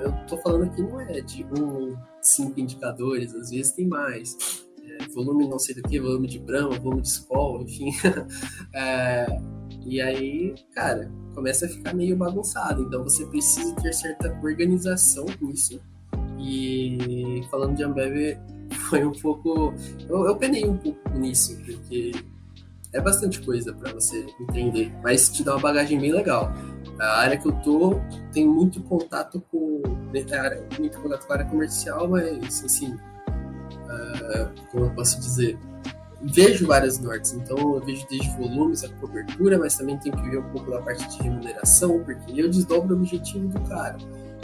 eu 0.00 0.12
tô 0.28 0.38
falando 0.38 0.64
aqui 0.64 0.82
não 0.82 0.98
é 1.00 1.20
de 1.20 1.44
um, 1.60 1.94
cinco 2.22 2.58
indicadores, 2.58 3.34
às 3.34 3.50
vezes 3.50 3.72
tem 3.72 3.86
mais. 3.86 4.64
É, 5.00 5.12
volume 5.14 5.48
não 5.48 5.58
sei 5.58 5.74
do 5.74 5.82
que, 5.82 6.00
volume 6.00 6.28
de 6.28 6.38
Brahma, 6.38 6.78
volume 6.78 7.02
de 7.02 7.08
Skol, 7.08 7.62
enfim. 7.62 7.90
é, 8.74 9.26
e 9.84 10.00
aí, 10.00 10.54
cara, 10.74 11.10
começa 11.34 11.66
a 11.66 11.68
ficar 11.68 11.94
meio 11.94 12.16
bagunçado. 12.16 12.82
Então 12.82 13.02
você 13.02 13.24
precisa 13.26 13.74
ter 13.76 13.92
certa 13.92 14.38
organização 14.42 15.26
nisso. 15.40 15.80
E 16.38 17.42
falando 17.50 17.76
de 17.76 17.82
Ambev, 17.84 18.38
foi 18.88 19.04
um 19.04 19.12
pouco. 19.12 19.74
Eu, 20.08 20.26
eu 20.26 20.36
penei 20.36 20.64
um 20.64 20.76
pouco 20.76 21.10
nisso, 21.18 21.56
porque 21.64 22.12
é 22.92 23.00
bastante 23.00 23.40
coisa 23.42 23.72
para 23.72 23.92
você 23.92 24.26
entender, 24.40 24.92
mas 25.02 25.28
te 25.28 25.44
dá 25.44 25.52
uma 25.52 25.60
bagagem 25.60 25.98
bem 25.98 26.12
legal. 26.12 26.52
A 26.98 27.20
área 27.20 27.38
que 27.38 27.46
eu 27.46 27.52
tô 27.62 28.00
tem 28.32 28.46
muito 28.46 28.82
contato 28.82 29.42
com. 29.50 29.82
Muito 30.78 31.00
contato 31.00 31.26
com 31.26 31.32
a 31.32 31.36
área 31.36 31.46
comercial, 31.48 32.08
mas 32.08 32.64
assim. 32.64 32.96
Uh, 33.90 34.50
como 34.70 34.86
eu 34.86 34.90
posso 34.90 35.18
dizer? 35.20 35.58
Vejo 36.22 36.66
várias 36.66 36.98
nortes, 36.98 37.32
então 37.32 37.56
eu 37.56 37.80
vejo 37.80 38.06
desde 38.10 38.28
volumes, 38.36 38.84
a 38.84 38.88
cobertura, 39.00 39.58
mas 39.58 39.76
também 39.76 39.96
tenho 39.98 40.14
que 40.16 40.28
ver 40.28 40.38
um 40.38 40.50
pouco 40.50 40.70
da 40.70 40.82
parte 40.82 41.08
de 41.16 41.22
remuneração, 41.22 42.04
porque 42.04 42.38
eu 42.38 42.48
desdobro 42.50 42.94
o 42.94 42.98
objetivo 42.98 43.48
do 43.48 43.60
cara. 43.68 43.96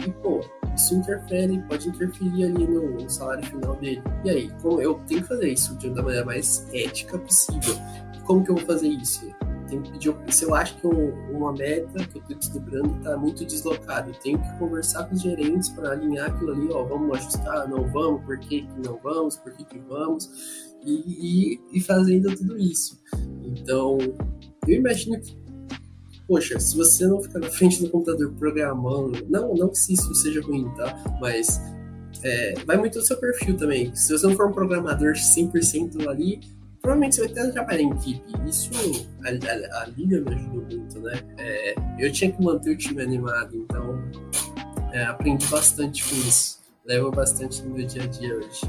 E, 0.05 0.11
pô, 0.11 0.43
isso 0.75 0.95
interfere, 0.95 1.59
pode 1.67 1.87
interferir 1.89 2.45
ali 2.45 2.67
no, 2.67 2.91
no, 2.91 3.09
salário 3.09 3.45
final 3.45 3.75
dele. 3.75 4.01
E 4.23 4.29
aí, 4.29 4.51
como 4.61 4.81
eu 4.81 4.95
tenho 5.07 5.21
que 5.21 5.27
fazer 5.27 5.49
isso 5.49 5.75
de 5.75 5.87
uma 5.87 6.01
maneira 6.01 6.25
mais 6.25 6.67
ética 6.73 7.17
possível. 7.17 7.75
Como 8.23 8.43
que 8.43 8.51
eu 8.51 8.55
vou 8.55 8.65
fazer 8.65 8.87
isso? 8.87 9.33
Tenho 9.69 9.81
que 9.81 9.91
pedir, 9.91 10.15
se 10.29 10.45
eu 10.45 10.55
acho 10.55 10.77
que 10.77 10.87
um, 10.87 11.11
uma 11.35 11.51
meta 11.51 12.05
que 12.05 12.17
eu 12.17 12.21
estou 12.21 12.37
desdobrando 12.37 12.97
está 12.97 13.17
muito 13.17 13.45
deslocada, 13.45 14.09
eu 14.09 14.15
tenho 14.15 14.39
que 14.39 14.59
conversar 14.59 15.05
com 15.05 15.15
os 15.15 15.21
gerentes 15.21 15.69
para 15.69 15.91
alinhar 15.91 16.29
aquilo 16.29 16.51
ali, 16.51 16.67
ó, 16.71 16.83
vamos 16.83 17.17
ajustar, 17.17 17.67
não 17.69 17.83
vamos, 17.91 18.23
por 18.25 18.37
que, 18.39 18.61
que 18.61 18.79
não 18.85 18.99
vamos, 19.03 19.35
por 19.37 19.51
que, 19.53 19.65
que 19.65 19.79
vamos, 19.79 20.29
e, 20.85 20.91
e, 20.93 21.61
e 21.73 21.81
fazendo 21.81 22.35
tudo 22.35 22.57
isso. 22.57 22.99
Então, 23.43 23.97
eu 24.67 24.75
imagino 24.75 25.19
que 25.19 25.37
poxa, 26.27 26.59
se 26.59 26.75
você 26.75 27.07
não 27.07 27.21
ficar 27.21 27.39
na 27.39 27.49
frente 27.49 27.81
do 27.81 27.89
computador 27.89 28.33
programando, 28.33 29.25
não, 29.29 29.53
não 29.55 29.69
que 29.69 29.77
isso 29.77 30.13
seja 30.15 30.41
ruim, 30.41 30.69
tá? 30.75 31.17
Mas 31.21 31.59
é, 32.23 32.53
vai 32.65 32.77
muito 32.77 32.99
do 32.99 33.05
seu 33.05 33.17
perfil 33.17 33.55
também. 33.55 33.95
Se 33.95 34.11
você 34.11 34.27
não 34.27 34.35
for 34.35 34.49
um 34.49 34.53
programador 34.53 35.13
100% 35.13 36.07
ali, 36.07 36.41
provavelmente 36.87 37.15
você 37.15 37.21
vai 37.21 37.29
ter 37.33 37.45
que 37.45 37.51
trabalhar 37.51 37.81
em 37.81 37.91
equipe. 37.91 38.23
Isso, 38.47 38.71
a, 39.25 39.27
a, 39.27 39.83
a 39.83 39.85
Liga 39.87 40.21
me 40.21 40.35
ajudou 40.35 40.63
muito, 40.63 40.99
né? 41.01 41.19
É, 41.37 41.75
eu 41.99 42.11
tinha 42.13 42.31
que 42.31 42.41
manter 42.41 42.71
o 42.71 42.77
time 42.77 43.01
animado, 43.01 43.57
então 43.57 44.01
é, 44.93 45.03
aprendi 45.03 45.45
bastante 45.47 46.01
com 46.07 46.15
isso. 46.15 46.61
Levo 46.85 47.11
bastante 47.11 47.61
no 47.63 47.75
meu 47.75 47.85
dia 47.85 48.03
a 48.03 48.07
dia 48.07 48.37
hoje. 48.37 48.61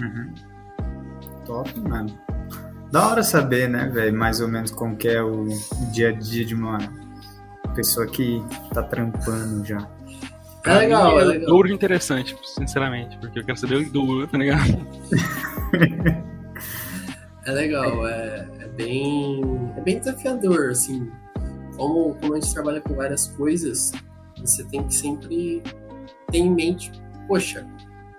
Uhum. 0.00 0.34
Top, 1.44 1.80
mano. 1.80 2.16
Da 2.92 3.08
hora 3.08 3.24
saber, 3.24 3.68
né, 3.68 3.88
velho, 3.92 4.16
mais 4.16 4.40
ou 4.40 4.46
menos 4.46 4.70
como 4.70 4.96
que 4.96 5.08
é 5.08 5.20
o 5.20 5.48
dia 5.92 6.10
a 6.10 6.12
dia 6.12 6.44
de 6.44 6.54
uma 6.54 6.78
pessoa 7.74 8.06
que 8.06 8.40
tá 8.72 8.84
trampando 8.84 9.64
já. 9.64 9.88
É 10.64 10.74
legal, 10.74 11.18
é 11.18 11.24
legal. 11.24 11.48
Duro 11.48 11.72
interessante, 11.72 12.36
sinceramente, 12.44 13.18
porque 13.18 13.40
eu 13.40 13.44
quero 13.44 13.58
saber 13.58 13.76
o 13.76 13.90
duro, 13.90 14.28
tá 14.28 14.38
ligado? 14.38 14.78
é 17.46 17.52
legal, 17.52 18.06
é, 18.06 18.48
é, 18.60 18.68
bem, 18.68 19.42
é 19.76 19.80
bem 19.80 19.98
desafiador, 19.98 20.70
assim. 20.70 21.10
Como, 21.76 22.14
como 22.16 22.34
a 22.34 22.40
gente 22.40 22.52
trabalha 22.52 22.80
com 22.80 22.94
várias 22.94 23.28
coisas, 23.28 23.92
você 24.38 24.64
tem 24.64 24.86
que 24.86 24.94
sempre 24.94 25.62
ter 26.30 26.38
em 26.38 26.54
mente, 26.54 26.92
poxa, 27.26 27.66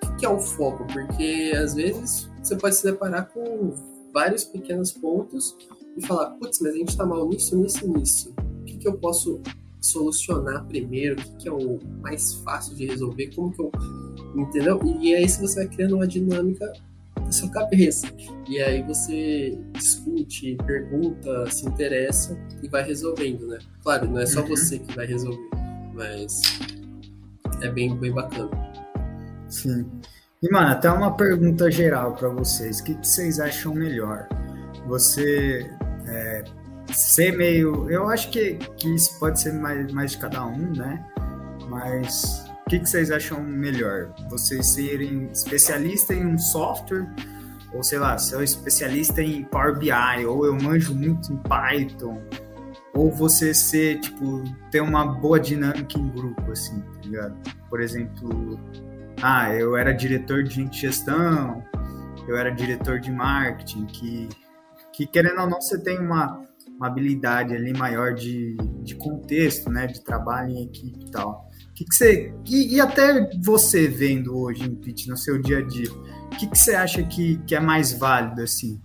o 0.04 0.16
que 0.16 0.26
é 0.26 0.30
o 0.30 0.40
foco? 0.40 0.86
Porque 0.88 1.54
às 1.56 1.76
vezes 1.76 2.30
você 2.42 2.56
pode 2.56 2.76
se 2.76 2.84
deparar 2.84 3.30
com 3.32 3.74
vários 4.14 4.44
pequenos 4.44 4.92
pontos 4.92 5.56
e 5.96 6.06
falar, 6.06 6.32
putz, 6.32 6.60
mas 6.60 6.74
a 6.74 6.78
gente 6.78 6.90
está 6.90 7.06
mal 7.06 7.28
nisso, 7.28 7.56
nisso, 7.58 7.88
nisso. 7.88 8.34
O 8.62 8.64
que, 8.66 8.78
que 8.78 8.88
eu 8.88 8.98
posso 8.98 9.40
solucionar 9.80 10.66
primeiro? 10.66 11.20
O 11.20 11.24
que, 11.24 11.36
que 11.38 11.50
é 11.50 11.52
o 11.52 11.80
mais 12.02 12.34
fácil 12.36 12.76
de 12.76 12.88
resolver? 12.88 13.34
Como 13.36 13.52
que 13.52 13.62
eu. 13.62 13.72
Entendeu? 14.36 14.80
E 15.02 15.14
aí 15.14 15.28
você 15.28 15.56
vai 15.56 15.68
criando 15.68 15.96
uma 15.96 16.08
dinâmica 16.08 16.72
sua 17.32 17.50
cabeça. 17.50 18.08
E 18.48 18.62
aí 18.62 18.84
você 18.84 19.58
discute, 19.74 20.58
pergunta, 20.66 21.50
se 21.50 21.68
interessa 21.68 22.38
e 22.62 22.68
vai 22.68 22.84
resolvendo, 22.84 23.48
né? 23.48 23.60
Claro, 23.84 24.10
não 24.10 24.20
é 24.20 24.26
só 24.26 24.42
uhum. 24.42 24.48
você 24.48 24.80
que 24.80 24.96
vai 24.96 25.06
resolver, 25.06 25.50
mas 25.94 26.42
é 27.62 27.70
bem, 27.70 27.96
bem 27.98 28.12
bacana. 28.12 28.50
Sim. 29.48 29.86
E, 30.42 30.50
mano, 30.50 30.70
até 30.70 30.90
uma 30.90 31.16
pergunta 31.16 31.70
geral 31.70 32.16
para 32.16 32.30
vocês. 32.30 32.80
O 32.80 32.84
que, 32.84 32.94
vocês 32.96 33.40
acham 33.40 33.74
melhor? 33.74 34.28
Você 34.88 35.70
é, 36.08 36.44
ser 36.92 37.38
meio. 37.38 37.90
Eu 37.90 38.10
acho 38.10 38.30
que, 38.32 38.56
que 38.78 38.94
isso 38.96 39.20
pode 39.20 39.40
ser 39.40 39.54
mais, 39.54 39.92
mais 39.94 40.12
de 40.12 40.18
cada 40.18 40.44
um, 40.46 40.74
né? 40.74 41.06
Mas 41.70 42.51
que, 42.72 42.80
que 42.80 42.90
vocês 42.90 43.12
acham 43.12 43.44
melhor? 43.44 44.14
Vocês 44.30 44.66
serem 44.68 45.30
especialista 45.30 46.14
em 46.14 46.26
um 46.26 46.38
software? 46.38 47.06
Ou 47.74 47.84
sei 47.84 48.00
lá, 48.00 48.18
ser 48.18 48.42
especialista 48.42 49.22
em 49.22 49.44
Power 49.44 49.78
BI? 49.78 50.26
Ou 50.26 50.46
eu 50.46 50.56
manjo 50.56 50.96
muito 50.96 51.34
em 51.34 51.38
Python? 51.38 52.22
Ou 52.94 53.12
você 53.12 53.54
ser, 53.54 54.00
tipo, 54.00 54.46
ter 54.72 54.80
uma 54.80 55.06
boa 55.06 55.38
dinâmica 55.38 56.00
em 56.00 56.08
grupo, 56.12 56.50
assim, 56.50 56.80
tá 56.80 57.02
ligado? 57.04 57.36
Por 57.70 57.82
exemplo, 57.82 58.58
ah, 59.22 59.54
eu 59.54 59.76
era 59.76 59.92
diretor 59.92 60.44
de 60.44 60.66
gestão, 60.72 61.62
eu 62.26 62.38
era 62.38 62.52
diretor 62.52 63.02
de 63.02 63.12
marketing, 63.12 63.86
que, 63.88 64.30
que 64.94 65.06
querendo 65.06 65.42
ou 65.42 65.50
não, 65.50 65.60
você 65.62 65.78
tem 65.78 66.00
uma, 66.00 66.42
uma 66.82 66.88
habilidade 66.88 67.56
ali 67.56 67.72
maior 67.74 68.16
de, 68.16 68.58
de 68.82 68.96
contexto, 68.96 69.70
né, 69.70 69.86
de 69.86 70.04
trabalho 70.04 70.50
em 70.50 70.64
equipe 70.64 71.06
e 71.06 71.12
tal. 71.12 71.48
Que, 71.76 71.86
que 71.86 71.96
você. 71.96 72.34
E, 72.50 72.76
e, 72.76 72.82
até 72.82 73.30
você 73.40 73.88
vendo 73.88 74.36
hoje 74.36 74.64
em 74.64 74.74
Pitch 74.74 75.06
no 75.06 75.16
seu 75.16 75.40
dia 75.40 75.60
a 75.60 75.62
dia, 75.62 75.92
o 75.92 76.30
que, 76.38 76.48
que 76.48 76.58
você 76.58 76.74
acha 76.74 77.04
que, 77.04 77.38
que 77.46 77.54
é 77.54 77.60
mais 77.60 77.94
válido, 77.94 78.42
assim? 78.42 78.82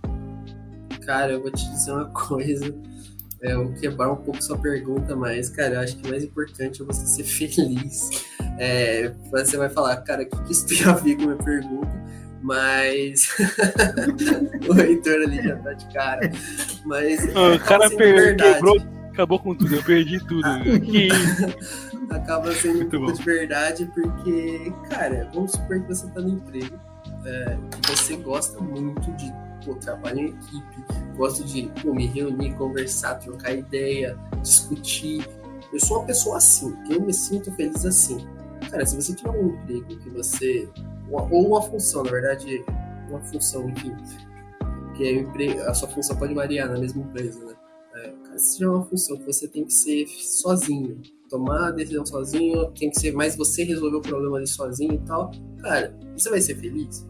Cara, 1.03 1.31
eu 1.31 1.41
vou 1.41 1.51
te 1.51 1.67
dizer 1.71 1.91
uma 1.91 2.05
coisa. 2.13 2.65
É, 3.41 3.53
eu 3.53 3.65
vou 3.65 3.73
quebrar 3.73 4.11
um 4.11 4.17
pouco 4.17 4.43
sua 4.43 4.57
pergunta, 4.59 5.15
mas, 5.15 5.49
cara, 5.49 5.75
eu 5.75 5.79
acho 5.79 5.97
que 5.97 6.07
o 6.07 6.11
mais 6.11 6.23
importante 6.23 6.81
é 6.81 6.85
você 6.85 7.05
ser 7.05 7.23
feliz. 7.49 8.25
É, 8.59 9.11
você 9.31 9.57
vai 9.57 9.69
falar, 9.69 9.97
cara, 9.97 10.21
o 10.21 10.25
que, 10.27 10.43
que 10.43 10.51
isso 10.51 10.67
tem 10.67 10.83
a 10.85 10.93
ver 10.93 11.15
com 11.15 11.23
a 11.23 11.25
minha 11.27 11.37
pergunta? 11.37 12.07
Mas. 12.41 13.35
o 14.69 14.79
Heitor 14.79 15.21
ali 15.23 15.41
já 15.43 15.55
tá 15.57 15.73
de 15.73 15.93
cara. 15.93 16.31
Mas. 16.85 17.19
o 17.35 17.59
cara 17.59 17.89
quebrou, 17.89 18.77
acabou 19.11 19.39
com 19.39 19.55
tudo, 19.55 19.75
eu 19.75 19.83
perdi 19.83 20.19
tudo. 20.25 20.45
Ah. 20.45 20.61
que 20.61 21.09
acaba 22.13 22.53
sendo 22.53 22.77
Muito 22.77 22.97
um 22.97 23.05
pouco 23.05 23.17
de 23.17 23.23
verdade, 23.23 23.91
porque, 23.93 24.71
cara, 24.89 25.29
vamos 25.33 25.51
supor 25.51 25.81
que 25.81 25.87
você 25.87 26.07
tá 26.11 26.21
no 26.21 26.29
emprego 26.29 26.79
é, 27.27 27.57
você 27.87 28.15
gosta 28.15 28.59
muito 28.61 29.11
de 29.13 29.33
pô, 29.65 29.75
trabalho 29.75 30.19
em 30.19 30.27
equipe, 30.27 30.85
gosto 31.15 31.43
de 31.43 31.69
pô, 31.81 31.93
me 31.93 32.07
reunir, 32.07 32.53
conversar, 32.55 33.15
trocar 33.15 33.53
ideia, 33.53 34.17
discutir. 34.41 35.27
Eu 35.73 35.79
sou 35.79 35.97
uma 35.97 36.05
pessoa 36.05 36.37
assim, 36.37 36.75
eu 36.89 37.01
me 37.01 37.13
sinto 37.13 37.51
feliz 37.51 37.85
assim. 37.85 38.25
Cara, 38.71 38.85
se 38.85 38.95
você 38.95 39.13
tiver 39.13 39.31
um 39.31 39.49
emprego 39.49 39.97
que 39.97 40.09
você. 40.09 40.69
Ou 41.11 41.47
uma 41.47 41.61
função, 41.61 42.03
na 42.03 42.11
verdade, 42.11 42.63
uma 43.09 43.21
função, 43.21 43.69
enfim. 43.69 43.95
Que 44.95 45.25
a 45.61 45.73
sua 45.73 45.87
função 45.87 46.15
pode 46.17 46.33
variar 46.33 46.69
na 46.69 46.79
mesma 46.79 47.03
empresa, 47.03 47.43
né? 47.45 47.53
É, 47.95 48.11
cara, 48.23 48.37
se 48.37 48.57
tiver 48.57 48.69
uma 48.69 48.83
função 48.85 49.17
que 49.17 49.25
você 49.25 49.47
tem 49.47 49.65
que 49.65 49.73
ser 49.73 50.07
sozinho, 50.07 51.01
tomar 51.29 51.69
a 51.69 51.71
decisão 51.71 52.05
sozinho, 52.05 52.71
tem 52.71 52.89
que 52.89 52.99
ser 52.99 53.11
mais 53.13 53.35
você 53.35 53.63
resolver 53.63 53.97
o 53.97 54.01
problema 54.01 54.37
ali 54.37 54.47
sozinho 54.47 54.93
e 54.93 54.99
tal. 54.99 55.31
Cara, 55.61 55.95
você 56.15 56.29
vai 56.29 56.41
ser 56.41 56.55
feliz? 56.55 57.05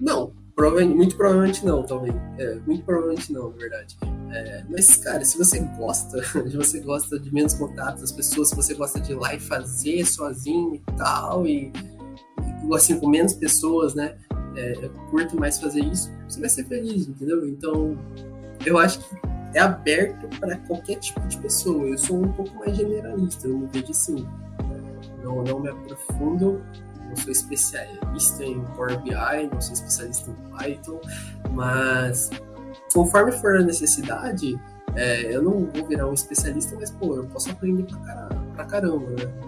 Não, 0.00 0.32
provavelmente, 0.54 0.96
muito 0.96 1.16
provavelmente 1.16 1.64
não, 1.64 1.82
talvez. 1.82 2.14
É, 2.38 2.54
muito 2.66 2.84
provavelmente 2.84 3.32
não, 3.32 3.50
na 3.50 3.56
verdade. 3.56 3.96
É, 4.32 4.64
mas, 4.68 4.96
cara, 4.96 5.24
se 5.24 5.38
você 5.38 5.60
gosta, 5.60 6.22
se 6.48 6.56
você 6.56 6.80
gosta 6.80 7.18
de 7.18 7.32
menos 7.32 7.54
contato 7.54 8.00
das 8.00 8.10
pessoas, 8.10 8.48
se 8.48 8.56
você 8.56 8.74
gosta 8.74 9.00
de 9.00 9.12
ir 9.12 9.14
lá 9.14 9.34
e 9.34 9.40
fazer 9.40 10.04
sozinho 10.04 10.74
e 10.74 10.80
tal, 10.96 11.46
e 11.46 11.72
assim, 12.72 12.98
com 12.98 13.08
menos 13.08 13.34
pessoas, 13.34 13.94
né? 13.94 14.14
É, 14.56 14.74
eu 14.80 14.90
curto 15.10 15.38
mais 15.38 15.58
fazer 15.58 15.80
isso, 15.84 16.12
você 16.28 16.38
vai 16.38 16.48
ser 16.48 16.64
feliz, 16.66 17.08
entendeu? 17.08 17.46
Então, 17.48 17.98
eu 18.64 18.78
acho 18.78 19.00
que 19.00 19.16
é 19.54 19.60
aberto 19.60 20.28
para 20.38 20.56
qualquer 20.58 20.96
tipo 20.96 21.20
de 21.26 21.38
pessoa. 21.38 21.84
Eu 21.84 21.98
sou 21.98 22.22
um 22.22 22.32
pouco 22.32 22.54
mais 22.56 22.76
generalista, 22.76 23.48
eu 23.48 23.58
me 23.58 23.68
vejo 23.72 23.90
assim. 23.90 24.26
Não, 25.22 25.42
não 25.42 25.60
me 25.60 25.70
aprofundo, 25.70 26.62
não 27.08 27.16
sou 27.16 27.32
especialista 27.32 28.44
em 28.44 28.60
Power 28.76 29.00
BI, 29.00 29.48
não 29.52 29.60
sou 29.60 29.72
especialista 29.72 30.30
em 30.30 30.56
Python, 30.56 31.00
mas 31.50 32.30
conforme 32.92 33.32
for 33.32 33.56
a 33.56 33.62
necessidade, 33.62 34.60
é, 34.94 35.34
eu 35.34 35.42
não 35.42 35.66
vou 35.66 35.86
virar 35.86 36.06
um 36.08 36.12
especialista, 36.12 36.76
mas 36.78 36.90
pô, 36.90 37.16
eu 37.16 37.24
posso 37.24 37.50
aprender 37.50 37.84
pra, 37.84 37.98
caramba, 37.98 38.52
pra 38.54 38.64
caramba, 38.64 39.10
né? 39.10 39.44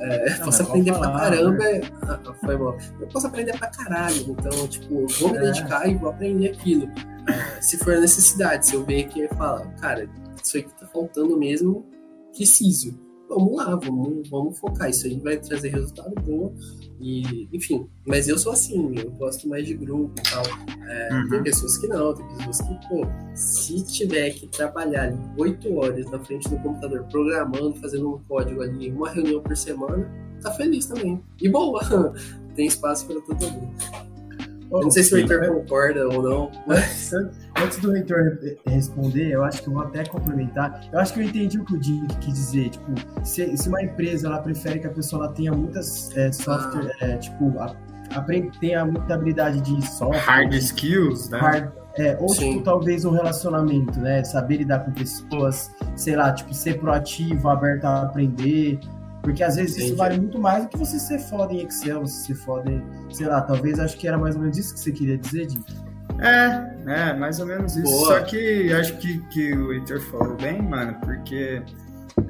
É, 0.00 0.30
não, 0.38 0.44
posso 0.46 0.62
aprender 0.62 0.92
falar, 0.92 1.10
pra 1.10 1.20
caramba. 1.20 1.64
Né? 1.64 1.80
Ah, 2.02 2.34
foi 2.44 2.56
bom. 2.56 2.78
Eu 3.00 3.06
posso 3.08 3.26
aprender 3.26 3.58
pra 3.58 3.68
caralho. 3.68 4.16
Então, 4.28 4.68
tipo, 4.68 5.02
eu 5.02 5.06
vou 5.08 5.30
me 5.30 5.38
é. 5.38 5.40
dedicar 5.40 5.88
e 5.88 5.94
vou 5.94 6.10
aprender 6.10 6.48
aquilo. 6.48 6.90
É, 7.28 7.60
se 7.60 7.78
for 7.78 7.94
a 7.94 8.00
necessidade, 8.00 8.66
se 8.66 8.74
eu 8.74 8.84
ver 8.84 9.04
que 9.04 9.26
fala, 9.28 9.66
cara, 9.80 10.08
isso 10.42 10.58
aqui 10.58 10.68
tá 10.78 10.86
faltando 10.86 11.36
mesmo, 11.36 11.84
preciso. 12.32 13.05
Vamos 13.28 13.56
lá, 13.56 13.74
vamos, 13.76 14.28
vamos 14.28 14.58
focar. 14.58 14.88
Isso 14.88 15.06
aí 15.06 15.18
vai 15.20 15.36
trazer 15.36 15.70
resultado 15.70 16.14
bom. 16.22 16.54
E, 17.00 17.48
enfim, 17.52 17.86
mas 18.06 18.28
eu 18.28 18.38
sou 18.38 18.52
assim, 18.52 18.96
eu 18.98 19.10
gosto 19.12 19.48
mais 19.48 19.66
de 19.66 19.74
grupo 19.74 20.14
e 20.18 20.30
tal. 20.30 20.42
É, 20.88 21.12
uhum. 21.12 21.28
Tem 21.28 21.42
pessoas 21.42 21.76
que 21.78 21.86
não, 21.88 22.14
tem 22.14 22.26
pessoas 22.36 22.60
que, 22.62 22.88
pô, 22.88 23.06
se 23.34 23.84
tiver 23.84 24.30
que 24.30 24.46
trabalhar 24.46 25.12
oito 25.36 25.74
horas 25.74 26.10
na 26.10 26.18
frente 26.20 26.48
do 26.48 26.56
computador, 26.58 27.04
programando, 27.10 27.74
fazendo 27.74 28.14
um 28.14 28.18
código 28.20 28.62
ali, 28.62 28.90
uma 28.90 29.10
reunião 29.10 29.42
por 29.42 29.56
semana, 29.56 30.08
tá 30.42 30.50
feliz 30.52 30.86
também. 30.86 31.20
E 31.40 31.48
boa, 31.48 31.82
tem 32.54 32.66
espaço 32.66 33.06
para 33.06 33.20
todo 33.20 33.50
mundo. 33.50 34.15
Eu 34.70 34.80
não 34.80 34.90
sei 34.90 35.02
se 35.02 35.14
o 35.14 35.18
Heitor 35.18 35.46
concorda 35.46 36.08
ou 36.08 36.22
não. 36.22 36.50
Mas... 36.66 37.12
Antes 37.62 37.78
do 37.78 37.96
Heitor 37.96 38.38
responder, 38.66 39.30
eu 39.30 39.44
acho 39.44 39.62
que 39.62 39.68
eu 39.68 39.74
vou 39.74 39.82
até 39.82 40.04
complementar. 40.04 40.88
Eu 40.92 40.98
acho 40.98 41.14
que 41.14 41.20
eu 41.20 41.24
entendi 41.24 41.58
o 41.58 41.64
que 41.64 41.76
o 41.76 41.82
Jim 41.82 42.06
quis 42.20 42.34
dizer. 42.34 42.70
Tipo, 42.70 42.92
se, 43.24 43.56
se 43.56 43.68
uma 43.68 43.82
empresa 43.82 44.26
ela 44.26 44.38
prefere 44.40 44.80
que 44.80 44.86
a 44.86 44.90
pessoa 44.90 45.24
ela 45.24 45.32
tenha 45.32 45.52
muitas 45.52 46.14
é, 46.16 46.30
software, 46.32 46.92
ah. 47.00 47.04
é, 47.04 47.16
tipo, 47.16 47.58
a, 47.58 47.74
aprende, 48.14 48.58
tenha 48.58 48.84
muita 48.84 49.14
habilidade 49.14 49.60
de 49.60 49.86
software. 49.86 50.18
Hard 50.18 50.52
skills, 50.54 51.30
né? 51.30 51.38
Hard, 51.38 51.72
é, 51.98 52.16
ou, 52.20 52.26
tipo, 52.26 52.62
talvez 52.62 53.04
um 53.06 53.10
relacionamento, 53.10 53.98
né? 53.98 54.22
Saber 54.22 54.58
lidar 54.58 54.80
com 54.80 54.92
pessoas, 54.92 55.70
sei 55.96 56.14
lá, 56.14 56.32
tipo, 56.32 56.52
ser 56.52 56.78
proativo, 56.78 57.48
aberto 57.48 57.84
a 57.86 58.02
aprender, 58.02 58.78
porque 59.26 59.42
às 59.42 59.56
vezes 59.56 59.72
Entendi. 59.72 59.86
isso 59.88 59.96
vale 59.96 60.18
muito 60.18 60.38
mais 60.38 60.62
do 60.62 60.68
que 60.68 60.78
você 60.78 61.00
ser 61.00 61.18
foda 61.18 61.52
em 61.52 61.66
Excel, 61.66 62.00
você 62.00 62.28
ser 62.28 62.36
foda 62.36 62.70
em, 62.70 62.80
sei 63.12 63.26
lá, 63.26 63.40
talvez 63.40 63.80
acho 63.80 63.98
que 63.98 64.06
era 64.06 64.16
mais 64.16 64.36
ou 64.36 64.42
menos 64.42 64.56
isso 64.56 64.72
que 64.72 64.78
você 64.78 64.92
queria 64.92 65.18
dizer, 65.18 65.50
Jim. 65.50 65.64
É, 66.20 67.08
é, 67.08 67.12
mais 67.12 67.40
ou 67.40 67.46
menos 67.46 67.74
isso. 67.74 67.90
Boa. 67.90 68.20
Só 68.20 68.24
que 68.24 68.72
acho 68.72 68.96
que, 68.98 69.18
que 69.30 69.52
o 69.52 69.72
Heitor 69.72 70.00
falou 70.00 70.36
bem, 70.36 70.62
mano, 70.62 70.96
porque 71.00 71.60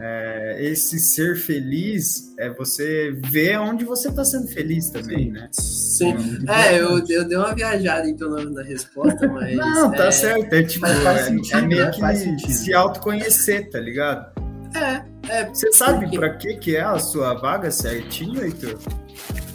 é, 0.01 0.57
esse 0.59 0.99
ser 0.99 1.37
feliz 1.37 2.35
é 2.39 2.49
você 2.49 3.15
ver 3.27 3.61
onde 3.61 3.85
você 3.85 4.11
tá 4.11 4.25
sendo 4.25 4.49
feliz 4.49 4.89
também, 4.89 5.27
Sim. 5.27 5.33
né? 5.33 5.49
Sim. 5.53 6.17
É, 6.49 6.81
eu, 6.81 7.05
eu 7.11 7.29
dei 7.29 7.37
uma 7.37 7.55
viajada 7.55 8.09
então 8.09 8.31
na, 8.31 8.43
na 8.43 8.63
resposta, 8.63 9.29
mas. 9.29 9.55
Não, 9.55 9.91
tá 9.91 10.07
é... 10.07 10.11
certo. 10.11 10.51
É 10.51 10.63
tipo, 10.63 10.87
é, 10.87 11.25
sentido, 11.25 11.59
é 11.59 11.61
meio 11.61 12.01
né? 12.01 12.37
que 12.41 12.53
se 12.55 12.73
autoconhecer, 12.73 13.69
tá 13.69 13.79
ligado? 13.79 14.33
É, 14.75 15.05
é. 15.29 15.45
Você 15.47 15.73
sabe 15.73 16.11
pra 16.17 16.31
que, 16.31 16.55
que 16.55 16.77
é 16.77 16.83
a 16.83 16.99
sua 16.99 17.35
vaga 17.35 17.71
certinho, 17.71 18.43
Heitor? 18.43 18.79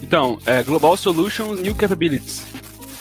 Então, 0.01 0.37
é 0.45 0.63
Global 0.63 0.97
Solutions 0.97 1.61
New 1.61 1.75
Capabilities. 1.75 2.43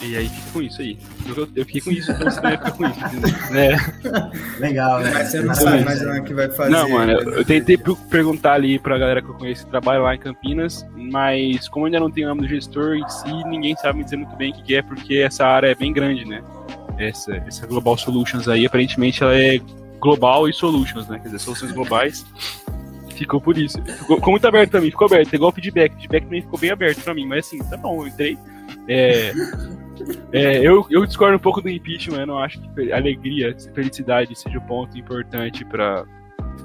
E 0.01 0.17
aí 0.17 0.27
fica 0.29 0.51
com 0.51 0.61
isso 0.63 0.81
aí. 0.81 0.97
Eu, 1.27 1.47
eu 1.55 1.65
fiquei 1.65 1.81
com 1.81 1.91
isso, 1.91 2.11
então 2.11 2.29
você 2.29 2.41
vai 2.41 2.57
ficar 2.57 2.71
com 2.71 2.85
isso. 2.87 3.51
Né? 3.51 3.69
Legal, 4.59 4.99
né? 4.99 5.11
Mas 5.13 5.27
você 5.29 5.41
não 5.41 5.53
sabe 5.53 5.85
mais 5.85 6.01
o 6.01 6.23
que 6.23 6.33
vai 6.33 6.49
fazer. 6.49 6.71
Não, 6.71 6.89
mano, 6.89 7.11
eu, 7.11 7.33
eu 7.33 7.45
tentei 7.45 7.77
perguntar 8.09 8.53
ali 8.53 8.79
pra 8.79 8.97
galera 8.97 9.21
que 9.21 9.29
eu 9.29 9.35
conheço 9.35 9.65
que 9.65 9.69
trabalha 9.69 10.01
lá 10.01 10.15
em 10.15 10.19
Campinas, 10.19 10.83
mas 10.95 11.69
como 11.69 11.85
ainda 11.85 11.99
não 11.99 12.09
tem 12.09 12.25
o 12.25 12.29
nome 12.29 12.41
do 12.41 12.47
gestor 12.47 12.95
em 12.95 13.07
si, 13.07 13.31
ninguém 13.45 13.75
sabe 13.75 13.99
me 13.99 14.03
dizer 14.03 14.17
muito 14.17 14.35
bem 14.35 14.51
o 14.51 14.55
que 14.55 14.75
é, 14.75 14.81
porque 14.81 15.17
essa 15.17 15.45
área 15.45 15.67
é 15.67 15.75
bem 15.75 15.93
grande, 15.93 16.25
né? 16.25 16.41
Essa, 16.97 17.35
essa 17.35 17.67
Global 17.67 17.95
Solutions 17.95 18.47
aí, 18.47 18.65
aparentemente 18.65 19.21
ela 19.21 19.35
é 19.35 19.59
global 20.01 20.49
e 20.49 20.53
solutions, 20.53 21.07
né? 21.07 21.19
Quer 21.19 21.25
dizer, 21.25 21.39
soluções 21.39 21.71
globais. 21.71 22.25
Ficou 23.15 23.39
por 23.39 23.57
isso. 23.57 23.81
Ficou, 23.83 24.17
ficou 24.17 24.31
muito 24.31 24.47
aberto 24.47 24.71
pra 24.71 24.81
mim, 24.81 24.89
ficou 24.89 25.05
aberto. 25.05 25.33
Igual 25.33 25.51
o 25.51 25.53
feedback. 25.53 25.93
O 25.93 25.95
feedback 25.95 26.23
também 26.23 26.41
ficou 26.41 26.59
bem 26.59 26.71
aberto 26.71 27.01
pra 27.03 27.13
mim, 27.13 27.25
mas 27.25 27.45
assim, 27.45 27.59
tá 27.59 27.77
bom, 27.77 28.01
eu 28.01 28.07
entrei. 28.07 28.37
É, 28.87 29.31
é, 30.31 30.57
eu, 30.57 30.85
eu 30.89 31.05
discordo 31.05 31.35
um 31.35 31.39
pouco 31.39 31.61
do 31.61 31.69
impeachment, 31.69 32.21
eu 32.21 32.27
não 32.27 32.39
acho 32.39 32.59
que 32.59 32.91
alegria, 32.91 33.55
felicidade 33.73 34.35
seja 34.35 34.57
o 34.57 34.61
ponto 34.61 34.97
importante 34.97 35.63
para 35.63 36.05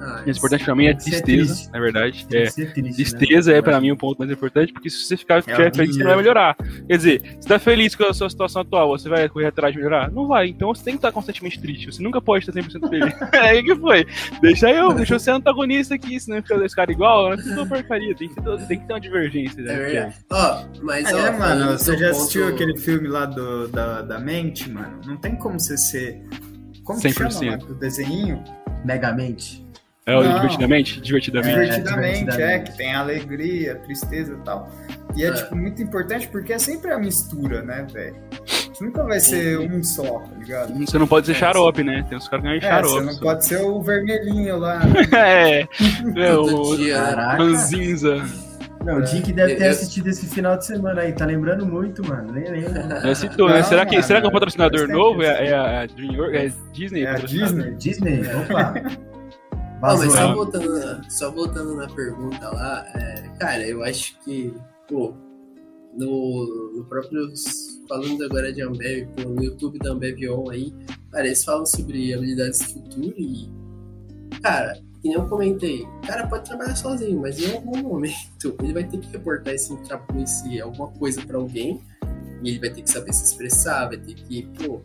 ah, 0.00 0.22
mais 0.24 0.36
importante 0.36 0.64
pra 0.64 0.74
mim 0.74 0.86
é 0.86 0.94
tristeza, 0.94 1.70
na 1.72 1.80
verdade. 1.80 2.26
É, 2.32 2.42
triste, 2.42 2.82
né? 2.82 2.92
tristeza 2.92 3.52
né? 3.52 3.58
é 3.58 3.62
pra 3.62 3.80
mim 3.80 3.90
o 3.90 3.96
ponto 3.96 4.18
mais 4.18 4.30
importante, 4.30 4.72
porque 4.72 4.90
se 4.90 5.04
você 5.04 5.16
ficar 5.16 5.38
é 5.38 5.70
feliz, 5.72 5.94
você 5.94 6.02
não 6.02 6.10
vai 6.10 6.16
melhorar. 6.16 6.56
Quer 6.88 6.96
dizer, 6.96 7.36
você 7.40 7.48
tá 7.48 7.58
feliz 7.58 7.94
com 7.94 8.04
a 8.04 8.14
sua 8.14 8.30
situação 8.30 8.62
atual, 8.62 8.88
você 8.90 9.08
vai 9.08 9.28
correr 9.28 9.46
atrás 9.46 9.72
de 9.72 9.78
melhorar? 9.78 10.10
Não 10.10 10.26
vai. 10.26 10.48
Então 10.48 10.74
você 10.74 10.84
tem 10.84 10.94
que 10.94 10.98
estar 10.98 11.12
constantemente 11.12 11.60
triste. 11.60 11.86
Você 11.86 12.02
nunca 12.02 12.20
pode 12.20 12.48
estar 12.48 12.60
100% 12.60 12.88
feliz. 12.88 13.14
é 13.32 13.62
que 13.62 13.76
foi. 13.76 14.06
Deixa 14.40 14.70
eu, 14.70 14.92
deixa 14.92 15.14
eu 15.14 15.18
ser 15.18 15.30
antagonista 15.30 15.94
aqui, 15.94 16.18
senão 16.18 16.42
fica 16.42 16.56
dois 16.56 16.74
caras 16.74 16.94
igual. 16.94 17.30
Não 17.30 17.38
fica 17.38 17.66
porcaria. 17.66 18.14
Tem 18.14 18.28
que, 18.28 18.34
ter, 18.34 18.66
tem 18.66 18.78
que 18.80 18.86
ter 18.86 18.92
uma 18.92 19.00
divergência. 19.00 19.62
Né? 19.62 19.72
É 19.72 19.76
verdade. 19.76 20.14
Ó, 20.30 20.62
oh, 20.62 20.84
mas. 20.84 21.08
É, 21.10 21.30
ó, 21.30 21.38
mano, 21.38 21.72
você 21.72 21.96
já 21.96 22.10
assistiu 22.10 22.42
ponto... 22.44 22.54
aquele 22.54 22.76
filme 22.78 23.08
lá 23.08 23.26
do, 23.26 23.68
da, 23.68 24.02
da 24.02 24.18
mente, 24.18 24.70
mano? 24.70 25.00
Não 25.06 25.16
tem 25.16 25.36
como 25.36 25.58
você 25.58 25.76
ser. 25.76 26.22
Como 26.84 27.00
100%. 27.00 27.02
que 27.02 27.30
chama, 27.32 27.58
o 27.68 27.74
desenho? 27.74 28.42
Megamente. 28.84 29.65
É 30.08 30.16
o 30.16 30.22
divertidamente? 30.22 31.00
Divertidamente. 31.00 31.58
É, 31.58 31.64
divertidamente, 31.64 32.40
é, 32.40 32.58
que 32.60 32.76
tem 32.76 32.94
alegria, 32.94 33.74
tristeza 33.74 34.34
e 34.34 34.44
tal. 34.44 34.70
E 35.16 35.24
é, 35.24 35.26
é, 35.26 35.32
tipo, 35.32 35.56
muito 35.56 35.82
importante 35.82 36.28
porque 36.28 36.52
é 36.52 36.60
sempre 36.60 36.92
a 36.92 36.98
mistura, 36.98 37.60
né, 37.62 37.84
velho? 37.92 38.14
Nunca 38.80 39.02
vai 39.02 39.18
ser 39.18 39.58
um 39.58 39.82
só, 39.82 40.20
tá 40.20 40.36
ligado? 40.38 40.74
Você 40.78 40.96
não 40.96 41.08
pode 41.08 41.26
ser 41.26 41.32
é, 41.32 41.34
xarope, 41.34 41.82
né? 41.82 42.06
Tem 42.08 42.16
uns 42.16 42.28
caras 42.28 42.44
que 42.44 42.48
ganham 42.48 42.58
é, 42.58 42.60
xarope. 42.60 42.94
Você 42.94 43.04
não 43.04 43.12
só. 43.14 43.20
pode 43.20 43.46
ser 43.46 43.60
o 43.62 43.82
vermelhinho 43.82 44.58
lá. 44.58 44.80
é, 45.12 45.62
é 45.62 46.34
o 46.34 46.76
ranzinza. 47.36 48.22
Não, 48.84 48.98
o 48.98 49.06
Jim 49.06 49.22
deve 49.22 49.56
ter 49.56 49.66
assistido 49.66 50.06
esse 50.06 50.28
final 50.28 50.56
de 50.56 50.66
semana 50.66 51.00
aí, 51.00 51.12
tá 51.14 51.26
lembrando 51.26 51.66
muito, 51.66 52.06
mano. 52.06 52.32
Nem 52.32 52.44
lembro. 52.48 52.72
Já 53.02 53.14
citou, 53.16 53.48
né? 53.48 53.60
Será 53.64 53.84
que, 53.84 54.00
será 54.04 54.20
que 54.20 54.26
é 54.26 54.28
um 54.28 54.32
patrocinador 54.32 54.86
novo? 54.86 55.24
É, 55.24 55.48
é 55.48 55.54
a, 55.54 55.86
Dreamworks? 55.86 56.38
É 56.38 56.72
Disney? 56.72 57.02
É 57.02 57.10
a 57.10 57.14
Disney? 57.14 57.74
Disney, 57.74 58.22
opa. 58.22 58.74
mas 59.94 60.12
só 60.12 60.34
voltando, 60.34 61.10
só 61.10 61.30
voltando 61.30 61.76
na 61.76 61.88
pergunta 61.88 62.50
lá, 62.50 62.86
é, 62.94 63.28
cara, 63.38 63.66
eu 63.66 63.84
acho 63.84 64.18
que, 64.20 64.52
pô, 64.88 65.14
no, 65.96 66.72
no 66.76 66.84
próprio. 66.84 67.32
Falando 67.88 68.24
agora 68.24 68.52
de 68.52 68.62
Ambev, 68.62 69.08
pô, 69.14 69.28
no 69.28 69.42
YouTube 69.42 69.78
da 69.78 69.90
Ambev 69.90 70.18
On 70.28 70.50
aí, 70.50 70.74
cara, 71.10 71.26
eles 71.26 71.44
falam 71.44 71.64
sobre 71.64 72.12
habilidades 72.12 72.58
do 72.58 72.68
futuro 72.68 73.14
e. 73.16 73.48
Cara, 74.42 74.74
que 75.00 75.08
nem 75.08 75.12
eu 75.14 75.26
comentei, 75.28 75.82
o 75.82 76.06
cara 76.06 76.26
pode 76.26 76.44
trabalhar 76.44 76.74
sozinho, 76.74 77.20
mas 77.20 77.38
em 77.40 77.54
algum 77.54 77.80
momento 77.80 78.56
ele 78.60 78.72
vai 78.72 78.84
ter 78.84 78.98
que 78.98 79.10
reportar 79.10 79.54
esse, 79.54 79.72
esse 80.22 80.60
alguma 80.60 80.88
coisa 80.88 81.24
para 81.24 81.36
alguém 81.36 81.80
e 82.42 82.50
ele 82.50 82.58
vai 82.58 82.70
ter 82.70 82.82
que 82.82 82.90
saber 82.90 83.12
se 83.12 83.24
expressar, 83.24 83.86
vai 83.86 83.98
ter 83.98 84.14
que, 84.14 84.48
pô, 84.58 84.82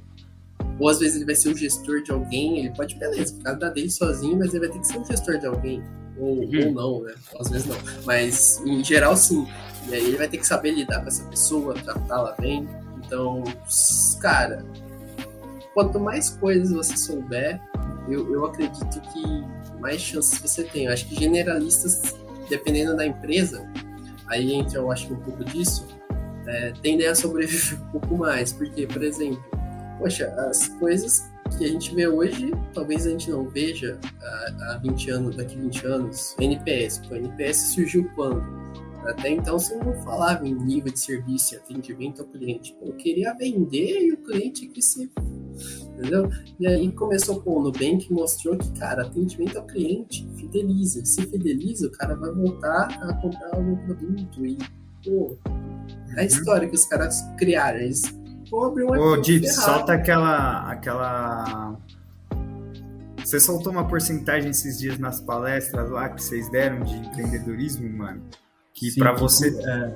ou 0.80 0.90
às 0.90 1.00
vezes 1.00 1.16
ele 1.16 1.26
vai 1.26 1.36
ser 1.36 1.50
o 1.50 1.58
gestor 1.58 2.02
de 2.04 2.12
alguém, 2.12 2.60
ele 2.60 2.72
pode, 2.72 2.96
beleza, 2.96 3.36
ficar 3.36 3.54
da 3.54 3.70
dele 3.70 3.90
sozinho, 3.90 4.38
mas 4.38 4.54
ele 4.54 4.68
vai 4.68 4.70
ter 4.70 4.80
que 4.80 4.88
ser 4.88 4.98
o 4.98 5.06
gestor 5.06 5.38
de 5.38 5.46
alguém. 5.46 5.84
Ou, 6.18 6.40
uhum. 6.40 6.68
ou 6.68 6.74
não, 6.74 7.02
né? 7.04 7.14
Às 7.40 7.50
vezes 7.50 7.68
não. 7.68 7.78
Mas 8.06 8.60
em 8.66 8.84
geral 8.84 9.16
sim. 9.16 9.48
E 9.90 9.96
aí 9.96 10.06
ele 10.06 10.18
vai 10.18 10.28
ter 10.28 10.38
que 10.38 10.46
saber 10.46 10.72
lidar 10.72 11.02
com 11.02 11.08
essa 11.08 11.24
pessoa, 11.26 11.74
tratá-la 11.74 12.36
bem. 12.40 12.68
Então, 12.98 13.44
cara, 14.20 14.64
quanto 15.74 16.00
mais 16.00 16.30
coisas 16.30 16.72
você 16.72 16.96
souber, 16.98 17.60
eu, 18.08 18.32
eu 18.34 18.46
acredito 18.46 19.02
que 19.02 19.80
mais 19.80 20.02
chances 20.02 20.40
você 20.40 20.64
tem. 20.64 20.86
Eu 20.86 20.94
acho 20.94 21.08
que 21.08 21.16
generalistas, 21.16 22.16
dependendo 22.50 22.96
da 22.96 23.06
empresa, 23.06 23.68
aí 24.28 24.54
entra 24.54 24.80
eu 24.80 24.92
acho 24.92 25.14
um 25.14 25.18
pouco 25.18 25.44
disso, 25.44 25.88
é, 26.48 26.74
tendem 26.82 27.08
a 27.08 27.16
sobreviver 27.16 27.82
um 27.88 28.00
pouco 28.00 28.18
mais. 28.18 28.54
Porque, 28.54 28.86
por 28.86 29.04
exemplo, 29.04 29.44
poxa, 30.02 30.26
as 30.49 30.68
coisas 30.80 31.32
que 31.58 31.66
a 31.66 31.68
gente 31.68 31.93
vê 31.93 32.08
hoje, 32.08 32.52
talvez 32.74 33.06
a 33.06 33.12
gente 33.12 33.30
não 33.30 33.47
veja 33.47 33.99
há, 34.22 34.80
20 34.82 35.12
anos, 35.12 35.36
daqui 35.36 35.56
20 35.56 35.86
anos. 35.86 36.36
NPS, 36.39 37.02
o 37.10 37.16
NPS 37.16 37.74
surgiu 37.74 38.10
quando? 38.16 38.43
Até 39.06 39.30
então 39.30 39.60
você 39.60 39.76
não 39.76 39.93
falava 40.04 40.47
em 40.47 40.54
nível 40.54 40.91
de 40.91 40.99
serviço 40.99 41.54
e 41.54 41.58
atendimento 41.58 42.22
ao 42.22 42.28
cliente. 42.28 42.76
Eu 42.82 42.93
queria 42.93 43.34
vender 43.34 44.08
e 44.08 44.14
o 44.14 44.18
cliente 44.18 44.68
que 44.68 44.82
se. 44.82 45.12
Entendeu? 45.93 46.30
E 46.60 46.68
aí 46.68 46.91
começou 46.91 47.41
com 47.41 47.58
o 47.58 47.64
Nubank 47.64 48.12
mostrou 48.12 48.58
que, 48.58 48.72
cara, 48.80 49.04
atendimento 49.04 49.58
ao 49.58 49.66
cliente 49.66 50.28
fideliza. 50.36 51.04
Se 51.06 51.24
fideliza, 51.28 51.88
o 51.88 51.91
cara 51.91 52.16
vai 52.16 52.32
voltar 52.32 52.88
a 53.02 53.14
comprar 53.22 53.56
algum 53.56 53.76
produto. 53.86 54.45
E, 54.45 54.58
pô, 55.04 55.36
a 55.45 55.49
uhum. 56.20 56.26
história 56.26 56.68
que 56.68 56.76
os 56.76 56.86
caras 56.86 57.22
criaram, 57.38 57.80
eles 57.80 58.21
pobre, 58.52 58.84
um 58.84 58.89
Ô, 58.89 59.18
Dip, 59.18 59.47
solta 59.47 59.93
aquela, 59.93 60.70
aquela. 60.70 61.78
Você 63.24 63.39
soltou 63.39 63.72
uma 63.72 63.88
porcentagem 63.88 64.52
esses 64.52 64.78
dias 64.78 64.99
nas 64.99 65.22
palestras 65.22 65.89
lá 65.89 66.10
que 66.10 66.22
vocês 66.22 66.52
deram 66.52 66.82
de 66.82 66.95
empreendedorismo, 66.95 67.89
mano. 67.97 68.22
Que 68.74 68.93
para 68.99 69.14
você. 69.14 69.58
É, 69.66 69.95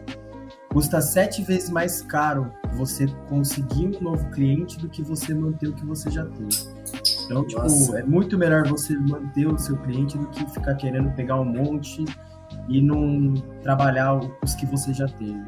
custa 0.69 1.01
sete 1.01 1.41
vezes 1.43 1.69
mais 1.69 2.01
caro 2.01 2.51
você 2.73 3.07
conseguir 3.29 3.87
um 3.87 4.01
novo 4.01 4.29
cliente 4.31 4.77
do 4.79 4.89
que 4.89 5.01
você 5.01 5.33
manter 5.33 5.69
o 5.69 5.73
que 5.73 5.85
você 5.85 6.09
já 6.09 6.25
tem. 6.25 6.47
Então, 7.25 7.45
tipo, 7.45 7.61
Nossa. 7.61 7.85
tipo, 7.85 7.97
é 7.97 8.03
muito 8.03 8.37
melhor 8.37 8.67
você 8.67 8.95
manter 8.95 9.47
o 9.47 9.57
seu 9.57 9.75
cliente 9.77 10.17
do 10.17 10.27
que 10.27 10.49
ficar 10.51 10.75
querendo 10.75 11.13
pegar 11.15 11.39
um 11.39 11.45
monte 11.45 12.05
e 12.69 12.81
não 12.81 13.33
trabalhar 13.63 14.19
os 14.43 14.53
que 14.55 14.65
você 14.65 14.93
já 14.93 15.07
tem. 15.07 15.43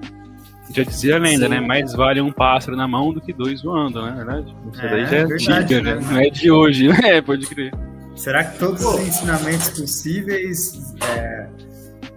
Já 0.70 0.84
dizia 0.84 1.16
a 1.16 1.20
lenda, 1.20 1.46
Sim, 1.46 1.52
né? 1.52 1.60
Mais 1.62 1.94
vale 1.94 2.22
um 2.22 2.32
pássaro 2.32 2.76
na 2.76 2.88
mão 2.88 3.14
do 3.14 3.22
que 3.22 3.32
dois 3.32 3.62
voando, 3.62 4.02
né? 4.02 4.12
Verdade? 4.12 4.56
Isso 4.72 4.82
é, 4.82 4.90
daí 4.90 5.06
já 5.06 5.18
é 5.18 5.26
verdade, 5.26 5.82
né? 5.82 5.96
Não 5.96 6.18
é 6.18 6.30
de 6.30 6.52
hoje, 6.52 6.88
né? 6.88 7.22
Pode 7.24 7.48
crer. 7.48 7.74
Será 8.16 8.44
que 8.44 8.58
todos 8.58 8.84
os 8.84 9.00
ensinamentos 9.00 9.70
possíveis 9.70 10.94
é, 11.04 11.48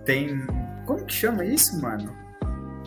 tem. 0.04 0.46
Como 0.86 1.04
que 1.04 1.14
chama 1.14 1.44
isso, 1.44 1.80
mano? 1.80 2.12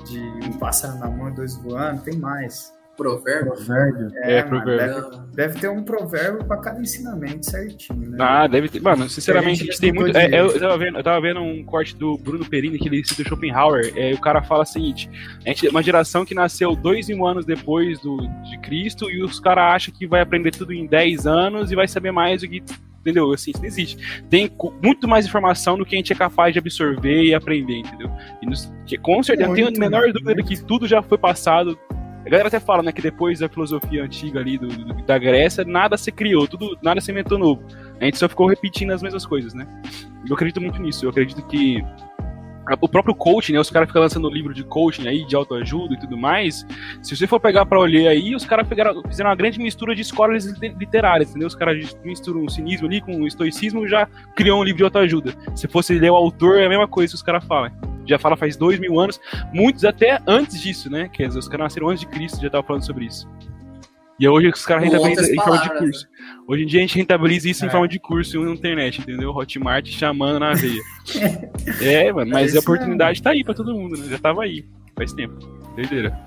De 0.05 0.19
um 0.47 0.57
pássaro 0.57 0.97
na 0.99 1.09
mão 1.09 1.29
e 1.29 1.35
dois 1.35 1.55
voando? 1.57 2.01
Tem 2.01 2.17
mais. 2.17 2.73
Provérbio? 2.95 3.53
Provérbio. 3.53 4.11
É, 4.17 4.33
é 4.35 4.45
mano, 4.45 4.63
provérbio. 4.63 5.09
Deve, 5.09 5.35
deve, 5.35 5.59
ter 5.59 5.67
um 5.69 5.83
provérbio 5.83 6.45
para 6.45 6.57
cada 6.57 6.79
ensinamento 6.79 7.49
certinho, 7.49 8.11
né? 8.11 8.17
Ah, 8.19 8.45
deve 8.45 8.69
ter. 8.69 8.81
Mano, 8.81 9.09
sinceramente, 9.09 9.63
a 9.63 9.65
gente, 9.65 9.79
tem 9.79 9.91
muito. 9.91 10.15
É, 10.15 10.39
eu, 10.39 10.59
tava 10.59 10.77
vendo, 10.77 10.97
eu 10.99 11.03
tava 11.03 11.21
vendo 11.21 11.39
um 11.39 11.63
corte 11.63 11.95
do 11.95 12.17
Bruno 12.17 12.45
Perini, 12.45 12.77
que 12.77 12.87
ele 12.87 13.03
cita 13.03 13.23
Schopenhauer. 13.27 13.93
É, 13.95 14.13
o 14.13 14.21
cara 14.21 14.43
fala 14.43 14.61
o 14.61 14.65
seguinte: 14.65 15.09
a 15.43 15.49
gente 15.49 15.65
é 15.65 15.69
uma 15.71 15.81
geração 15.81 16.23
que 16.23 16.35
nasceu 16.35 16.75
dois 16.75 17.07
mil 17.07 17.25
anos 17.25 17.45
depois 17.45 17.99
do, 17.99 18.17
de 18.43 18.59
Cristo 18.59 19.09
e 19.09 19.23
os 19.23 19.39
caras 19.39 19.75
acham 19.75 19.93
que 19.93 20.05
vai 20.05 20.21
aprender 20.21 20.51
tudo 20.51 20.71
em 20.71 20.85
10 20.85 21.25
anos 21.25 21.71
e 21.71 21.75
vai 21.75 21.87
saber 21.87 22.11
mais 22.11 22.41
do 22.41 22.47
que 22.47 22.63
entendeu? 23.01 23.31
Assim, 23.33 23.51
isso 23.51 23.59
não 23.59 23.67
existe. 23.67 24.23
Tem 24.29 24.49
muito 24.81 25.07
mais 25.07 25.25
informação 25.25 25.77
do 25.77 25.85
que 25.85 25.95
a 25.95 25.97
gente 25.97 26.13
é 26.13 26.15
capaz 26.15 26.53
de 26.53 26.59
absorver 26.59 27.23
e 27.23 27.33
aprender, 27.33 27.79
entendeu? 27.79 28.09
E 28.41 28.45
nos, 28.45 28.71
que, 28.85 28.97
com 28.97 29.21
certeza, 29.21 29.49
não 29.49 29.55
tenho 29.55 29.67
a 29.67 29.71
menor 29.71 30.11
dúvida 30.13 30.35
de 30.35 30.43
que 30.43 30.63
tudo 30.63 30.87
já 30.87 31.01
foi 31.01 31.17
passado 31.17 31.77
a 32.25 32.29
galera 32.29 32.47
até 32.47 32.59
fala, 32.59 32.81
né, 32.81 32.91
que 32.91 33.01
depois 33.01 33.39
da 33.39 33.49
filosofia 33.49 34.03
antiga 34.03 34.39
ali 34.39 34.57
do, 34.57 34.67
do, 34.67 34.93
da 35.03 35.17
Grécia, 35.17 35.65
nada 35.65 35.97
se 35.97 36.11
criou, 36.11 36.47
tudo, 36.47 36.77
nada 36.81 37.01
se 37.01 37.11
inventou 37.11 37.37
novo. 37.37 37.63
A 37.99 38.05
gente 38.05 38.17
só 38.17 38.29
ficou 38.29 38.47
repetindo 38.47 38.91
as 38.91 39.03
mesmas 39.03 39.25
coisas, 39.25 39.53
né? 39.53 39.67
Eu 40.27 40.33
acredito 40.33 40.61
muito 40.61 40.81
nisso. 40.81 41.05
Eu 41.05 41.09
acredito 41.09 41.45
que 41.47 41.83
o 42.79 42.87
próprio 42.87 43.13
coaching, 43.13 43.53
né? 43.53 43.59
Os 43.59 43.69
caras 43.69 43.87
ficam 43.87 44.01
lançando 44.01 44.29
livro 44.29 44.53
de 44.53 44.63
coaching 44.63 45.07
aí, 45.07 45.25
de 45.25 45.35
autoajuda 45.35 45.95
e 45.95 45.99
tudo 45.99 46.17
mais. 46.17 46.65
Se 47.01 47.15
você 47.15 47.27
for 47.27 47.39
pegar 47.39 47.65
para 47.65 47.79
olhar 47.79 48.09
aí, 48.09 48.33
os 48.33 48.45
caras 48.45 48.67
fizeram 48.67 49.29
uma 49.29 49.35
grande 49.35 49.59
mistura 49.59 49.93
de 49.93 50.01
escolas 50.01 50.45
literárias, 50.45 51.29
entendeu? 51.29 51.47
Os 51.47 51.55
caras 51.55 51.95
misturam 52.03 52.45
o 52.45 52.49
cinismo 52.49 52.87
ali 52.87 53.01
com 53.01 53.21
o 53.21 53.27
estoicismo 53.27 53.87
já 53.87 54.07
criou 54.35 54.61
um 54.61 54.63
livro 54.63 54.77
de 54.77 54.83
autoajuda. 54.83 55.33
Se 55.55 55.67
fosse 55.67 55.93
ler 55.99 56.11
o 56.11 56.15
autor, 56.15 56.59
é 56.59 56.65
a 56.65 56.69
mesma 56.69 56.87
coisa 56.87 57.11
que 57.11 57.15
os 57.15 57.23
caras 57.23 57.43
falam 57.43 57.92
já 58.05 58.19
fala 58.19 58.35
faz 58.35 58.55
dois 58.55 58.79
mil 58.79 58.99
anos, 58.99 59.19
muitos 59.53 59.85
até 59.85 60.21
antes 60.27 60.61
disso, 60.61 60.89
né? 60.89 61.09
Quer 61.11 61.27
dizer, 61.27 61.39
os 61.39 61.47
caras 61.47 61.65
nasceram 61.65 61.89
antes 61.89 62.01
de 62.01 62.07
Cristo 62.07 62.39
já 62.39 62.47
estavam 62.47 62.65
falando 62.65 62.85
sobre 62.85 63.05
isso. 63.05 63.27
E 64.19 64.27
hoje 64.27 64.47
os 64.47 64.65
caras 64.65 64.83
rentabilizam 64.83 65.25
em 65.25 65.35
forma 65.35 65.61
de 65.61 65.69
curso. 65.77 66.07
Hoje 66.47 66.63
em 66.63 66.67
dia 66.67 66.79
a 66.79 66.81
gente 66.81 66.97
rentabiliza 66.97 67.49
isso 67.49 67.65
é. 67.65 67.67
em 67.67 67.71
forma 67.71 67.87
de 67.87 67.99
curso 67.99 68.43
na 68.43 68.51
internet, 68.51 69.01
entendeu? 69.01 69.31
Hotmart 69.31 69.87
chamando 69.87 70.39
na 70.39 70.53
veia. 70.53 70.81
é, 71.81 72.11
mano, 72.11 72.31
mas 72.31 72.53
é 72.53 72.57
a 72.57 72.61
oportunidade 72.61 73.19
mesmo. 73.19 73.23
tá 73.23 73.31
aí 73.31 73.43
pra 73.43 73.53
todo 73.53 73.73
mundo, 73.73 73.97
né? 73.97 74.05
Já 74.09 74.19
tava 74.19 74.43
aí, 74.43 74.65
faz 74.95 75.13
tempo. 75.13 75.35
Doideira. 75.75 76.17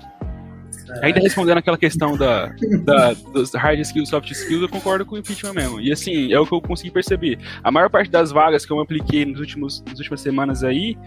Ainda 1.01 1.19
respondendo 1.19 1.57
aquela 1.57 1.77
questão 1.77 2.17
da, 2.17 2.47
da, 2.83 3.13
dos 3.13 3.53
hard 3.53 3.79
skills, 3.79 4.09
soft 4.09 4.31
skills, 4.31 4.61
eu 4.61 4.69
concordo 4.69 5.05
com 5.05 5.15
o 5.15 5.17
impeachment 5.17 5.53
mesmo. 5.53 5.81
E 5.81 5.91
assim, 5.91 6.31
é 6.31 6.39
o 6.39 6.45
que 6.45 6.53
eu 6.53 6.61
consegui 6.61 6.91
perceber. 6.91 7.37
A 7.63 7.71
maior 7.71 7.89
parte 7.89 8.09
das 8.09 8.31
vagas 8.31 8.65
que 8.65 8.71
eu 8.71 8.79
apliquei 8.79 9.25
nos 9.25 9.39
últimos, 9.39 9.83
nas 9.87 9.99
últimas 9.99 10.21
semanas 10.21 10.63
aí 10.63 10.97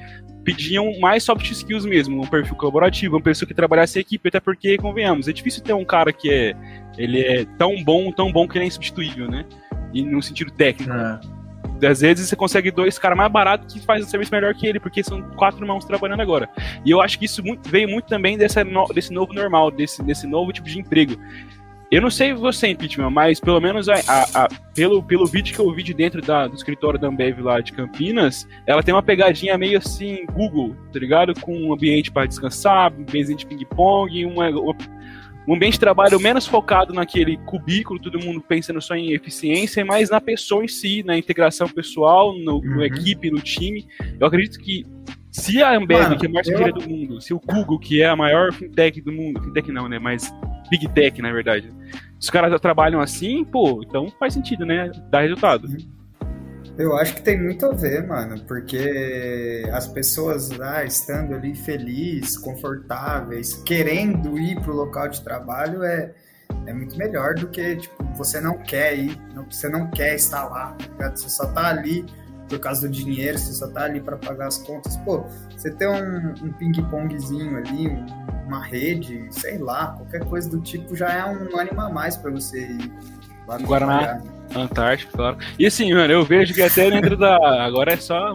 pediam 0.44 0.98
mais 0.98 1.22
soft 1.22 1.50
skills 1.50 1.84
mesmo, 1.84 2.22
um 2.22 2.26
perfil 2.26 2.56
colaborativo, 2.56 3.16
uma 3.16 3.22
pessoa 3.22 3.46
que 3.46 3.54
trabalhasse 3.54 3.98
em 3.98 4.02
equipe, 4.02 4.28
até 4.28 4.40
porque, 4.40 4.76
convenhamos, 4.78 5.28
é 5.28 5.32
difícil 5.32 5.62
ter 5.62 5.74
um 5.74 5.84
cara 5.84 6.12
que 6.12 6.30
é, 6.30 6.54
ele 6.96 7.20
é 7.20 7.44
tão 7.58 7.82
bom, 7.84 8.10
tão 8.10 8.32
bom 8.32 8.48
que 8.48 8.56
ele 8.56 8.64
é 8.64 8.68
insubstituível, 8.68 9.28
né? 9.28 9.44
E 9.92 10.02
no 10.02 10.22
sentido 10.22 10.50
técnico. 10.50 10.92
É. 10.92 11.39
Às 11.82 12.00
vezes 12.00 12.28
você 12.28 12.36
consegue 12.36 12.70
dois 12.70 12.98
caras 12.98 13.16
mais 13.16 13.30
baratos 13.30 13.72
que 13.74 13.80
fazem 13.80 14.04
o 14.04 14.08
serviço 14.08 14.32
melhor 14.32 14.54
que 14.54 14.66
ele, 14.66 14.80
porque 14.80 15.02
são 15.02 15.22
quatro 15.36 15.62
irmãos 15.62 15.84
trabalhando 15.84 16.20
agora. 16.20 16.48
E 16.84 16.90
eu 16.90 17.00
acho 17.00 17.18
que 17.18 17.24
isso 17.24 17.42
muito, 17.42 17.68
veio 17.68 17.88
muito 17.88 18.06
também 18.06 18.36
dessa 18.36 18.64
no, 18.64 18.86
desse 18.88 19.12
novo 19.12 19.32
normal, 19.32 19.70
desse, 19.70 20.02
desse 20.02 20.26
novo 20.26 20.52
tipo 20.52 20.68
de 20.68 20.78
emprego. 20.78 21.16
Eu 21.90 22.00
não 22.00 22.10
sei 22.10 22.32
você, 22.32 22.68
impeachment, 22.68 23.10
mas 23.10 23.40
pelo 23.40 23.60
menos 23.60 23.88
a, 23.88 23.94
a, 24.06 24.44
a, 24.44 24.48
pelo, 24.72 25.02
pelo 25.02 25.26
vídeo 25.26 25.52
que 25.52 25.60
eu 25.60 25.72
vi 25.74 25.82
de 25.82 25.92
dentro 25.92 26.22
da, 26.22 26.46
do 26.46 26.54
escritório 26.54 27.00
da 27.00 27.08
Ambev 27.08 27.40
lá 27.40 27.60
de 27.60 27.72
Campinas, 27.72 28.46
ela 28.64 28.80
tem 28.80 28.94
uma 28.94 29.02
pegadinha 29.02 29.58
meio 29.58 29.76
assim, 29.76 30.24
Google, 30.26 30.76
tá 30.92 31.00
ligado? 31.00 31.34
Com 31.40 31.52
um 31.52 31.72
ambiente 31.72 32.12
para 32.12 32.26
descansar, 32.26 32.92
um 32.92 33.02
ambiente 33.02 33.34
de 33.34 33.46
ping-pong, 33.46 34.24
uma, 34.24 34.48
uma 34.50 34.76
um 35.46 35.54
ambiente 35.54 35.74
de 35.74 35.80
trabalho 35.80 36.20
menos 36.20 36.46
focado 36.46 36.92
naquele 36.92 37.36
cubículo, 37.38 38.00
todo 38.00 38.18
mundo 38.18 38.40
pensando 38.40 38.80
só 38.80 38.94
em 38.94 39.12
eficiência, 39.12 39.84
mas 39.84 40.10
na 40.10 40.20
pessoa 40.20 40.64
em 40.64 40.68
si, 40.68 41.02
na 41.02 41.16
integração 41.16 41.68
pessoal, 41.68 42.36
no, 42.38 42.56
uhum. 42.56 42.76
no 42.76 42.84
equipe, 42.84 43.30
no 43.30 43.40
time. 43.40 43.86
Eu 44.18 44.26
acredito 44.26 44.58
que 44.58 44.84
se 45.30 45.62
a 45.62 45.76
Ambev, 45.76 46.02
Mano, 46.02 46.18
que 46.18 46.26
é 46.26 46.28
a 46.28 46.32
maior 46.32 46.68
eu... 46.68 46.74
do 46.74 46.88
mundo, 46.88 47.20
se 47.20 47.32
o 47.32 47.40
Google, 47.40 47.78
que 47.78 48.02
é 48.02 48.06
a 48.06 48.16
maior 48.16 48.52
fintech 48.52 49.00
do 49.00 49.12
mundo, 49.12 49.40
fintech 49.42 49.70
não, 49.72 49.88
né, 49.88 49.98
mas 49.98 50.32
big 50.70 50.88
tech, 50.88 51.20
na 51.22 51.32
verdade, 51.32 51.68
os 52.18 52.28
caras 52.28 52.60
trabalham 52.60 53.00
assim, 53.00 53.44
pô, 53.44 53.82
então 53.82 54.12
faz 54.18 54.34
sentido, 54.34 54.66
né, 54.66 54.90
dá 55.10 55.20
resultado. 55.20 55.66
Uhum. 55.66 55.99
Eu 56.80 56.96
acho 56.96 57.14
que 57.14 57.20
tem 57.20 57.38
muito 57.38 57.66
a 57.66 57.74
ver, 57.74 58.06
mano, 58.06 58.42
porque 58.46 59.68
as 59.70 59.86
pessoas 59.86 60.48
lá 60.48 60.82
estando 60.82 61.34
ali 61.34 61.54
felizes, 61.54 62.38
confortáveis, 62.38 63.52
querendo 63.66 64.38
ir 64.38 64.58
pro 64.62 64.74
local 64.74 65.08
de 65.08 65.20
trabalho 65.20 65.82
é, 65.84 66.10
é 66.64 66.72
muito 66.72 66.96
melhor 66.96 67.34
do 67.34 67.48
que, 67.48 67.76
tipo, 67.76 68.02
você 68.16 68.40
não 68.40 68.56
quer 68.56 68.96
ir, 68.98 69.14
você 69.50 69.68
não 69.68 69.90
quer 69.90 70.14
estar 70.14 70.48
lá, 70.48 70.74
tá 70.96 71.10
Você 71.10 71.28
só 71.28 71.52
tá 71.52 71.68
ali 71.68 72.06
por 72.48 72.58
causa 72.58 72.88
do 72.88 72.94
dinheiro, 72.94 73.38
você 73.38 73.52
só 73.52 73.68
tá 73.68 73.82
ali 73.82 74.00
para 74.00 74.16
pagar 74.16 74.46
as 74.46 74.56
contas. 74.56 74.96
Pô, 74.96 75.26
você 75.54 75.70
ter 75.70 75.86
um, 75.86 76.30
um 76.42 76.50
ping-pongzinho 76.54 77.58
ali, 77.58 77.88
uma 78.46 78.64
rede, 78.64 79.28
sei 79.32 79.58
lá, 79.58 79.92
qualquer 79.98 80.24
coisa 80.24 80.48
do 80.48 80.58
tipo 80.62 80.96
já 80.96 81.12
é 81.12 81.26
um 81.26 81.58
ânimo 81.60 81.80
a 81.82 81.90
mais 81.90 82.16
para 82.16 82.30
você 82.30 82.62
ir. 82.62 82.92
Guaraná. 83.46 84.20
Antártica, 84.54 85.12
claro. 85.12 85.36
E 85.58 85.66
assim, 85.66 85.92
mano, 85.94 86.12
eu 86.12 86.24
vejo 86.24 86.52
que 86.52 86.62
até 86.62 86.90
dentro 86.90 87.16
da. 87.16 87.64
Agora 87.64 87.92
é 87.92 87.96
só. 87.96 88.34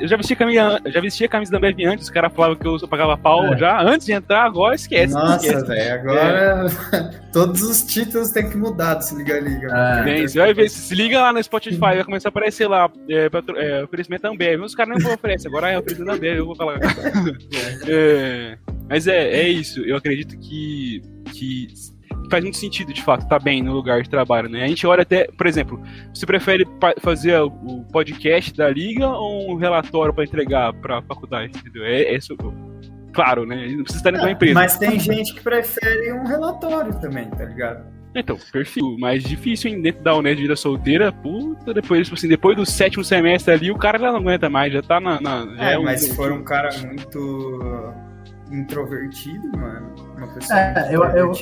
Eu 0.00 0.08
já 0.08 0.16
vestia 0.16 0.36
camisa, 0.36 0.80
já 0.86 1.00
vestia 1.00 1.26
a 1.26 1.30
camisa 1.30 1.52
da 1.52 1.60
Bev 1.60 1.78
antes, 1.86 2.06
os 2.06 2.10
caras 2.10 2.32
falavam 2.32 2.56
que 2.56 2.66
eu 2.66 2.88
pagava 2.88 3.16
pau 3.16 3.54
é. 3.54 3.56
já 3.56 3.80
antes 3.80 4.06
de 4.06 4.12
entrar, 4.12 4.44
agora 4.44 4.74
esquece. 4.74 5.14
Nossa, 5.14 5.64
velho, 5.64 5.94
agora 5.94 6.66
é. 6.92 7.20
todos 7.32 7.62
os 7.62 7.82
títulos 7.82 8.30
tem 8.30 8.50
que 8.50 8.56
mudar 8.56 8.94
do 8.94 9.02
Se 9.02 9.14
Liga 9.14 9.38
Liga. 9.38 9.68
É. 9.72 10.02
Bem, 10.02 10.26
você 10.26 10.38
vai 10.38 10.52
ver, 10.52 10.68
se 10.68 10.94
liga 10.94 11.20
lá 11.20 11.32
no 11.32 11.42
Spotify, 11.42 11.78
vai 11.78 12.04
começar 12.04 12.28
a 12.28 12.30
aparecer 12.30 12.68
lá, 12.68 12.90
é, 13.08 13.30
é, 13.56 13.84
oferecimento 13.84 14.22
da 14.22 14.30
Ambev. 14.30 14.62
Os 14.62 14.74
caras 14.74 15.02
não 15.02 15.14
oferecem, 15.14 15.48
agora 15.48 15.70
é 15.70 15.78
oferecimento 15.78 16.10
da 16.10 16.16
Ambev, 16.16 16.38
eu 16.38 16.46
vou 16.46 16.56
falar. 16.56 16.80
é, 17.86 18.58
mas 18.88 19.06
é, 19.06 19.28
é 19.28 19.48
isso, 19.48 19.80
eu 19.82 19.96
acredito 19.96 20.36
que, 20.38 21.00
que 21.32 21.68
faz 22.30 22.42
muito 22.42 22.56
sentido, 22.56 22.92
de 22.92 23.02
fato, 23.02 23.26
tá 23.28 23.38
bem 23.38 23.62
no 23.62 23.72
lugar 23.72 24.02
de 24.02 24.08
trabalho, 24.08 24.48
né? 24.48 24.64
A 24.64 24.68
gente 24.68 24.86
olha 24.86 25.02
até, 25.02 25.26
por 25.26 25.46
exemplo, 25.46 25.80
você 26.12 26.26
prefere 26.26 26.66
fazer 27.00 27.40
o 27.40 27.84
podcast 27.92 28.52
da 28.54 28.68
liga 28.68 29.06
ou 29.08 29.52
um 29.52 29.56
relatório 29.56 30.12
para 30.12 30.24
entregar 30.24 30.72
para 30.74 30.98
a 30.98 31.02
faculdade, 31.02 31.52
entendeu? 31.58 31.84
É, 31.84 32.02
é 32.02 32.16
isso, 32.16 32.36
claro, 33.12 33.46
né? 33.46 33.66
Não 33.68 33.84
precisa 33.84 34.00
estar 34.00 34.10
dentro 34.10 34.26
da 34.26 34.32
empresa. 34.32 34.54
Mas 34.54 34.78
tem 34.78 34.98
gente 34.98 35.34
que 35.34 35.40
prefere 35.40 36.12
um 36.12 36.24
relatório 36.24 36.98
também, 37.00 37.28
tá 37.30 37.44
ligado? 37.44 37.94
Então, 38.14 38.38
perfil, 38.52 38.96
mais 38.96 39.24
difícil 39.24 39.70
hein, 39.70 39.82
dentro 39.82 40.02
da 40.02 40.14
Unesp 40.16 40.36
de 40.36 40.42
vida 40.42 40.54
solteira, 40.54 41.10
puta, 41.10 41.74
depois, 41.74 42.06
tipo 42.06 42.16
assim, 42.16 42.28
depois 42.28 42.56
do 42.56 42.64
sétimo 42.64 43.02
semestre 43.02 43.52
ali, 43.52 43.70
o 43.72 43.76
cara 43.76 43.98
já 43.98 44.12
não 44.12 44.18
aguenta 44.18 44.48
mais, 44.48 44.72
já 44.72 44.82
tá 44.82 45.00
na. 45.00 45.20
na 45.20 45.44
já 45.56 45.70
é, 45.70 45.74
é 45.74 45.78
um, 45.78 45.82
mas 45.82 46.02
se 46.02 46.14
for 46.14 46.30
um 46.30 46.44
cara 46.44 46.68
muito 46.78 47.92
introvertido, 48.52 49.50
mano, 49.58 49.94
uma 50.16 50.32
pessoa 50.32 50.60
é, 50.60 50.94
eu, 50.94 51.02
eu, 51.02 51.32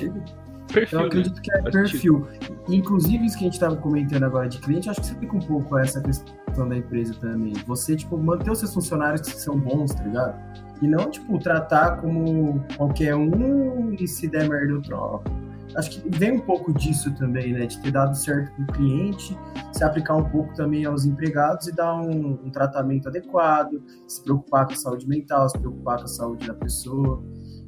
Perfil, 0.69 1.01
eu 1.01 1.07
acredito 1.07 1.37
né? 1.37 1.43
que 1.43 1.53
é 1.53 1.63
perfil. 1.63 2.29
Inclusive, 2.69 3.27
isso 3.27 3.37
que 3.37 3.45
a 3.45 3.47
gente 3.47 3.55
estava 3.55 3.77
comentando 3.77 4.25
agora 4.25 4.49
de 4.49 4.59
cliente, 4.59 4.89
acho 4.89 5.01
que 5.01 5.07
você 5.07 5.15
fica 5.15 5.37
um 5.37 5.41
pouco 5.41 5.79
essa 5.79 6.01
questão 6.01 6.69
da 6.69 6.77
empresa 6.77 7.15
também. 7.21 7.53
Você, 7.67 7.97
tipo, 7.97 8.17
manter 8.17 8.51
os 8.51 8.59
seus 8.59 8.73
funcionários 8.73 9.23
que 9.23 9.39
são 9.39 9.59
bons, 9.59 9.95
tá 9.95 10.03
ligado? 10.05 10.41
E 10.81 10.87
não, 10.87 11.11
tipo, 11.11 11.39
tratar 11.39 12.01
como 12.01 12.65
qualquer 12.77 13.15
um 13.15 13.93
e 13.93 14.07
se 14.09 14.29
der 14.29 14.49
merda 14.49 14.73
eu 14.73 14.83
troco. 14.83 15.31
Acho 15.77 15.91
que 15.91 16.19
vem 16.19 16.33
um 16.33 16.41
pouco 16.41 16.73
disso 16.73 17.11
também, 17.15 17.53
né? 17.53 17.67
De 17.67 17.81
ter 17.81 17.93
dado 17.93 18.15
certo 18.17 18.55
com 18.57 18.63
o 18.63 18.67
cliente, 18.67 19.39
se 19.73 19.85
aplicar 19.85 20.17
um 20.17 20.25
pouco 20.25 20.55
também 20.55 20.85
aos 20.85 21.05
empregados 21.05 21.67
e 21.69 21.73
dar 21.73 21.95
um, 21.95 22.39
um 22.45 22.51
tratamento 22.51 23.09
adequado, 23.09 23.83
se 24.07 24.23
preocupar 24.23 24.67
com 24.67 24.75
a 24.75 24.77
saúde 24.77 25.09
mental, 25.09 25.49
se 25.49 25.59
preocupar 25.59 25.99
com 25.99 26.05
a 26.05 26.09
saúde 26.09 26.47
da 26.47 26.55
pessoa. 26.55 27.23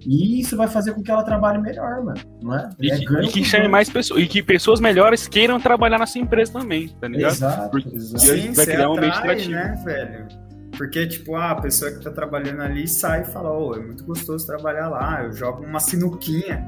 E 0.06 0.40
isso 0.40 0.56
vai 0.56 0.68
fazer 0.68 0.92
com 0.92 1.02
que 1.02 1.10
ela 1.10 1.22
trabalhe 1.22 1.58
melhor, 1.58 2.02
mano. 2.04 2.20
Não 2.42 2.54
é? 2.54 2.70
E, 2.80 2.90
é 2.90 2.98
que, 2.98 3.04
e 3.04 3.28
que 3.28 3.44
chame 3.44 3.68
mais 3.68 3.88
pessoas. 3.88 4.20
E 4.20 4.26
que 4.26 4.42
pessoas 4.42 4.80
melhores 4.80 5.26
queiram 5.26 5.58
trabalhar 5.60 5.98
nessa 5.98 6.18
empresa 6.18 6.52
também, 6.52 6.88
tá 6.88 7.08
ligado? 7.08 7.32
Exato. 7.32 7.70
Porque 7.70 7.94
exato. 7.94 8.24
Sim, 8.24 8.52
vai 8.52 8.66
criar 8.66 8.90
um 8.90 8.96
ambiente 8.96 9.18
atrativo. 9.18 9.50
né, 9.50 9.82
velho? 9.84 10.28
Porque, 10.76 11.06
tipo, 11.06 11.36
ah, 11.36 11.52
a 11.52 11.60
pessoa 11.60 11.90
que 11.92 12.02
tá 12.02 12.10
trabalhando 12.10 12.60
ali 12.60 12.86
sai 12.88 13.22
e 13.22 13.24
fala, 13.24 13.50
ô, 13.50 13.68
oh, 13.68 13.74
é 13.74 13.78
muito 13.78 14.04
gostoso 14.04 14.44
trabalhar 14.46 14.88
lá, 14.88 15.22
eu 15.22 15.32
jogo 15.32 15.64
uma 15.64 15.80
sinuquinha. 15.80 16.64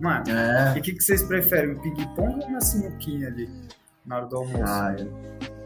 Mano, 0.00 0.24
é. 0.30 0.74
e 0.76 0.78
o 0.78 0.82
que, 0.82 0.92
que 0.92 1.02
vocês 1.02 1.22
preferem? 1.22 1.72
Um 1.72 1.80
ping-pong 1.80 2.40
ou 2.40 2.48
uma 2.48 2.60
sinuquinha 2.60 3.28
ali 3.28 3.48
na 4.06 4.18
hora 4.18 4.26
do 4.26 4.36
almoço? 4.36 4.64
Ah, 4.64 4.94
é. 4.98 5.61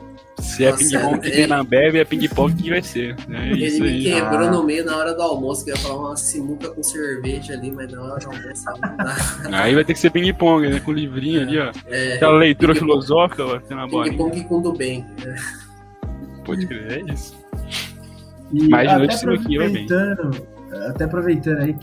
Se 0.57 0.65
é 0.65 0.73
ping-pong 0.73 1.21
que 1.21 1.31
tem 1.31 1.47
na 1.47 1.63
Bebe, 1.63 1.99
é 1.99 2.05
ping-pong 2.05 2.55
que 2.55 2.71
vai 2.71 2.83
ser. 2.83 3.15
É 3.31 3.51
ele 3.51 3.67
isso 3.67 3.83
me 3.83 3.89
aí. 3.89 4.05
quebrou 4.05 4.49
ah. 4.49 4.51
no 4.51 4.63
meio 4.65 4.85
na 4.87 4.97
hora 4.97 5.15
do 5.15 5.21
almoço, 5.21 5.65
que 5.65 5.71
ia 5.71 5.77
falar 5.77 6.09
uma 6.09 6.17
sinuca 6.17 6.71
com 6.71 6.83
cerveja 6.83 7.53
ali, 7.53 7.71
mas 7.71 7.93
na 7.93 8.03
hora 8.03 8.19
do 8.21 8.27
almoço 8.27 8.65
Aí 9.53 9.75
vai 9.75 9.85
ter 9.85 9.93
que 9.93 10.01
ser 10.01 10.11
ping-pong, 10.11 10.67
né? 10.69 10.81
Com 10.81 10.93
livrinho 10.93 11.43
ali, 11.43 11.59
ó. 11.59 11.71
É, 11.89 12.15
Aquela 12.15 12.39
leitura 12.39 12.75
filosófica, 12.75 13.45
ó, 13.45 13.59
tem 13.61 13.77
na 13.77 13.87
bola. 13.87 14.05
Ping-pong 14.05 14.45
com 14.45 14.63
do 14.63 14.73
bem. 14.73 15.05
Pode 16.45 16.67
crer, 16.67 16.93
é 16.93 17.13
isso. 17.13 17.37
E 18.53 18.69
Mais 18.69 18.89
de 18.89 18.97
noite 18.97 19.19
sinuquinha 19.19 19.59
vai 19.59 19.69
bem. 19.69 19.87
Até 20.89 21.05
aproveitando 21.05 21.59
aí, 21.59 21.77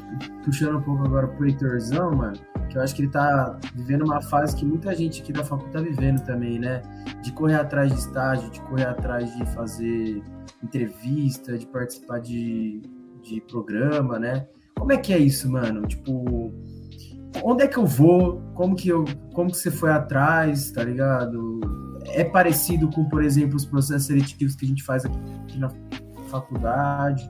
puxando 0.44 0.78
um 0.78 0.82
pouco 0.82 1.06
agora 1.06 1.28
pro 1.28 1.48
Heitorzão, 1.48 2.12
mano 2.12 2.38
que 2.74 2.80
eu 2.80 2.82
acho 2.82 2.96
que 2.96 3.02
ele 3.02 3.08
está 3.08 3.60
vivendo 3.76 4.04
uma 4.04 4.20
fase 4.20 4.56
que 4.56 4.66
muita 4.66 4.96
gente 4.96 5.22
aqui 5.22 5.32
da 5.32 5.44
faculdade 5.44 5.90
está 5.90 6.02
vivendo 6.02 6.26
também, 6.26 6.58
né? 6.58 6.82
De 7.22 7.32
correr 7.32 7.54
atrás 7.54 7.94
de 7.94 8.00
estágio, 8.00 8.50
de 8.50 8.60
correr 8.62 8.88
atrás 8.88 9.32
de 9.38 9.46
fazer 9.54 10.24
entrevista, 10.64 11.56
de 11.56 11.68
participar 11.68 12.20
de, 12.20 12.82
de 13.22 13.42
programa, 13.42 14.18
né? 14.18 14.48
Como 14.76 14.92
é 14.92 14.98
que 14.98 15.14
é 15.14 15.20
isso, 15.20 15.52
mano? 15.52 15.86
Tipo, 15.86 16.52
onde 17.44 17.64
é 17.64 17.68
que 17.68 17.78
eu 17.78 17.86
vou? 17.86 18.42
Como 18.56 18.76
que 18.76 18.90
eu, 18.90 19.06
como 19.36 19.52
que 19.52 19.58
você 19.58 19.70
foi 19.70 19.92
atrás, 19.92 20.72
tá 20.72 20.84
ligado? 20.84 21.62
É 22.08 22.24
parecido 22.24 22.90
com, 22.90 23.08
por 23.08 23.24
exemplo, 23.24 23.56
os 23.56 23.66
processos 23.66 24.08
seletivos 24.08 24.56
que 24.56 24.66
a 24.66 24.68
gente 24.68 24.84
faz 24.84 25.06
aqui 25.06 25.60
na 25.60 25.70
faculdade? 26.28 27.30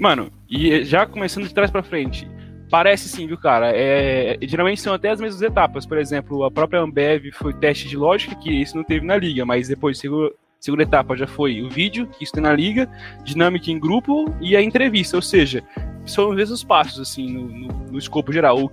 Mano, 0.00 0.32
e 0.48 0.82
já 0.82 1.04
começando 1.06 1.46
de 1.46 1.54
trás 1.54 1.70
para 1.70 1.82
frente, 1.82 2.26
Parece 2.70 3.08
sim, 3.08 3.26
viu, 3.26 3.36
cara? 3.36 3.72
É, 3.74 4.38
geralmente 4.42 4.80
são 4.80 4.94
até 4.94 5.10
as 5.10 5.20
mesmas 5.20 5.42
etapas. 5.42 5.84
Por 5.84 5.98
exemplo, 5.98 6.44
a 6.44 6.50
própria 6.50 6.80
Ambev 6.80 7.32
foi 7.32 7.52
teste 7.52 7.88
de 7.88 7.96
lógica, 7.96 8.36
que 8.36 8.48
isso 8.48 8.76
não 8.76 8.84
teve 8.84 9.04
na 9.04 9.16
liga, 9.16 9.44
mas 9.44 9.66
depois, 9.66 9.98
segunda, 9.98 10.30
segunda 10.60 10.84
etapa 10.84 11.16
já 11.16 11.26
foi 11.26 11.62
o 11.62 11.68
vídeo, 11.68 12.06
que 12.06 12.22
isso 12.22 12.32
tem 12.32 12.42
na 12.44 12.52
liga, 12.52 12.88
dinâmica 13.24 13.72
em 13.72 13.80
grupo 13.80 14.32
e 14.40 14.54
a 14.54 14.62
entrevista. 14.62 15.16
Ou 15.16 15.22
seja, 15.22 15.64
são 16.06 16.30
os 16.30 16.36
mesmos 16.36 16.62
passos, 16.62 17.00
assim, 17.00 17.28
no, 17.28 17.48
no, 17.48 17.68
no 17.90 17.98
escopo 17.98 18.32
geral. 18.32 18.70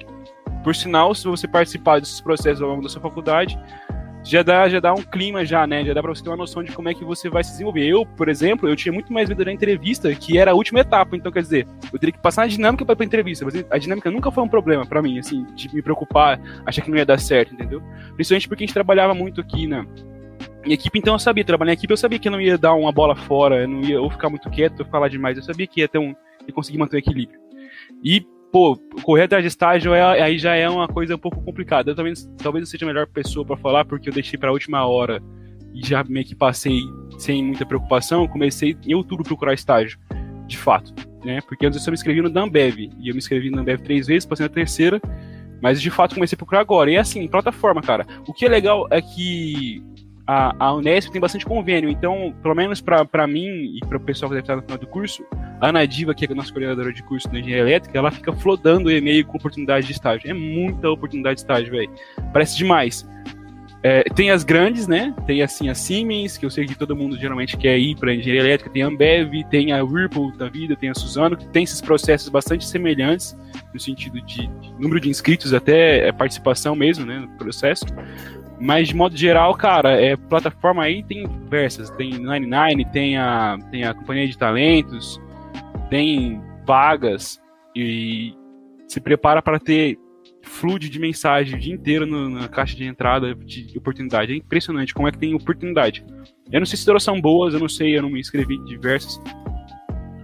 Por 0.63 0.75
sinal, 0.75 1.15
se 1.15 1.28
você 1.28 1.47
participar 1.47 1.99
desses 1.99 2.21
processos 2.21 2.61
ao 2.61 2.69
longo 2.69 2.84
da 2.84 2.89
sua 2.89 3.01
faculdade, 3.01 3.57
já 4.28 4.43
dá, 4.43 4.67
já 4.67 4.80
dá 4.80 4.93
um 4.93 5.01
clima 5.01 5.45
já, 5.45 5.65
né? 5.65 5.84
Já 5.86 5.93
dá 5.93 6.01
pra 6.01 6.13
você 6.13 6.23
ter 6.23 6.30
uma 6.30 6.38
noção 6.38 6.63
de 6.63 6.71
como 6.71 6.89
é 6.89 6.93
que 6.93 7.03
você 7.03 7.30
vai 7.30 7.43
se 7.43 7.51
desenvolver. 7.51 7.86
Eu, 7.86 8.05
por 8.05 8.28
exemplo, 8.28 8.67
eu 8.67 8.75
tinha 8.75 8.91
muito 8.91 9.11
mais 9.13 9.30
medo 9.30 9.43
da 9.43 9.51
entrevista, 9.51 10.13
que 10.13 10.38
era 10.38 10.51
a 10.51 10.53
última 10.53 10.80
etapa. 10.82 11.15
Então, 11.15 11.32
quer 11.32 11.41
dizer, 11.41 11.67
eu 11.91 11.97
teria 11.97 12.13
que 12.13 12.21
passar 12.21 12.41
na 12.41 12.47
dinâmica 12.47 12.86
para 12.86 12.93
ir 12.93 12.97
pra 12.97 13.05
entrevista. 13.05 13.45
Mas 13.45 13.65
a 13.69 13.78
dinâmica 13.78 14.11
nunca 14.11 14.30
foi 14.32 14.43
um 14.43 14.47
problema 14.47 14.86
para 14.86 15.01
mim, 15.01 15.17
assim, 15.17 15.45
de 15.55 15.73
me 15.73 15.82
preocupar, 15.82 16.39
achar 16.65 16.82
que 16.82 16.89
não 16.89 16.97
ia 16.97 17.05
dar 17.05 17.19
certo, 17.19 17.53
entendeu? 17.53 17.82
Principalmente 18.15 18.47
porque 18.47 18.63
a 18.63 18.67
gente 18.67 18.73
trabalhava 18.73 19.13
muito 19.13 19.39
aqui 19.39 19.65
na, 19.65 19.86
em 20.65 20.73
equipe, 20.73 20.99
então 20.99 21.13
eu 21.15 21.19
sabia, 21.19 21.45
trabalhar 21.45 21.71
em 21.71 21.75
equipe, 21.75 21.91
eu 21.91 21.97
sabia 21.97 22.19
que 22.19 22.30
não 22.30 22.41
ia 22.41 22.57
dar 22.57 22.73
uma 22.73 22.91
bola 22.91 23.15
fora, 23.15 23.61
eu 23.61 23.67
não 23.67 23.82
ia 23.82 24.01
ou 24.01 24.09
ficar 24.09 24.30
muito 24.30 24.49
quieto, 24.49 24.82
ou 24.82 24.86
falar 24.86 25.07
demais, 25.07 25.38
eu 25.38 25.43
sabia 25.43 25.65
que 25.65 25.82
ia 25.82 25.88
ter 25.88 25.99
um, 25.99 26.13
ia 26.45 26.53
conseguir 26.53 26.78
manter 26.78 26.97
o 26.97 26.99
equilíbrio. 26.99 27.39
E 28.03 28.25
pô, 28.52 28.78
correr 29.04 29.24
atrás 29.24 29.43
de 29.43 29.48
estágio 29.48 29.93
é, 29.93 30.22
aí 30.22 30.38
já 30.38 30.56
é 30.56 30.70
uma 30.70 30.88
coisa 30.88 31.16
um 31.16 31.20
pouco 31.20 31.41
complicada. 31.41 31.91
Eu 31.91 31.95
talvez, 31.95 32.30
talvez 32.38 32.64
eu 32.64 32.68
seja 32.68 32.86
a 32.86 32.88
melhor 32.88 33.08
pessoa 33.08 33.45
para 33.45 33.58
falar, 33.58 33.86
porque 33.86 34.10
eu 34.10 34.14
deixei 34.14 34.38
para 34.39 34.50
a 34.50 34.54
última 34.54 34.86
hora 34.86 35.22
e 35.74 35.86
já 35.86 36.04
meio 36.04 36.26
que 36.26 36.36
passei 36.36 36.80
sem 37.18 37.43
muita 37.43 37.66
preocupação. 37.66 38.28
Comecei 38.28 38.78
em 38.86 38.93
outubro 38.93 39.24
procurar 39.24 39.54
estágio, 39.54 40.00
de 40.48 40.58
fato, 40.58 40.93
né? 41.24 41.39
Porque 41.41 41.66
antes 41.66 41.80
eu 41.80 41.84
só 41.84 41.91
me 41.91 41.95
inscrevi 41.95 42.22
no 42.22 42.30
Dambev, 42.30 42.80
e 42.80 43.10
eu 43.10 43.14
me 43.14 43.20
inscrevi 43.20 43.50
no 43.50 43.58
Dambev 43.58 43.82
três 43.82 44.08
vezes, 44.08 44.26
passei 44.26 44.45
na 44.45 44.54
terceira, 44.54 45.02
mas 45.62 45.82
de 45.82 45.89
fato 45.89 46.16
comecei 46.16 46.36
a 46.36 46.38
procurar 46.38 46.62
agora. 46.62 46.89
E 46.91 46.95
é 46.95 47.00
assim, 47.00 47.28
plataforma, 47.28 47.82
cara. 47.82 48.06
O 48.28 48.34
que 48.34 48.45
é 48.45 48.50
legal 48.50 48.88
é 48.89 49.02
que 49.02 49.84
a, 50.28 50.53
a 50.59 50.73
Unesp 50.73 51.09
tem 51.09 51.21
bastante 51.21 51.45
convênio, 51.45 51.89
então, 51.89 52.36
pelo 52.43 52.53
menos 52.53 52.82
para 52.82 53.25
mim 53.25 53.78
e 53.78 53.80
para 53.88 53.97
o 53.97 53.99
pessoal 53.99 54.30
que 54.30 54.36
deve 54.36 54.43
estar 54.43 54.57
no 54.57 54.61
final 54.61 54.78
do 54.78 54.88
curso, 54.88 55.25
a 55.61 55.69
Ana 55.69 55.88
Diva, 55.88 56.13
que 56.13 56.25
é 56.25 56.32
a 56.32 56.36
nossa 56.36 56.51
coordenadora 56.51 56.91
de 56.91 57.01
curso 57.01 57.30
de 57.30 57.39
engenharia 57.39 57.63
elétrica, 57.63 57.97
ela 57.97 58.11
fica 58.11 58.34
flodando 58.34 58.89
o 58.89 58.91
e-mail 58.91 59.25
com 59.25 59.38
oportunidade 59.38 59.88
de 59.88 59.93
estágio. 59.93 60.30
É 60.30 60.34
muita 60.34 60.89
oportunidade 60.89 61.36
de 61.36 61.41
estágio, 61.41 61.71
velho. 61.71 61.89
Parece 62.34 62.57
demais. 62.57 63.07
É, 63.84 64.03
tem 64.03 64.32
as 64.32 64.43
grandes, 64.43 64.88
né? 64.88 65.15
Tem 65.25 65.41
assim 65.41 65.69
a 65.69 65.75
Siemens, 65.75 66.38
que 66.38 66.45
eu 66.45 66.49
sei 66.49 66.65
que 66.65 66.75
todo 66.75 66.95
mundo 66.95 67.17
geralmente 67.17 67.55
quer 67.55 67.78
ir 67.78 67.95
para 67.95 68.13
engenharia 68.13 68.41
elétrica, 68.41 68.69
tem 68.69 68.84
a 68.84 68.88
Ambev, 68.88 69.32
tem 69.49 69.71
a 69.71 69.84
Whirlpool 69.84 70.36
da 70.36 70.49
vida, 70.49 70.75
tem 70.75 70.89
a 70.89 70.93
Suzano, 70.93 71.38
que 71.38 71.47
tem 71.49 71.63
esses 71.63 71.80
processos 71.80 72.28
bastante 72.28 72.67
semelhantes 72.67 73.38
no 73.73 73.80
sentido 73.80 74.19
de, 74.21 74.47
de 74.47 74.73
número 74.80 74.99
de 74.99 75.09
inscritos, 75.09 75.53
até 75.53 76.11
participação 76.11 76.75
mesmo, 76.75 77.05
né, 77.05 77.19
no 77.19 77.30
processo. 77.38 77.86
Mas 78.60 78.88
de 78.88 78.95
modo 78.95 79.16
geral, 79.16 79.53
cara, 79.55 79.91
é 80.01 80.16
plataforma 80.16 80.84
aí 80.84 81.03
tem 81.03 81.28
diversas. 81.28 81.89
Tem 81.91 82.18
99, 82.18 82.86
tem 82.86 83.18
a, 83.18 83.58
tem 83.70 83.84
a 83.84 83.93
Companhia 83.93 84.28
de 84.28 84.38
Talentos, 84.38 85.22
tem 85.89 86.41
vagas 86.66 87.41
e 87.76 88.34
se 88.88 88.99
prepara 88.99 89.41
para 89.41 89.60
ter 89.60 89.97
fluxo 90.41 90.89
de 90.89 90.99
mensagem 90.99 91.55
o 91.55 91.60
dia 91.60 91.74
inteiro 91.74 92.05
no, 92.05 92.30
na 92.30 92.47
caixa 92.47 92.76
de 92.76 92.86
entrada 92.86 93.36
de 93.36 93.78
oportunidade. 93.78 94.34
É 94.34 94.36
impressionante 94.36 94.93
como 94.93 95.08
é 95.08 95.12
que 95.12 95.18
tem 95.18 95.36
oportunidade. 95.36 96.05
Eu 96.51 96.60
não 96.60 96.66
sei 96.66 96.78
se 96.78 96.86
todas 96.86 97.03
são 97.03 97.20
boas, 97.20 97.53
eu 97.53 97.60
não 97.60 97.70
sei, 97.70 97.97
eu 97.97 98.01
não 98.01 98.10
me 98.10 98.20
inscrevi 98.20 98.55
em 98.55 98.66
diversas. 98.66 99.22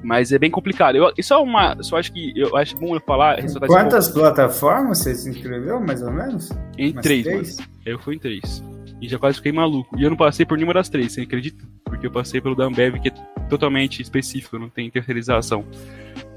Mas 0.03 0.31
é 0.31 0.37
bem 0.37 0.51
complicado. 0.51 0.95
Eu, 0.95 1.11
isso 1.17 1.33
é 1.33 1.37
uma. 1.37 1.81
Só 1.81 1.97
acho 1.97 2.11
que 2.11 2.33
eu 2.35 2.55
acho 2.57 2.77
bom 2.77 2.93
eu 2.95 2.99
falar. 2.99 3.37
Quantas 3.65 4.09
plataformas 4.09 4.99
você 4.99 5.15
se 5.15 5.29
inscreveu, 5.29 5.79
mais 5.79 6.01
ou 6.01 6.11
menos? 6.11 6.49
Em 6.77 6.91
Umas 6.91 7.03
três. 7.03 7.23
três? 7.23 7.57
Eu 7.85 7.97
fui 7.99 8.15
em 8.15 8.19
três. 8.19 8.61
E 9.01 9.07
já 9.07 9.17
quase 9.17 9.37
fiquei 9.37 9.51
maluco. 9.51 9.97
E 9.97 10.03
eu 10.03 10.09
não 10.09 10.17
passei 10.17 10.45
por 10.45 10.57
nenhuma 10.57 10.73
das 10.73 10.89
três, 10.89 11.13
você 11.13 11.21
acredita? 11.21 11.63
Porque 11.85 12.05
eu 12.07 12.11
passei 12.11 12.41
pelo 12.41 12.55
da 12.55 12.65
Ambev, 12.65 12.99
que 12.99 13.09
é 13.09 13.11
totalmente 13.49 14.01
específico, 14.01 14.59
não 14.59 14.69
tem 14.69 14.89
terceirização. 14.89 15.65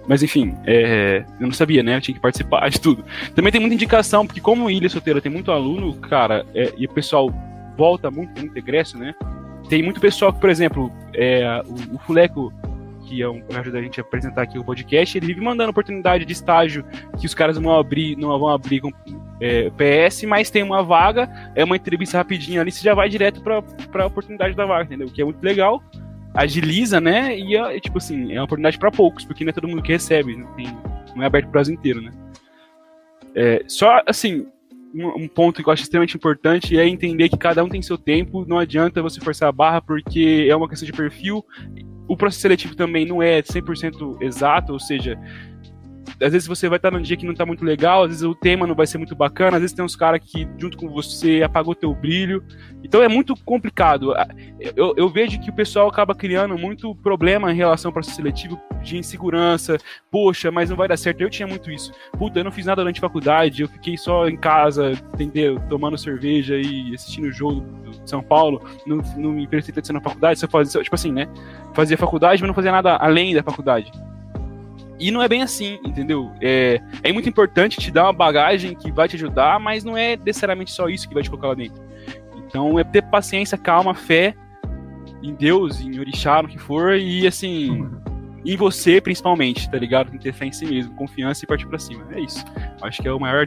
Mas 0.09 0.23
enfim, 0.23 0.55
é, 0.65 1.25
eu 1.41 1.47
não 1.47 1.53
sabia, 1.53 1.83
né? 1.83 1.97
Eu 1.97 2.01
tinha 2.01 2.15
que 2.15 2.21
participar 2.21 2.69
de 2.71 2.81
tudo. 2.81 3.05
Também 3.35 3.51
tem 3.51 3.61
muita 3.61 3.75
indicação, 3.75 4.27
porque 4.27 4.41
como 4.41 4.71
Ilha 4.71 4.89
Solteira 4.89 5.21
tem 5.21 5.31
muito 5.31 5.51
aluno, 5.51 5.95
cara, 5.95 6.47
é, 6.55 6.73
e 6.77 6.87
o 6.87 6.91
pessoal 6.91 7.33
volta 7.77 8.11
muito, 8.11 8.39
muito 8.41 8.57
egresso, 8.57 8.97
né? 8.97 9.15
Tem 9.69 9.83
muito 9.83 10.01
pessoal 10.01 10.33
que, 10.33 10.41
por 10.41 10.49
exemplo, 10.49 10.93
é, 11.13 11.63
o, 11.67 11.97
o 11.97 11.99
Fuleco, 11.99 12.53
que 13.07 13.23
é 13.23 13.29
um, 13.29 13.43
ajuda 13.55 13.79
a 13.79 13.83
gente 13.83 14.01
a 14.01 14.03
apresentar 14.03 14.43
aqui 14.43 14.59
o 14.59 14.65
podcast, 14.65 15.17
ele 15.17 15.27
vive 15.27 15.41
mandando 15.41 15.71
oportunidade 15.71 16.25
de 16.25 16.33
estágio 16.33 16.85
que 17.19 17.27
os 17.27 17.35
caras 17.35 17.57
vão 17.57 17.79
abrir, 17.79 18.17
não 18.17 18.37
vão 18.39 18.49
abrir 18.49 18.81
com 18.81 18.91
é, 19.41 19.71
PS, 19.71 20.25
mas 20.25 20.51
tem 20.51 20.63
uma 20.63 20.83
vaga, 20.83 21.31
é 21.55 21.63
uma 21.65 21.77
entrevista 21.77 22.19
rapidinha 22.19 22.61
ali, 22.61 22.73
você 22.73 22.83
já 22.83 22.95
vai 22.95 23.09
direto 23.09 23.41
pra, 23.41 23.63
pra 23.63 24.07
oportunidade 24.07 24.57
da 24.57 24.67
vaga, 24.67 24.85
entendeu? 24.85 25.07
O 25.07 25.13
que 25.13 25.23
é 25.23 25.25
muito 25.25 25.43
legal, 25.43 25.83
agiliza, 26.35 27.01
né? 27.01 27.39
E, 27.39 27.57
é, 27.57 27.81
tipo 27.81 27.99
assim, 27.99 28.33
é 28.33 28.39
uma 28.39 28.45
oportunidade 28.45 28.79
para 28.79 28.91
poucos, 28.91 29.25
porque 29.25 29.45
não 29.45 29.51
é 29.51 29.53
todo 29.53 29.69
mundo 29.69 29.83
que 29.83 29.93
recebe, 29.93 30.37
não, 30.37 30.47
tem, 30.55 30.67
não 31.15 31.23
é 31.23 31.27
aberto 31.27 31.45
pro 31.45 31.53
Brasil 31.53 31.75
inteiro, 31.75 32.01
né? 32.01 32.11
É, 33.35 33.63
só, 33.69 34.03
assim, 34.07 34.47
um, 34.95 35.29
ponto 35.29 35.63
que 35.63 35.69
eu 35.69 35.73
acho 35.73 35.83
extremamente 35.83 36.17
importante 36.17 36.79
é 36.79 36.89
entender 36.89 37.29
que 37.29 37.37
cada 37.37 37.63
um 37.63 37.69
tem 37.69 37.83
seu 37.83 37.99
tempo, 37.99 38.47
não 38.47 38.59
adianta 38.59 39.03
você 39.03 39.21
forçar 39.21 39.49
a 39.49 39.53
barra 39.53 39.83
porque 39.83 40.47
é 40.49 40.57
uma 40.57 40.69
questão 40.69 40.87
de 40.87 40.93
perfil. 40.93 41.45
O 42.09 42.17
processo 42.17 42.43
seletivo 42.43 42.75
também 42.75 43.05
não 43.05 43.23
é 43.23 43.43
100% 43.43 44.23
exato, 44.23 44.73
ou 44.73 44.81
seja, 44.81 45.19
às 46.21 46.33
vezes 46.33 46.49
você 46.49 46.69
vai 46.69 46.77
estar 46.77 46.91
num 46.91 47.01
dia 47.01 47.17
que 47.17 47.25
não 47.25 47.33
está 47.33 47.45
muito 47.45 47.65
legal, 47.65 48.05
às 48.05 48.09
vezes 48.09 48.23
o 48.23 48.35
tema 48.35 48.67
não 48.67 48.75
vai 48.75 48.87
ser 48.87 48.99
muito 48.99 49.15
bacana, 49.15 49.57
às 49.57 49.61
vezes 49.61 49.77
tem 49.77 49.85
uns 49.85 49.97
caras 49.97 50.21
que 50.25 50.49
junto 50.59 50.77
com 50.77 50.89
você 50.89 51.43
apagou 51.43 51.75
teu 51.75 51.95
brilho. 51.95 52.43
Então 52.83 53.03
é 53.03 53.09
muito 53.09 53.35
complicado. 53.45 54.15
Eu, 54.77 54.95
eu, 54.97 55.09
vejo 55.09 55.41
que 55.41 55.51
o 55.51 55.53
pessoal 55.53 55.89
acaba 55.89 56.15
criando 56.15 56.57
muito 56.57 56.95
problema 56.97 57.53
em 57.53 57.57
relação 57.57 57.89
ao 57.89 57.93
processo 57.93 58.17
seletivo 58.17 58.61
de 58.83 58.97
insegurança. 58.97 59.77
Poxa, 60.11 60.51
mas 60.51 60.71
não 60.71 60.77
vai 60.77 60.87
dar 60.89 60.97
certo. 60.97 61.21
Eu 61.21 61.29
tinha 61.29 61.47
muito 61.47 61.71
isso. 61.71 61.93
Puta, 62.13 62.39
eu 62.39 62.45
não 62.45 62.53
fiz 62.53 62.67
nada 62.67 62.83
durante 62.83 62.99
a 62.99 63.01
faculdade, 63.01 63.63
eu 63.63 63.69
fiquei 63.69 63.97
só 63.97 64.29
em 64.29 64.37
casa, 64.37 64.93
entendeu? 65.15 65.61
Tomando 65.69 65.99
cerveja 65.99 66.57
e 66.57 66.95
assistindo 66.95 67.27
o 67.27 67.33
jogo 67.33 67.61
do 67.61 68.09
São 68.09 68.23
Paulo. 68.23 68.63
Não, 68.87 68.99
não 69.17 69.33
me 69.33 69.47
prestei 69.47 69.73
atenção 69.73 69.95
na 69.95 70.01
faculdade, 70.01 70.39
só 70.39 70.49
fazia, 70.49 70.83
tipo 70.83 70.95
assim, 70.95 71.13
né? 71.13 71.29
Fazia 71.75 71.99
faculdade, 71.99 72.41
mas 72.41 72.49
não 72.49 72.55
fazia 72.55 72.73
nada 72.73 72.97
além 72.97 73.35
da 73.35 73.43
faculdade. 73.43 73.91
E 74.99 75.11
não 75.11 75.23
é 75.23 75.29
bem 75.29 75.43
assim, 75.43 75.79
entendeu? 75.85 76.33
É, 76.41 76.81
é 77.03 77.13
muito 77.13 77.29
importante 77.29 77.79
te 77.79 77.91
dar 77.91 78.05
uma 78.05 78.13
bagagem 78.13 78.75
que 78.75 78.91
vai 78.91 79.09
te 79.09 79.17
ajudar, 79.17 79.61
mas 79.61 79.85
não 79.85 79.97
é 79.97 80.17
necessariamente 80.17 80.71
só 80.71 80.89
isso 80.89 81.07
que 81.07 81.15
vai 81.15 81.23
te 81.23 81.29
colocar 81.29 81.49
lá 81.49 81.55
dentro. 81.55 81.83
Então 82.37 82.79
é 82.79 82.85
ter 82.85 83.03
paciência, 83.03 83.59
calma, 83.59 83.95
fé 83.95 84.35
em 85.23 85.35
Deus, 85.35 85.81
em 85.81 85.99
Orixá, 85.99 86.43
no 86.43 86.49
que 86.49 86.59
for, 86.59 86.97
e 86.97 87.27
assim, 87.27 87.87
em 88.45 88.57
você 88.57 89.01
principalmente, 89.01 89.71
tá 89.71 89.79
ligado? 89.79 90.11
Tem 90.11 90.19
que 90.19 90.25
ter 90.25 90.33
fé 90.33 90.47
em 90.47 90.53
si 90.53 90.65
mesmo, 90.65 90.95
confiança 90.95 91.45
e 91.45 91.49
partir 91.49 91.67
pra 91.67 91.79
cima. 91.79 92.07
É 92.13 92.21
isso. 92.21 92.45
Acho 92.81 93.03
que 93.03 93.09
é 93.09 93.13
o 93.13 93.21
maior 93.21 93.47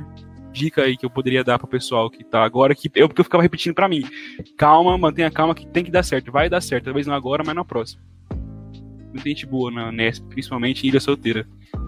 dica 0.52 0.84
aí 0.84 0.98
que 0.98 1.06
eu 1.06 1.10
poderia 1.10 1.44
dar 1.44 1.58
pro 1.58 1.68
pessoal 1.68 2.10
que 2.10 2.24
tá 2.24 2.44
agora, 2.44 2.76
que 2.76 2.92
eu, 2.96 3.08
porque 3.08 3.22
eu 3.22 3.26
ficava 3.26 3.42
repetindo 3.42 3.74
para 3.74 3.88
mim. 3.88 4.04
Calma, 4.58 4.98
mantenha 4.98 5.32
calma 5.32 5.56
que 5.56 5.66
tem 5.66 5.84
que 5.84 5.92
dar 5.92 6.04
certo. 6.04 6.32
Vai 6.32 6.48
dar 6.48 6.62
certo, 6.62 6.86
talvez 6.86 7.08
não 7.08 7.16
agora, 7.16 7.44
mas 7.44 7.56
na 7.56 7.66
próxima 7.66 8.10
muita 9.14 9.30
gente 9.30 9.46
boa 9.46 9.72
na 9.72 9.92
Nesp, 9.92 10.24
principalmente 10.30 10.86
em 10.86 10.90
Ilha 10.90 11.00
Solteira. 11.00 11.46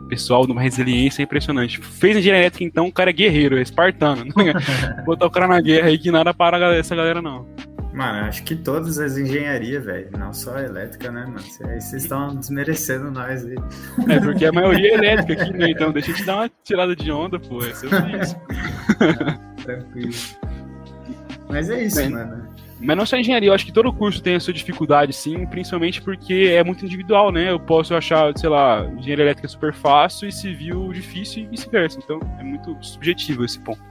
Pessoal 0.09 0.45
de 0.45 0.51
uma 0.51 0.61
resiliência 0.61 1.23
impressionante. 1.23 1.79
Fez 1.79 2.17
engenharia 2.17 2.43
elétrica, 2.43 2.65
então, 2.65 2.87
o 2.87 2.91
cara 2.91 3.09
é 3.09 3.13
guerreiro, 3.13 3.57
é 3.57 3.61
espartano. 3.61 4.25
Botar 5.05 5.25
o 5.25 5.31
cara 5.31 5.47
na 5.47 5.61
guerra 5.61 5.87
aí 5.87 5.97
que 5.97 6.11
nada 6.11 6.33
para 6.33 6.75
essa 6.75 6.95
galera, 6.95 7.21
não. 7.21 7.47
Mano, 7.93 8.25
acho 8.25 8.43
que 8.43 8.55
todas 8.55 8.97
as 8.99 9.17
engenharias, 9.17 9.83
velho, 9.83 10.09
não 10.17 10.33
só 10.33 10.55
a 10.55 10.63
elétrica, 10.63 11.11
né, 11.11 11.25
mano? 11.25 11.41
Vocês 11.41 11.93
estão 11.93 12.33
desmerecendo 12.35 13.11
nós 13.11 13.45
aí. 13.45 13.55
É, 14.09 14.19
porque 14.19 14.45
a 14.45 14.51
maioria 14.51 14.91
é 14.91 14.93
elétrica 14.93 15.43
aqui, 15.43 15.53
né? 15.53 15.71
Então 15.71 15.91
deixa 15.91 16.11
eu 16.11 16.15
te 16.15 16.23
dar 16.23 16.37
uma 16.37 16.51
tirada 16.63 16.95
de 16.95 17.11
onda, 17.11 17.37
pô. 17.37 17.63
É 17.63 17.73
sobre 17.73 18.17
isso. 18.17 18.35
Tranquilo. 19.63 20.13
Mas 21.49 21.69
é 21.69 21.83
isso, 21.83 21.97
Bem, 21.97 22.09
mano. 22.09 22.47
Mas 22.81 22.97
não 22.97 23.05
só 23.05 23.15
engenharia, 23.15 23.49
eu 23.49 23.53
acho 23.53 23.65
que 23.65 23.71
todo 23.71 23.93
curso 23.93 24.21
tem 24.21 24.35
a 24.35 24.39
sua 24.39 24.53
dificuldade, 24.53 25.13
sim, 25.13 25.45
principalmente 25.45 26.01
porque 26.01 26.51
é 26.51 26.63
muito 26.63 26.83
individual, 26.83 27.31
né? 27.31 27.51
Eu 27.51 27.59
posso 27.59 27.93
achar, 27.93 28.35
sei 28.37 28.49
lá, 28.49 28.85
engenharia 28.97 29.25
elétrica 29.25 29.47
super 29.47 29.73
fácil 29.73 30.27
e 30.27 30.31
civil 30.31 30.91
difícil 30.91 31.43
e 31.43 31.47
vice-versa. 31.47 31.99
Então 32.03 32.19
é 32.39 32.43
muito 32.43 32.75
subjetivo 32.81 33.45
esse 33.45 33.59
ponto. 33.59 33.81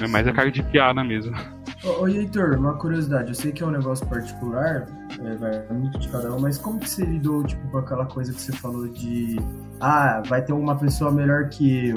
É 0.00 0.06
mais 0.06 0.26
a 0.26 0.32
carga 0.32 0.50
de 0.50 0.62
piada 0.62 1.02
mesmo. 1.04 1.36
Ô, 1.84 2.02
ô 2.02 2.08
Heitor, 2.08 2.58
uma 2.58 2.74
curiosidade, 2.74 3.28
eu 3.28 3.34
sei 3.34 3.52
que 3.52 3.62
é 3.62 3.66
um 3.66 3.70
negócio 3.70 4.06
particular, 4.06 4.86
é, 5.22 5.34
vai 5.36 5.66
muito 5.70 5.98
de 5.98 6.08
cada 6.08 6.34
um, 6.34 6.40
mas 6.40 6.58
como 6.58 6.80
que 6.80 6.88
você 6.88 7.04
lidou, 7.04 7.44
tipo, 7.44 7.66
com 7.68 7.78
aquela 7.78 8.06
coisa 8.06 8.32
que 8.32 8.40
você 8.40 8.52
falou 8.52 8.88
de 8.88 9.36
ah, 9.80 10.22
vai 10.26 10.42
ter 10.42 10.52
uma 10.52 10.76
pessoa 10.76 11.10
melhor 11.10 11.48
que 11.48 11.90
eu, 11.90 11.96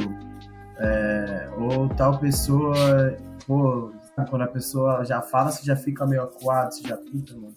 é, 0.78 1.50
ou 1.58 1.90
tal 1.90 2.20
pessoa, 2.20 3.18
pô, 3.48 3.92
quando 4.26 4.44
a 4.44 4.48
pessoa 4.48 5.04
já 5.06 5.22
fala, 5.22 5.52
você 5.52 5.66
já 5.66 5.76
fica 5.76 6.06
meio 6.06 6.24
acuado, 6.24 6.74
você 6.74 6.88
já 6.88 6.98
puta, 6.98 7.36
mano. 7.36 7.56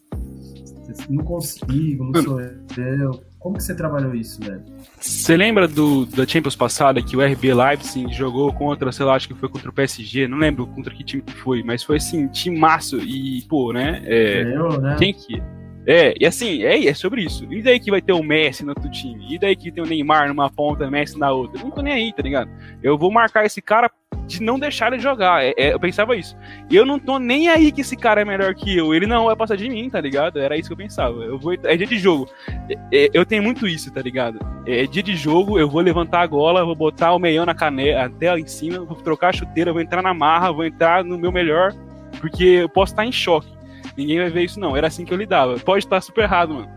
Não 1.09 1.25
consigo, 1.25 2.05
não 2.05 2.23
sou 2.23 2.41
eu. 2.41 3.23
Como 3.39 3.57
que 3.57 3.65
você 3.65 3.75
trabalhou 3.75 4.15
isso, 4.15 4.41
velho? 4.41 4.63
Você 5.01 5.37
lembra 5.37 5.67
do, 5.67 6.07
da 6.07 6.27
Champions 6.27 6.55
passada 6.55 7.03
que 7.03 7.17
o 7.17 7.21
RB 7.21 7.53
Leipzig 7.53 8.13
jogou 8.13 8.53
contra, 8.53 8.93
sei 8.93 9.05
lá, 9.05 9.15
acho 9.15 9.27
que 9.27 9.35
foi 9.35 9.49
contra 9.49 9.69
o 9.69 9.73
PSG, 9.73 10.29
não 10.29 10.39
lembro 10.39 10.67
contra 10.67 10.95
que 10.95 11.03
time 11.03 11.23
que 11.23 11.33
foi, 11.33 11.63
mas 11.63 11.83
foi 11.83 11.97
assim, 11.97 12.29
timaço 12.29 12.99
e, 13.01 13.43
pô, 13.49 13.73
né? 13.73 14.01
É, 14.05 14.43
eu, 14.55 14.81
né? 14.81 14.97
Quem 14.97 15.13
que. 15.13 15.43
É, 15.85 16.15
e 16.21 16.25
assim, 16.25 16.63
é, 16.63 16.87
é 16.87 16.95
sobre 16.95 17.23
isso. 17.23 17.45
E 17.53 17.61
daí 17.63 17.81
que 17.81 17.91
vai 17.91 18.01
ter 18.01 18.13
o 18.13 18.23
Messi 18.23 18.65
no 18.65 18.71
outro 18.71 18.89
time? 18.91 19.35
E 19.35 19.39
daí 19.39 19.57
que 19.57 19.73
tem 19.73 19.83
o 19.83 19.87
Neymar 19.87 20.29
numa 20.29 20.49
ponta, 20.49 20.89
Messi 20.89 21.19
na 21.19 21.33
outra? 21.33 21.59
Eu 21.61 21.65
não 21.65 21.73
tô 21.73 21.83
nem 21.83 21.93
aí, 21.93 22.13
tá 22.13 22.23
ligado? 22.23 22.49
Eu 22.81 22.97
vou 22.97 23.11
marcar 23.11 23.45
esse 23.45 23.61
cara 23.61 23.91
de 24.27 24.43
não 24.43 24.59
deixar 24.59 24.93
ele 24.93 25.01
jogar. 25.01 25.45
É, 25.45 25.53
é, 25.57 25.73
eu 25.73 25.81
pensava 25.81 26.17
isso. 26.17 26.37
Eu 26.71 26.87
não 26.87 26.99
tô 26.99 27.19
nem 27.19 27.49
aí 27.49 27.73
que 27.73 27.81
esse 27.81 27.97
cara 27.97 28.21
é 28.21 28.25
melhor 28.25 28.55
que 28.55 28.77
eu. 28.77 28.95
Ele 28.95 29.07
não 29.07 29.27
vai 29.27 29.37
passar 29.37 29.57
de 29.57 29.69
mim, 29.69 29.89
tá 29.91 30.01
ligado? 30.01 30.39
Era 30.39 30.57
isso 30.57 30.69
que 30.69 30.73
eu 30.73 30.77
pensava. 30.77 31.23
Eu 31.23 31.39
vou, 31.39 31.53
é 31.55 31.77
dia 31.77 31.87
de 31.87 31.99
jogo. 31.99 32.29
É, 32.69 33.07
é 33.07 33.11
eu 33.13 33.25
tenho 33.25 33.43
muito 33.43 33.67
isso, 33.67 33.93
tá 33.93 34.01
ligado? 34.01 34.39
É 34.67 34.87
dia 34.87 35.03
de 35.03 35.17
jogo, 35.17 35.59
eu 35.59 35.69
vou 35.69 35.81
levantar 35.81 36.23
a 36.23 36.27
gola, 36.27 36.65
vou 36.65 36.77
botar 36.77 37.13
o 37.13 37.19
meião 37.19 37.45
na 37.45 37.55
canela, 37.55 38.05
até 38.05 38.31
lá 38.31 38.39
em 38.39 38.47
cima, 38.47 38.85
vou 38.85 38.97
trocar 38.97 39.29
a 39.29 39.33
chuteira, 39.33 39.73
vou 39.73 39.83
entrar 39.83 40.03
na 40.03 40.15
marra, 40.15 40.53
vou 40.53 40.65
entrar 40.65 41.05
no 41.05 41.19
meu 41.19 41.33
melhor, 41.33 41.73
porque 42.21 42.45
eu 42.45 42.69
posso 42.69 42.93
estar 42.93 43.05
em 43.05 43.13
choque. 43.13 43.53
Ninguém 43.97 44.19
vai 44.19 44.31
ver 44.31 44.45
isso, 44.45 44.59
não. 44.59 44.77
Era 44.77 44.87
assim 44.87 45.05
que 45.05 45.13
eu 45.13 45.19
lidava. 45.19 45.59
Pode 45.59 45.85
estar 45.85 46.01
super 46.01 46.23
errado, 46.23 46.55
mano. 46.55 46.71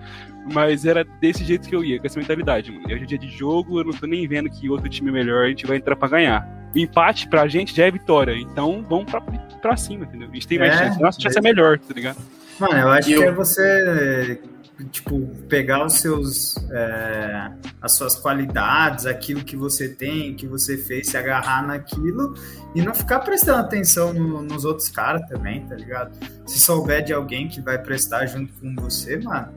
Mas 0.53 0.85
era 0.85 1.03
desse 1.03 1.43
jeito 1.43 1.67
que 1.67 1.75
eu 1.75 1.83
ia, 1.83 1.99
com 1.99 2.05
essa 2.05 2.19
mentalidade, 2.19 2.71
mano. 2.71 2.85
Hoje 2.85 3.03
é 3.03 3.07
dia 3.07 3.17
de 3.17 3.29
jogo, 3.29 3.79
eu 3.79 3.85
não 3.85 3.93
tô 3.93 4.05
nem 4.05 4.27
vendo 4.27 4.49
que 4.49 4.69
outro 4.69 4.87
time 4.87 5.09
é 5.09 5.13
melhor, 5.13 5.45
a 5.45 5.49
gente 5.49 5.65
vai 5.65 5.77
entrar 5.77 5.95
pra 5.95 6.07
ganhar. 6.07 6.47
O 6.73 6.77
empate 6.77 7.27
pra 7.27 7.47
gente 7.47 7.75
já 7.75 7.85
é 7.85 7.91
vitória. 7.91 8.33
Então 8.33 8.85
vamos 8.87 9.09
pra, 9.09 9.21
pra 9.21 9.75
cima, 9.75 10.05
entendeu? 10.05 10.29
A 10.29 10.33
gente 10.33 10.47
tem 10.47 10.59
mais 10.59 10.73
é, 10.73 10.77
chance. 10.77 11.01
Nossa 11.01 11.19
chance 11.19 11.37
é 11.37 11.41
melhor, 11.41 11.79
tá 11.79 11.93
ligado? 11.93 12.17
Mano, 12.59 12.77
eu 12.77 12.89
acho 12.89 13.11
eu... 13.11 13.21
que 13.21 13.27
é 13.27 13.31
você 13.31 14.39
tipo, 14.83 15.25
pegar 15.47 15.85
os 15.85 15.93
seus 15.93 16.57
é, 16.69 17.51
as 17.81 17.93
suas 17.93 18.15
qualidades, 18.15 19.05
aquilo 19.05 19.43
que 19.43 19.55
você 19.55 19.87
tem, 19.87 20.35
que 20.35 20.45
você 20.47 20.77
fez, 20.77 21.07
se 21.07 21.17
agarrar 21.17 21.65
naquilo 21.65 22.35
e 22.73 22.81
não 22.81 22.93
ficar 22.93 23.19
prestando 23.19 23.59
atenção 23.59 24.13
no, 24.13 24.41
nos 24.41 24.65
outros 24.65 24.89
caras 24.89 25.21
também, 25.29 25.65
tá 25.65 25.75
ligado? 25.75 26.11
Se 26.45 26.59
souber 26.59 27.03
de 27.03 27.13
alguém 27.13 27.47
que 27.47 27.61
vai 27.61 27.77
prestar 27.77 28.25
junto 28.25 28.51
com 28.53 28.75
você, 28.75 29.17
mano, 29.17 29.53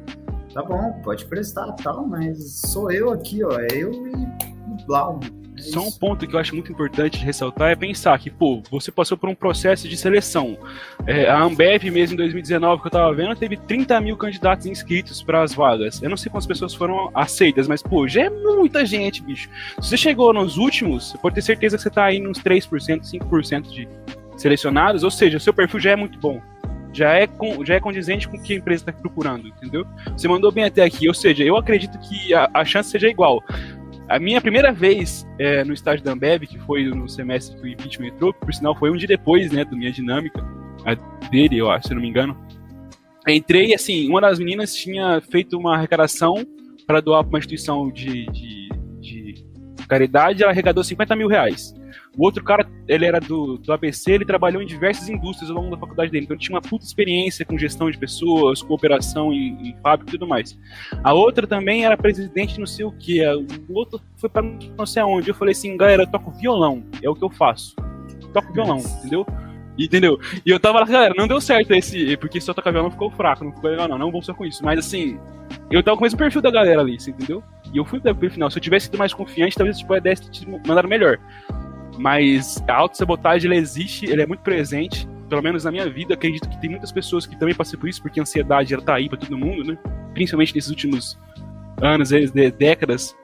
tá 0.53 0.63
bom, 0.63 0.93
pode 1.03 1.25
prestar 1.27 1.73
tal, 1.73 2.07
mas 2.07 2.61
sou 2.61 2.91
eu 2.91 3.11
aqui, 3.11 3.43
ó, 3.45 3.59
é 3.59 3.69
eu 3.73 3.93
e 4.07 4.49
Blau. 4.87 5.21
Só 5.57 5.81
um 5.81 5.91
ponto 5.91 6.27
que 6.27 6.35
eu 6.35 6.39
acho 6.39 6.55
muito 6.55 6.71
importante 6.71 7.19
de 7.19 7.25
ressaltar 7.25 7.71
é 7.71 7.77
pensar 7.77 8.17
que, 8.19 8.31
pô, 8.31 8.63
você 8.71 8.93
passou 8.93 9.19
por 9.19 9.29
um 9.29 9.35
processo 9.35 9.89
de 9.89 9.97
seleção. 9.97 10.57
É, 11.07 11.29
a 11.29 11.43
Ambev, 11.43 11.85
mesmo 11.91 12.15
em 12.15 12.17
2019, 12.17 12.81
que 12.81 12.87
eu 12.87 12.93
tava 12.93 13.13
vendo, 13.13 13.35
teve 13.35 13.57
30 13.57 14.01
mil 14.01 14.17
candidatos 14.17 14.67
inscritos 14.67 15.23
para 15.23 15.43
as 15.43 15.53
vagas. 15.53 16.01
Eu 16.01 16.11
não 16.11 16.17
sei 16.17 16.31
quantas 16.31 16.47
pessoas 16.47 16.75
foram 16.75 17.11
aceitas, 17.13 17.67
mas, 17.67 17.83
pô, 17.83 18.07
já 18.07 18.23
é 18.23 18.31
muita 18.31 18.87
gente, 18.87 19.23
bicho. 19.23 19.49
Se 19.81 19.89
você 19.89 19.97
chegou 19.97 20.33
nos 20.33 20.57
últimos, 20.57 21.11
você 21.11 21.19
pode 21.19 21.35
ter 21.35 21.43
certeza 21.43 21.77
que 21.77 21.83
você 21.83 21.91
tá 21.91 22.05
aí 22.05 22.21
nos 22.21 22.39
3%, 22.39 23.03
5% 23.03 23.63
de 23.63 23.89
selecionados, 24.37 25.03
ou 25.03 25.11
seja, 25.11 25.39
o 25.39 25.41
seu 25.41 25.53
perfil 25.53 25.81
já 25.81 25.91
é 25.91 25.97
muito 25.97 26.19
bom 26.21 26.41
já 26.93 27.13
é, 27.15 27.27
com, 27.27 27.65
já 27.65 27.75
é 27.75 27.81
condizente 27.81 28.29
com 28.29 28.37
o 28.37 28.43
que 28.43 28.55
a 28.55 28.57
empresa 28.57 28.83
está 28.83 28.93
procurando, 28.93 29.49
entendeu? 29.49 29.87
Você 30.17 30.27
mandou 30.29 30.51
bem 30.51 30.65
até 30.65 30.83
aqui, 30.83 31.09
ou 31.09 31.15
seja, 31.15 31.45
eu 31.45 31.57
acredito 31.57 31.99
que 31.99 32.35
a, 32.35 32.49
a 32.53 32.65
chance 32.65 32.91
seja 32.91 33.09
igual. 33.09 33.43
A 34.09 34.19
minha 34.19 34.41
primeira 34.41 34.73
vez 34.73 35.27
é, 35.39 35.63
no 35.65 35.75
estágio 35.75 36.05
da 36.05 36.13
Ambev, 36.13 36.45
que 36.45 36.59
foi 36.61 36.85
no 36.85 37.09
semestre 37.09 37.57
que 37.57 37.63
o 37.63 37.69
impeachment 37.69 38.09
entrou, 38.09 38.33
por 38.33 38.53
sinal 38.55 38.75
foi 38.75 38.91
um 38.91 38.97
dia 38.97 39.09
depois, 39.09 39.53
né, 39.53 39.65
da 39.65 39.77
minha 39.77 39.93
dinâmica, 39.93 40.43
dele, 41.31 41.59
eu 41.59 41.71
acho, 41.71 41.89
se 41.89 41.95
não 41.95 42.01
me 42.01 42.09
engano. 42.09 42.37
Entrei, 43.27 43.75
assim, 43.75 44.09
uma 44.09 44.21
das 44.21 44.39
meninas 44.39 44.75
tinha 44.75 45.21
feito 45.21 45.59
uma 45.59 45.77
arrecadação 45.77 46.37
para 46.87 47.01
doar 47.01 47.23
para 47.23 47.29
uma 47.29 47.39
instituição 47.39 47.91
de, 47.91 48.25
de, 48.27 48.69
de 49.01 49.45
caridade, 49.87 50.43
ela 50.43 50.53
arrecadou 50.53 50.83
50 50.83 51.15
mil 51.15 51.29
reais. 51.29 51.75
O 52.19 52.25
outro 52.25 52.43
cara, 52.43 52.69
ele 52.89 53.07
era 53.07 53.21
do, 53.21 53.59
do 53.59 53.73
ABC, 53.73 54.11
ele 54.11 54.25
trabalhou 54.25 54.61
em 54.61 54.67
diversas 54.67 55.09
indústrias 55.09 55.51
ao 55.51 55.57
longo 55.57 55.71
da 55.71 55.79
faculdade 55.79 56.11
dele, 56.11 56.25
então 56.25 56.35
ele 56.35 56.43
tinha 56.43 56.57
uma 56.57 56.61
puta 56.61 56.85
experiência 56.85 57.47
com 57.47 57.57
gestão 57.57 57.89
de 57.89 57.97
pessoas, 57.97 58.61
com 58.61 58.75
operação 58.75 59.33
em, 59.33 59.69
em 59.69 59.77
fábrica 59.81 60.11
e 60.11 60.19
tudo 60.19 60.27
mais. 60.27 60.59
A 61.05 61.13
outra 61.13 61.47
também 61.47 61.85
era 61.85 61.97
presidente 61.97 62.59
não 62.59 62.67
sei 62.67 62.85
o 62.85 62.91
que, 62.91 63.25
o 63.69 63.73
outro 63.73 64.01
foi 64.17 64.29
para 64.29 64.43
não 64.43 64.85
sei 64.85 65.01
aonde. 65.01 65.31
Eu 65.31 65.35
falei 65.35 65.53
assim, 65.53 65.77
galera, 65.77 66.03
eu 66.03 66.11
toco 66.11 66.33
violão, 66.33 66.83
é 67.01 67.09
o 67.09 67.15
que 67.15 67.25
eu 67.25 67.31
faço. 67.31 67.77
Toco 68.33 68.53
violão, 68.53 68.79
entendeu? 68.79 69.25
Entendeu? 69.79 70.19
E 70.45 70.51
eu 70.51 70.59
tava 70.59 70.81
lá, 70.81 70.87
galera, 70.87 71.15
não 71.17 71.29
deu 71.29 71.41
certo 71.41 71.73
esse, 71.73 72.17
porque 72.17 72.41
só 72.41 72.53
tocar 72.53 72.73
violão 72.73 72.91
ficou 72.91 73.13
fraco, 73.13 73.45
não 73.45 73.53
ficou 73.53 73.71
legal 73.71 73.87
não, 73.87 73.97
não 73.97 74.11
vou 74.11 74.23
só 74.23 74.35
com 74.35 74.45
isso. 74.45 74.65
Mas 74.65 74.81
assim, 74.81 75.17
eu 75.71 75.85
tava 75.85 75.97
com 75.97 76.03
o 76.03 76.05
mesmo 76.05 76.19
perfil 76.19 76.43
da 76.43 76.51
galera 76.51 76.81
ali, 76.81 76.95
entendeu? 76.95 77.45
E 77.73 77.79
eu 77.79 77.85
fui 77.85 78.01
pro 78.01 78.31
final. 78.31 78.51
Se 78.51 78.59
eu 78.59 78.63
tivesse 78.63 78.87
sido 78.87 78.99
mais 78.99 79.15
confiante, 79.15 79.57
talvez 79.57 79.79
tipo, 79.79 79.93
a 79.93 79.99
ideia 79.99 80.17
te 80.17 80.49
mandado 80.49 80.89
melhor. 80.89 81.19
Mas 81.99 82.63
a 82.69 82.75
autossabotagem, 82.75 83.51
ela 83.51 83.59
existe, 83.59 84.11
ela 84.11 84.23
é 84.23 84.27
muito 84.27 84.41
presente, 84.41 85.09
pelo 85.29 85.43
menos 85.43 85.65
na 85.65 85.71
minha 85.71 85.89
vida. 85.89 86.15
Acredito 86.15 86.49
que 86.49 86.61
tem 86.61 86.71
muitas 86.71 86.93
pessoas 86.93 87.27
que 87.27 87.39
também 87.39 87.55
passam 87.55 87.79
por 87.79 87.89
isso, 87.89 88.01
porque 88.01 88.21
a 88.21 88.23
ansiedade 88.23 88.73
ela 88.73 88.83
tá 88.83 88.95
aí 88.95 89.09
pra 89.09 89.19
todo 89.19 89.37
mundo, 89.37 89.65
né? 89.65 89.79
Principalmente 90.15 90.55
nesses 90.55 90.71
últimos 90.71 91.19
anos, 91.83 92.11
décadas. 92.57 93.17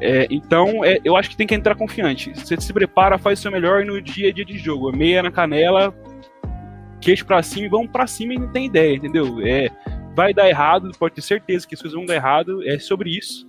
É, 0.00 0.28
então, 0.30 0.84
é, 0.84 1.00
eu 1.04 1.16
acho 1.16 1.30
que 1.30 1.36
tem 1.36 1.46
que 1.46 1.54
entrar 1.54 1.74
confiante. 1.74 2.32
Você 2.34 2.60
se 2.60 2.72
prepara, 2.72 3.18
faz 3.18 3.38
o 3.38 3.42
seu 3.42 3.50
melhor 3.50 3.84
no 3.84 4.00
dia 4.00 4.28
a 4.28 4.32
dia 4.32 4.44
de 4.44 4.56
jogo. 4.56 4.96
Meia 4.96 5.22
na 5.22 5.30
canela, 5.30 5.94
queixo 7.00 7.26
pra 7.26 7.42
cima 7.42 7.66
e 7.66 7.70
vamos 7.70 7.90
pra 7.90 8.06
cima 8.06 8.34
e 8.34 8.38
não 8.38 8.48
tem 8.48 8.66
ideia, 8.66 8.94
entendeu? 8.94 9.40
É, 9.44 9.68
vai 10.14 10.32
dar 10.32 10.48
errado, 10.48 10.90
pode 10.98 11.14
ter 11.14 11.22
certeza 11.22 11.66
que 11.66 11.74
as 11.74 11.80
coisas 11.80 11.96
vão 11.96 12.06
dar 12.06 12.14
errado, 12.14 12.66
é 12.68 12.78
sobre 12.78 13.10
isso. 13.10 13.48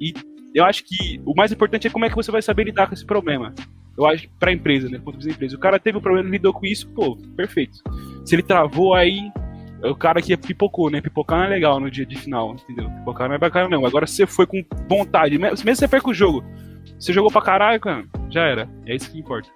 E 0.00 0.12
eu 0.54 0.64
acho 0.64 0.84
que 0.84 1.20
o 1.24 1.34
mais 1.34 1.52
importante 1.52 1.86
é 1.86 1.90
como 1.90 2.04
é 2.04 2.08
que 2.08 2.16
você 2.16 2.30
vai 2.30 2.42
saber 2.42 2.64
lidar 2.64 2.86
com 2.86 2.94
esse 2.94 3.04
problema. 3.04 3.54
Eu 3.96 4.06
acho, 4.06 4.28
pra 4.38 4.52
empresa, 4.52 4.88
né? 4.88 4.98
Ponto 4.98 5.18
de 5.18 5.30
empresa. 5.30 5.56
O 5.56 5.60
cara 5.60 5.78
teve 5.78 5.96
um 5.96 6.00
problema, 6.00 6.28
lidou 6.28 6.52
com 6.52 6.66
isso, 6.66 6.88
pô, 6.88 7.16
perfeito. 7.36 7.78
Se 8.24 8.34
ele 8.34 8.42
travou 8.42 8.94
aí, 8.94 9.30
o 9.82 9.94
cara 9.94 10.20
que 10.20 10.36
pipocou, 10.36 10.90
né? 10.90 11.00
Pipocar 11.00 11.38
não 11.38 11.46
é 11.46 11.48
legal 11.48 11.80
no 11.80 11.90
dia 11.90 12.04
de 12.04 12.16
final, 12.16 12.54
entendeu? 12.54 12.90
Pipocar 12.90 13.28
não 13.28 13.34
é 13.34 13.38
bacana, 13.38 13.68
não. 13.68 13.86
Agora, 13.86 14.06
se 14.06 14.16
você 14.16 14.26
foi 14.26 14.46
com 14.46 14.64
vontade, 14.88 15.38
mesmo 15.38 15.56
se 15.56 15.64
você 15.64 15.88
perca 15.88 16.10
o 16.10 16.14
jogo, 16.14 16.44
você 16.98 17.12
jogou 17.12 17.30
pra 17.30 17.42
caralho, 17.42 17.80
cara, 17.80 18.04
já 18.30 18.42
era. 18.42 18.68
É 18.86 18.94
isso 18.94 19.10
que 19.10 19.18
importa. 19.18 19.48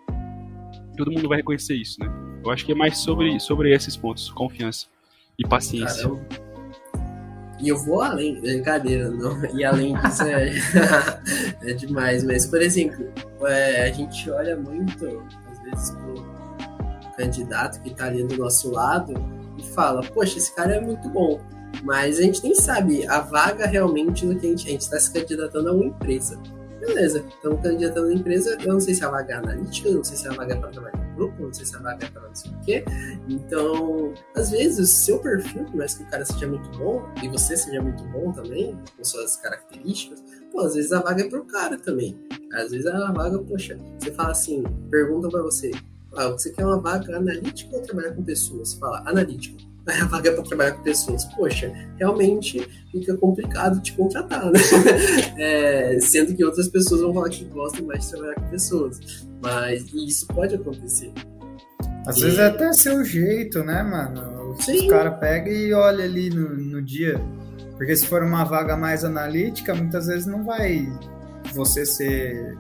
Todo 0.96 1.10
mundo 1.10 1.28
vai 1.28 1.38
reconhecer 1.38 1.74
isso, 1.74 2.00
né? 2.00 2.10
Eu 2.44 2.50
acho 2.50 2.64
que 2.64 2.72
é 2.72 2.74
mais 2.74 2.98
sobre, 2.98 3.38
sobre 3.40 3.74
esses 3.74 3.96
pontos, 3.96 4.30
confiança 4.30 4.86
e 5.38 5.46
paciência. 5.46 6.08
Caramba. 6.08 6.49
E 7.60 7.68
eu 7.68 7.76
vou 7.76 8.00
além, 8.00 8.40
brincadeira, 8.40 9.10
não. 9.10 9.40
E 9.54 9.64
além 9.64 9.94
disso 10.00 10.22
é, 10.22 10.50
é 11.70 11.72
demais. 11.74 12.24
Mas, 12.24 12.46
por 12.46 12.62
exemplo, 12.62 13.06
é, 13.42 13.84
a 13.84 13.92
gente 13.92 14.30
olha 14.30 14.56
muito, 14.56 15.22
às 15.50 15.62
vezes, 15.62 15.90
pro 15.90 16.30
candidato 17.16 17.80
que 17.82 17.94
tá 17.94 18.06
ali 18.06 18.24
do 18.24 18.36
nosso 18.36 18.70
lado 18.70 19.14
e 19.58 19.62
fala, 19.62 20.00
poxa, 20.00 20.38
esse 20.38 20.54
cara 20.54 20.76
é 20.76 20.80
muito 20.80 21.08
bom. 21.08 21.40
Mas 21.84 22.18
a 22.18 22.22
gente 22.22 22.42
nem 22.42 22.54
sabe 22.54 23.06
a 23.06 23.20
vaga 23.20 23.66
realmente 23.66 24.26
do 24.26 24.34
que 24.36 24.46
a 24.46 24.50
gente. 24.50 24.66
A 24.66 24.70
gente 24.70 24.80
está 24.80 24.98
se 24.98 25.12
candidatando 25.12 25.68
a 25.68 25.72
uma 25.72 25.84
empresa. 25.84 26.38
Beleza, 26.80 27.24
estamos 27.28 27.60
candidatando 27.60 28.08
a 28.08 28.14
empresa. 28.14 28.56
Eu 28.62 28.72
não 28.72 28.80
sei 28.80 28.94
se 28.94 29.04
a 29.04 29.10
vaga 29.10 29.34
é 29.34 29.36
analítica, 29.36 29.88
eu 29.88 29.96
não 29.96 30.04
sei 30.04 30.16
se 30.16 30.26
a 30.26 30.32
vaga 30.32 30.54
é 30.54 30.56
para 30.56 30.70
trabalhar 30.70 30.99
grupo, 31.20 31.42
não 31.42 31.52
sei 31.52 31.66
se 31.66 31.76
a 31.76 31.80
vaga 31.80 32.06
é 32.06 32.10
para 32.10 32.28
não 32.28 32.34
sei 32.34 32.50
o 32.50 32.60
quê. 32.60 32.84
Então, 33.28 34.14
às 34.34 34.50
vezes, 34.50 34.78
o 34.78 34.86
seu 34.86 35.18
perfil, 35.18 35.64
por 35.64 35.76
mais 35.76 35.94
que 35.94 36.02
o 36.02 36.06
cara 36.10 36.24
seja 36.24 36.46
muito 36.46 36.70
bom, 36.78 37.02
e 37.22 37.28
você 37.28 37.56
seja 37.56 37.82
muito 37.82 38.02
bom 38.04 38.32
também, 38.32 38.78
com 38.96 39.04
suas 39.04 39.36
características, 39.36 40.22
pô, 40.50 40.60
às 40.60 40.74
vezes 40.74 40.92
a 40.92 41.00
vaga 41.00 41.22
é 41.22 41.28
pro 41.28 41.44
cara 41.44 41.78
também. 41.78 42.18
Às 42.52 42.70
vezes 42.70 42.86
a 42.86 43.12
vaga, 43.12 43.38
poxa, 43.38 43.78
você 43.98 44.12
fala 44.12 44.30
assim, 44.30 44.62
pergunta 44.90 45.28
para 45.28 45.42
você, 45.42 45.70
ah, 46.16 46.28
você 46.28 46.50
quer 46.50 46.64
uma 46.64 46.80
vaga 46.80 47.16
analítica 47.16 47.76
ou 47.76 47.82
trabalhar 47.82 48.14
com 48.14 48.24
pessoas? 48.24 48.70
Você 48.70 48.78
fala, 48.78 49.02
analítica 49.06 49.69
a 50.00 50.04
vaga 50.06 50.32
para 50.32 50.42
trabalhar 50.42 50.72
com 50.72 50.82
pessoas. 50.82 51.24
Poxa, 51.36 51.72
realmente 51.98 52.66
fica 52.90 53.16
complicado 53.16 53.80
te 53.80 53.92
contratar, 53.92 54.50
né? 54.50 54.60
É, 55.38 55.98
sendo 56.00 56.34
que 56.34 56.44
outras 56.44 56.68
pessoas 56.68 57.00
vão 57.00 57.14
falar 57.14 57.30
que 57.30 57.44
gostam 57.44 57.86
mais 57.86 58.04
de 58.04 58.10
trabalhar 58.10 58.34
com 58.34 58.48
pessoas. 58.48 59.00
Mas 59.42 59.84
isso 59.94 60.26
pode 60.26 60.54
acontecer. 60.54 61.12
Às 62.06 62.16
e... 62.18 62.22
vezes 62.22 62.38
é 62.38 62.46
até 62.46 62.72
seu 62.72 63.04
jeito, 63.04 63.62
né, 63.64 63.82
mano? 63.82 64.50
Os, 64.52 64.66
os 64.68 64.86
caras 64.88 65.18
pegam 65.18 65.52
e 65.52 65.72
olham 65.72 66.04
ali 66.04 66.30
no, 66.30 66.56
no 66.56 66.82
dia. 66.82 67.20
Porque 67.76 67.96
se 67.96 68.06
for 68.06 68.22
uma 68.22 68.44
vaga 68.44 68.76
mais 68.76 69.04
analítica, 69.04 69.74
muitas 69.74 70.06
vezes 70.06 70.26
não 70.26 70.44
vai 70.44 70.86
você 71.54 71.86
ser 71.86 72.58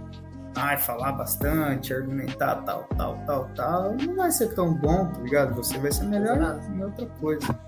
ai, 0.56 0.78
falar 0.78 1.12
bastante, 1.12 1.94
argumentar 1.94 2.56
tal, 2.62 2.84
tal, 2.96 3.16
tal, 3.26 3.50
tal, 3.54 3.96
não 3.96 4.16
vai 4.16 4.30
ser 4.30 4.54
tão 4.54 4.74
bom, 4.74 5.06
tá 5.06 5.20
ligado? 5.20 5.54
Você 5.54 5.78
vai 5.78 5.92
ser 5.92 6.04
melhor 6.04 6.36
Exato. 6.36 6.72
em 6.72 6.84
outra 6.84 7.06
coisa. 7.20 7.58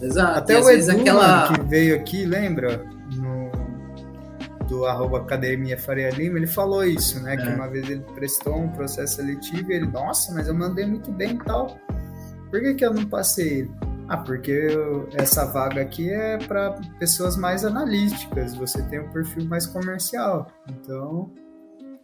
Exato. 0.00 0.38
Até 0.38 0.60
o 0.60 0.70
Edu, 0.70 0.90
aquela... 0.90 1.52
que 1.52 1.62
veio 1.62 1.96
aqui, 1.96 2.24
lembra? 2.24 2.84
No, 3.12 3.50
do 4.68 4.86
arroba 4.86 5.18
Academia 5.18 5.78
Faria 5.78 6.10
Lima, 6.10 6.38
ele 6.38 6.46
falou 6.46 6.84
isso, 6.84 7.22
né? 7.22 7.34
É. 7.34 7.36
Que 7.36 7.48
uma 7.48 7.68
vez 7.68 7.88
ele 7.88 8.04
prestou 8.14 8.56
um 8.56 8.68
processo 8.68 9.16
seletivo 9.16 9.70
e 9.70 9.76
ele, 9.76 9.86
nossa, 9.86 10.32
mas 10.32 10.48
eu 10.48 10.54
mandei 10.54 10.86
muito 10.86 11.12
bem 11.12 11.34
e 11.34 11.44
tal. 11.44 11.78
Por 12.50 12.60
que, 12.60 12.74
que 12.74 12.84
eu 12.84 12.92
não 12.92 13.04
passei? 13.06 13.70
Ah, 14.08 14.18
porque 14.18 14.50
eu, 14.50 15.08
essa 15.14 15.46
vaga 15.46 15.80
aqui 15.80 16.10
é 16.10 16.36
para 16.38 16.72
pessoas 16.98 17.36
mais 17.36 17.64
analíticas, 17.64 18.54
você 18.54 18.82
tem 18.82 19.00
um 19.00 19.08
perfil 19.10 19.46
mais 19.46 19.66
comercial. 19.66 20.46
Então, 20.68 21.30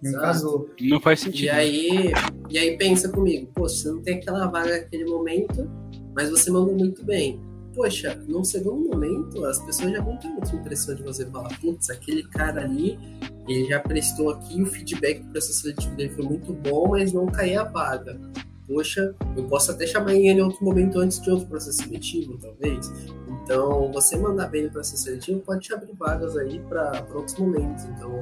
não 0.03 0.21
casou. 0.21 0.71
Não 0.81 1.01
faz 1.01 1.21
sentido. 1.21 1.45
E 1.45 1.51
aí, 1.51 2.13
e 2.49 2.59
aí 2.59 2.77
pensa 2.77 3.09
comigo, 3.09 3.51
poxa, 3.55 3.77
você 3.77 3.91
não 3.91 4.03
tem 4.03 4.17
aquela 4.17 4.47
vaga 4.47 4.79
naquele 4.79 5.05
momento, 5.05 5.71
mas 6.15 6.31
você 6.31 6.51
mandou 6.51 6.75
muito 6.75 7.05
bem. 7.05 7.41
Poxa, 7.75 8.21
num 8.27 8.43
segundo 8.43 8.91
momento, 8.91 9.45
as 9.45 9.61
pessoas 9.61 9.93
já 9.93 10.03
vão 10.03 10.17
ter 10.17 10.29
outra 10.29 10.57
impressão 10.57 10.95
de 10.95 11.03
você 11.03 11.25
falar, 11.27 11.57
putz, 11.61 11.89
aquele 11.89 12.25
cara 12.25 12.63
ali, 12.65 12.99
ele 13.47 13.67
já 13.67 13.79
prestou 13.79 14.31
aqui, 14.31 14.61
o 14.61 14.67
feedback 14.67 15.21
do 15.21 15.31
processo 15.31 15.61
seletivo 15.61 15.95
dele 15.95 16.11
foi 16.11 16.25
muito 16.25 16.53
bom, 16.53 16.89
mas 16.91 17.13
não 17.13 17.27
caiu 17.27 17.61
a 17.61 17.65
vaga. 17.65 18.21
Poxa, 18.67 19.15
eu 19.37 19.45
posso 19.45 19.71
até 19.71 19.87
chamar 19.87 20.15
ele 20.15 20.29
em 20.29 20.43
outro 20.43 20.65
momento 20.65 20.99
antes 20.99 21.21
de 21.21 21.31
outro 21.31 21.47
processo 21.47 21.83
seletivo, 21.83 22.39
talvez. 22.39 22.91
Então, 23.51 23.91
você 23.91 24.17
mandar 24.17 24.47
bem 24.47 24.63
no 24.63 24.71
processo 24.71 25.03
seletivo 25.03 25.41
pode 25.41 25.63
te 25.63 25.75
abrir 25.75 25.93
vagas 25.99 26.37
aí 26.37 26.61
para 26.69 27.05
outros 27.13 27.37
momentos. 27.37 27.85
Então, 27.85 28.21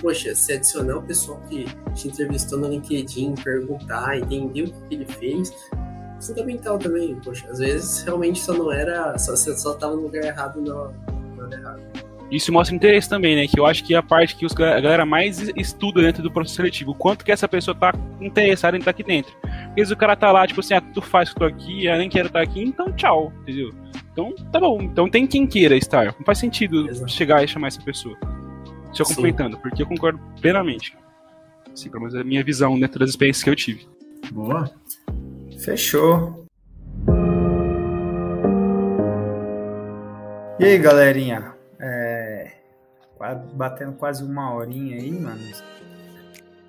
poxa, 0.00 0.34
se 0.34 0.54
adicionar 0.54 0.96
o 0.96 1.02
pessoal 1.02 1.38
que 1.50 1.66
te 1.94 2.08
entrevistou 2.08 2.58
no 2.58 2.66
LinkedIn, 2.66 3.34
perguntar, 3.44 4.16
entender 4.16 4.62
o 4.62 4.72
que 4.88 4.94
ele 4.94 5.04
fez, 5.04 5.52
fundamental 6.18 6.78
também, 6.78 7.14
poxa, 7.16 7.46
às 7.50 7.58
vezes 7.58 8.02
realmente 8.04 8.40
só 8.40 8.54
não 8.54 8.72
era, 8.72 9.18
só, 9.18 9.36
você 9.36 9.54
só 9.54 9.74
tava 9.74 9.96
no 9.96 10.02
lugar 10.04 10.24
errado 10.24 10.62
na 10.62 10.74
hora 10.74 10.94
errada. 11.52 11.82
Isso 12.30 12.50
mostra 12.50 12.74
interesse 12.74 13.08
também, 13.08 13.36
né? 13.36 13.46
Que 13.46 13.60
eu 13.60 13.66
acho 13.66 13.84
que 13.84 13.92
é 13.92 13.98
a 13.98 14.02
parte 14.02 14.34
que 14.34 14.46
os, 14.46 14.52
a 14.52 14.80
galera 14.80 15.04
mais 15.04 15.40
estuda 15.56 16.00
dentro 16.00 16.22
do 16.22 16.32
processo 16.32 16.56
seletivo. 16.56 16.94
Quanto 16.94 17.22
que 17.22 17.32
essa 17.32 17.46
pessoa 17.46 17.74
tá 17.74 17.92
interessada 18.18 18.78
em 18.78 18.78
estar 18.78 18.92
aqui 18.92 19.02
dentro. 19.02 19.34
Porque 19.66 19.84
se 19.84 19.92
o 19.92 19.96
cara 19.96 20.16
tá 20.16 20.32
lá, 20.32 20.46
tipo 20.46 20.60
assim, 20.60 20.72
ah, 20.72 20.80
tu 20.80 21.02
faz 21.02 21.28
que 21.28 21.42
eu 21.42 21.48
tô 21.48 21.54
aqui, 21.54 21.84
eu 21.84 21.98
nem 21.98 22.08
quero 22.08 22.28
estar 22.28 22.40
aqui, 22.40 22.62
então 22.62 22.90
tchau, 22.92 23.30
entendeu? 23.42 23.70
Então 24.12 24.34
tá 24.52 24.60
bom. 24.60 24.80
Então 24.82 25.08
tem 25.08 25.26
quem 25.26 25.46
queira 25.46 25.76
estar. 25.76 26.14
Não 26.18 26.24
faz 26.24 26.38
sentido 26.38 26.88
Exato. 26.88 27.10
chegar 27.10 27.44
e 27.44 27.48
chamar 27.48 27.68
essa 27.68 27.82
pessoa. 27.82 28.16
Só 28.92 29.04
complementando, 29.04 29.56
porque 29.58 29.82
eu 29.82 29.86
concordo 29.86 30.20
plenamente. 30.40 30.96
Sim, 31.74 31.90
pelo 31.90 32.02
menos 32.02 32.14
é 32.16 32.20
a 32.20 32.24
minha 32.24 32.42
visão 32.42 32.78
dentro 32.78 32.98
das 32.98 33.10
experiências 33.10 33.44
que 33.44 33.50
eu 33.50 33.56
tive. 33.56 33.88
Boa. 34.32 34.70
Fechou. 35.58 36.46
E 40.58 40.64
aí, 40.64 40.78
galerinha? 40.78 41.54
É... 41.80 42.52
Batendo 43.54 43.92
quase 43.92 44.24
uma 44.24 44.54
horinha 44.54 44.96
aí, 44.96 45.12
mano. 45.12 45.40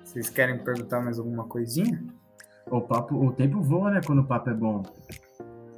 Vocês 0.04 0.30
querem 0.30 0.58
perguntar 0.58 1.00
mais 1.00 1.18
alguma 1.18 1.44
coisinha? 1.44 2.02
O, 2.70 2.80
papo, 2.80 3.16
o 3.16 3.32
tempo 3.32 3.60
voa, 3.60 3.90
né? 3.90 4.00
Quando 4.04 4.20
o 4.20 4.26
papo 4.26 4.50
é 4.50 4.54
bom. 4.54 4.82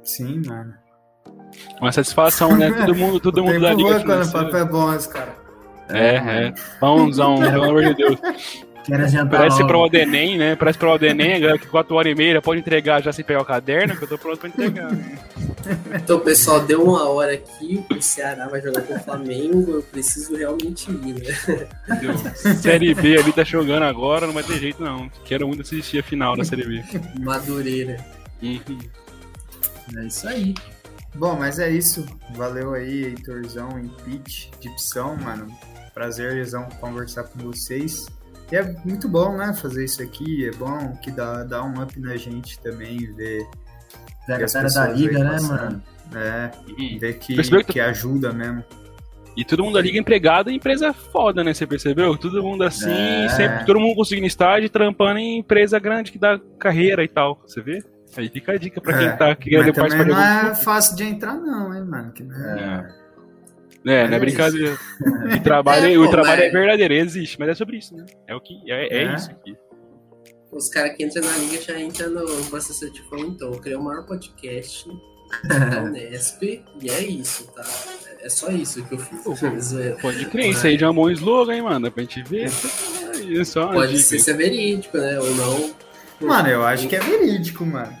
Sim, 0.03 0.41
mano. 0.45 0.73
Uma 1.81 1.91
satisfação, 1.91 2.55
né? 2.55 2.71
Todo 2.71 2.95
mundo, 2.95 3.19
todo 3.19 3.43
mundo 3.43 3.59
da 3.59 3.73
liga. 3.73 3.99
Papo 4.31 4.55
é 4.55 4.65
bom, 4.65 4.97
cara. 5.09 5.35
É, 5.89 6.15
é. 6.15 6.53
Pãozão, 6.79 7.37
pelo 7.39 7.63
amor 7.63 7.83
de 7.83 7.93
Deus. 7.93 8.19
Parece 9.29 9.57
logo. 9.57 9.67
prova 9.67 9.89
do 9.89 9.95
Enem, 9.95 10.37
né? 10.37 10.55
Parece 10.55 10.77
prova 10.77 10.99
do 10.99 11.05
Enem, 11.05 11.39
galera 11.39 11.57
que 11.57 11.67
4 11.67 11.95
horas 11.95 12.11
e 12.11 12.15
meia 12.15 12.41
pode 12.41 12.59
entregar 12.59 13.01
já 13.01 13.11
sem 13.11 13.25
pegar 13.25 13.41
o 13.41 13.45
caderno, 13.45 13.95
que 13.95 14.03
eu 14.03 14.07
tô 14.07 14.17
pronto 14.17 14.37
pra 14.39 14.49
entregar. 14.49 14.91
Né? 14.91 15.17
Então, 15.95 16.19
pessoal, 16.19 16.59
deu 16.59 16.83
uma 16.83 17.09
hora 17.09 17.33
aqui, 17.33 17.83
o 17.89 18.01
Ceará 18.01 18.47
vai 18.47 18.61
jogar 18.61 18.81
com 18.81 18.93
o 18.93 18.99
Flamengo, 18.99 19.71
eu 19.71 19.81
preciso 19.81 20.35
realmente 20.35 20.91
ir, 20.91 21.15
né? 21.15 21.67
Entendeu? 21.89 22.17
Série 22.61 22.93
B 22.93 23.17
ali 23.17 23.31
tá 23.31 23.43
jogando 23.43 23.83
agora, 23.83 24.27
não 24.27 24.33
vai 24.33 24.43
ter 24.43 24.59
jeito 24.59 24.83
não. 24.83 25.09
Quero 25.23 25.47
muito 25.47 25.61
assistir 25.63 25.99
a 25.99 26.03
final 26.03 26.37
da 26.37 26.43
Série 26.43 26.65
B. 26.65 26.83
Madureira. 27.19 27.97
Uhum. 28.43 28.79
É 29.97 30.05
isso 30.05 30.27
aí. 30.27 30.53
Bom, 31.17 31.35
mas 31.37 31.59
é 31.59 31.69
isso. 31.69 32.05
Valeu 32.35 32.73
aí, 32.73 33.05
Heitorzão 33.05 33.79
e 33.79 33.87
Pitch, 34.03 34.49
Dipsão, 34.59 35.15
mano 35.17 35.47
prazerzão 35.93 36.67
conversar 36.81 37.23
com 37.23 37.39
vocês. 37.39 38.05
E 38.51 38.55
é 38.57 38.63
muito 38.83 39.07
bom, 39.07 39.37
né, 39.37 39.53
fazer 39.53 39.85
isso 39.85 40.03
aqui. 40.03 40.45
É 40.45 40.51
bom 40.51 40.93
que 41.01 41.09
dá, 41.09 41.45
dá 41.45 41.63
um 41.63 41.81
up 41.81 41.97
na 42.01 42.17
gente 42.17 42.59
também, 42.59 42.97
ver. 43.13 43.47
Da 44.27 44.37
galera 44.37 44.51
da 44.53 44.63
pessoas 44.63 44.99
liga, 44.99 45.17
aí 45.17 45.23
né, 45.23 45.37
mano? 45.47 45.83
É, 46.13 46.51
E, 46.77 46.99
ver 46.99 47.17
que, 47.17 47.33
que- 47.41 47.63
que 47.63 47.79
ajuda 47.79 48.33
mesmo. 48.33 48.61
e 49.37 49.45
todo 49.45 49.63
mundo 49.63 49.75
da 49.75 49.81
liga 49.81 49.97
empregado 49.97 50.49
em 50.49 50.55
empresa 50.57 50.91
foda, 50.93 51.43
né? 51.45 51.53
Você 51.53 51.65
percebeu? 51.65 52.17
Todo 52.17 52.43
mundo 52.43 52.63
assim, 52.65 52.89
É. 52.91 53.29
sempre, 53.29 53.65
todo 53.65 53.79
mundo 53.79 53.95
conseguindo 53.95 54.27
estágio, 54.27 54.69
trampando 54.69 55.17
em 55.19 55.39
empresa 55.39 55.79
grande 55.79 56.11
que 56.11 56.19
dá 56.19 56.37
carreira 56.59 57.03
e 57.05 57.07
tal. 57.07 57.41
Você 57.47 57.61
vê? 57.61 57.81
Aí 58.17 58.29
fica 58.29 58.53
a 58.53 58.57
dica 58.57 58.79
pra 58.79 58.97
quem 58.97 59.07
É, 59.07 59.11
tá 59.11 59.35
querendo 59.35 59.65
Mas 59.67 59.75
participar 59.75 60.05
não 60.05 60.21
é 60.51 60.55
fácil 60.55 60.95
de 60.95 61.03
entrar, 61.03 61.35
não, 61.35 61.73
hein, 61.73 61.83
mano? 61.83 62.11
Que 62.13 62.23
não 62.23 62.35
é... 62.35 62.93
É, 63.87 64.07
não 64.07 64.13
é 64.13 64.15
É 64.15 64.19
brincadeira. 64.19 64.77
O 65.37 65.39
trabalho, 65.43 65.85
É, 65.93 65.97
o 65.97 66.05
pô, 66.05 66.11
trabalho 66.11 66.41
mas- 66.43 66.49
é 66.49 66.51
verdadeiro, 66.51 66.93
existe, 66.93 67.37
mas 67.39 67.49
é 67.49 67.55
sobre 67.55 67.77
isso, 67.77 67.95
né? 67.95 68.05
É 68.27 68.35
o 68.35 68.39
que 68.41 68.53
é, 68.71 68.87
é 68.87 69.03
É. 69.05 69.15
isso 69.15 69.31
aqui. 69.31 69.55
Os 70.51 70.69
caras 70.69 70.95
que 70.95 71.03
entram 71.03 71.23
na 71.25 71.35
liga 71.37 71.61
já 71.61 71.77
entram 71.79 72.09
no 72.11 72.25
Você 72.43 72.73
Certificou, 72.73 73.19
então. 73.19 73.51
Eu 73.51 73.59
criei 73.59 73.75
o 73.77 73.83
maior 73.83 74.05
podcast 74.05 74.87
da 75.43 75.81
Unesp 75.83 76.41
e 76.81 76.89
é 76.89 77.01
isso, 77.03 77.51
tá? 77.53 77.63
É 78.21 78.29
só 78.29 78.49
isso 78.49 78.83
que 78.85 78.93
eu 78.95 78.99
fiz. 78.99 79.65
Zoeira. 79.65 79.97
Pode 80.01 80.25
crer, 80.27 80.49
isso 80.51 80.65
aí 80.65 80.77
já 80.79 80.87
é 80.87 80.89
um 80.89 80.95
bom 80.95 81.09
slogan, 81.09 81.53
hein, 81.55 81.61
mano? 81.61 81.91
Pra 81.91 82.01
gente 82.03 82.23
ver. 82.23 82.45
É 82.47 83.43
Pode 83.53 83.91
dica 83.91 84.03
ser, 84.03 84.19
ser 84.19 84.33
verídico, 84.37 84.97
né? 84.97 85.19
Ou 85.19 85.35
não. 85.35 85.75
Mano, 86.21 86.49
eu 86.49 86.65
acho 86.65 86.87
que 86.87 86.95
é 86.95 86.99
verídico, 86.99 87.65
mano. 87.65 87.93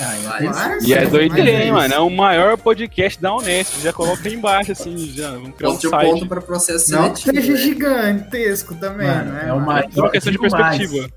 Ah, 0.00 0.38
Mas- 0.40 0.84
E 0.86 0.94
é 0.94 1.04
doideira, 1.06 1.64
hein, 1.64 1.72
mano? 1.72 1.92
É 1.92 1.98
o 1.98 2.08
maior 2.08 2.56
podcast 2.56 3.20
da 3.20 3.34
Unesp. 3.34 3.80
Já 3.82 3.92
coloca 3.92 4.28
aí 4.28 4.34
embaixo, 4.34 4.70
assim, 4.70 4.96
já. 5.12 5.30
Vamos 5.32 5.56
criar 5.56 5.68
um 5.70 5.72
Outro 5.72 5.90
site. 5.90 6.10
ponto 6.10 6.26
para 6.28 6.40
processo 6.40 6.92
Não 6.92 7.12
que 7.12 7.20
seletivo. 7.20 7.46
seja 7.46 7.52
né? 7.52 7.58
gigantesco 7.58 8.74
também, 8.76 9.08
Mano, 9.08 9.32
né? 9.32 9.40
é 9.42 9.46
mano? 9.48 9.66
maior- 9.66 9.88
Uma 9.96 10.10
questão 10.10 10.32
de 10.32 10.38
mais. 10.38 10.52
perspectiva. 10.54 11.08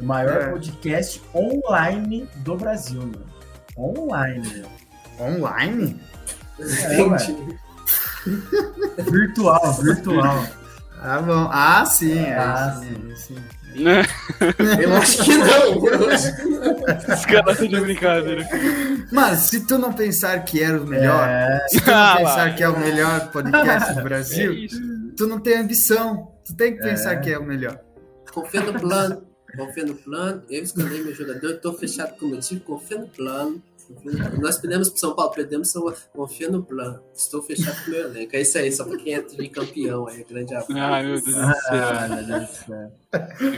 O 0.00 0.04
maior 0.04 0.42
É. 0.42 0.46
podcast 0.48 1.22
online 1.34 2.28
do 2.36 2.56
Brasil, 2.56 3.00
mano. 3.00 3.26
Online, 3.78 4.48
meu. 5.18 5.26
Online? 5.28 6.00
É, 6.58 7.02
ué. 7.02 7.16
Virtual, 9.10 9.72
virtual. 9.74 10.44
Ah, 11.00 11.20
bom. 11.20 11.48
Ah, 11.52 11.84
sim. 11.86 12.18
É, 12.18 12.34
Ah, 12.36 12.80
sim, 12.82 13.14
sim. 13.16 13.36
Né? 13.78 14.02
Eu 14.82 14.94
acho 14.96 15.24
que 15.24 15.36
não. 15.36 15.86
Eu 15.86 16.10
acho 16.10 16.36
que 16.36 16.44
não. 16.44 17.14
Os 17.14 17.26
caras 17.26 17.52
estão 17.60 17.68
de 17.68 17.80
brincadeira. 17.80 18.48
Mano, 19.12 19.36
se 19.36 19.66
tu 19.66 19.78
não 19.78 19.92
pensar 19.92 20.38
que 20.44 20.62
era 20.62 20.80
o 20.80 20.86
melhor, 20.86 21.28
É, 21.28 21.66
se 21.68 21.80
tu 21.80 21.86
não 21.90 21.94
Ah, 21.96 22.16
pensar 22.16 22.36
lá. 22.48 22.50
que 22.54 22.62
é 22.62 22.68
o 22.68 22.78
melhor 22.78 23.30
podcast 23.30 23.92
do 23.94 24.00
É 24.00 24.02
Brasil, 24.02 24.52
isso. 24.52 24.80
tu 25.16 25.26
não 25.26 25.38
tem 25.40 25.58
ambição. 25.58 26.32
Tu 26.44 26.54
tem 26.54 26.74
que 26.76 26.82
pensar 26.82 27.12
É. 27.12 27.16
que 27.16 27.30
é 27.30 27.38
o 27.38 27.44
melhor. 27.44 27.78
Confia 28.32 28.60
no 28.62 28.78
plano. 28.78 29.22
Confia 29.56 29.84
no 29.84 29.94
plano. 29.94 30.42
Eu 30.50 30.62
escolhi 30.62 31.02
meu 31.02 31.14
jogador. 31.14 31.54
Tô 31.54 31.72
fechado 31.72 32.16
com 32.18 32.26
o 32.26 32.28
meu 32.30 32.40
time. 32.40 32.60
Confia 32.60 32.98
no 32.98 33.08
plano. 33.08 33.62
Nós 34.40 34.58
perdemos 34.58 34.90
pro 34.90 34.98
São 34.98 35.14
Paulo. 35.14 35.32
Perdemos 35.32 35.70
São 35.70 35.82
Paulo. 35.82 35.96
Confia 36.12 36.50
no 36.50 36.62
plano. 36.62 37.00
Estou 37.14 37.42
fechado 37.42 37.76
com 37.84 37.90
o 37.90 37.94
meu 37.94 38.00
elenco. 38.08 38.34
É 38.36 38.40
isso 38.40 38.58
aí. 38.58 38.72
Só 38.72 38.84
pra 38.84 38.96
quem 38.96 39.14
é 39.14 39.22
de 39.22 39.48
campeão 39.48 40.06
aí. 40.08 40.24
Grande 40.28 40.54
abraço. 40.54 40.72
Ai, 40.76 41.06
meu 41.06 41.20
Deus 41.20 41.34
do 41.34 41.40
Ah, 41.40 41.54
céu. 41.54 42.16
meu 42.16 42.24
Deus 42.26 42.40
do 42.48 42.54
céu. 42.54 42.92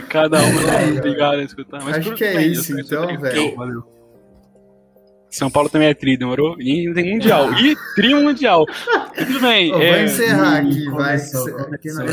Cada 0.09 0.37
um 0.37 0.65
tá 0.65 0.81
É, 0.81 0.91
obrigado 0.97 1.39
a 1.39 1.43
escutar. 1.43 1.83
Mas 1.83 1.97
acho 1.97 2.13
que 2.15 2.23
é 2.23 2.35
bem, 2.35 2.51
isso, 2.51 2.79
então, 2.79 3.19
velho. 3.19 3.55
Valeu. 3.55 3.83
São 5.31 5.49
Paulo 5.51 5.69
também 5.69 5.89
é 5.89 5.93
tri, 5.93 6.17
demorou? 6.17 6.59
E 6.59 6.91
tem 6.93 7.13
mundial. 7.13 7.53
E 7.53 7.75
tri 7.95 8.15
mundial. 8.15 8.65
Tudo 9.15 9.39
bem. 9.41 9.71
Ô, 9.73 9.79
é, 9.79 9.91
vai 9.91 10.05
encerrar 10.05 10.63
Ih, 10.63 10.69
aqui, 10.69 10.89
vai. 10.89 11.15
Aqui 11.15 11.87
não. 11.91 12.05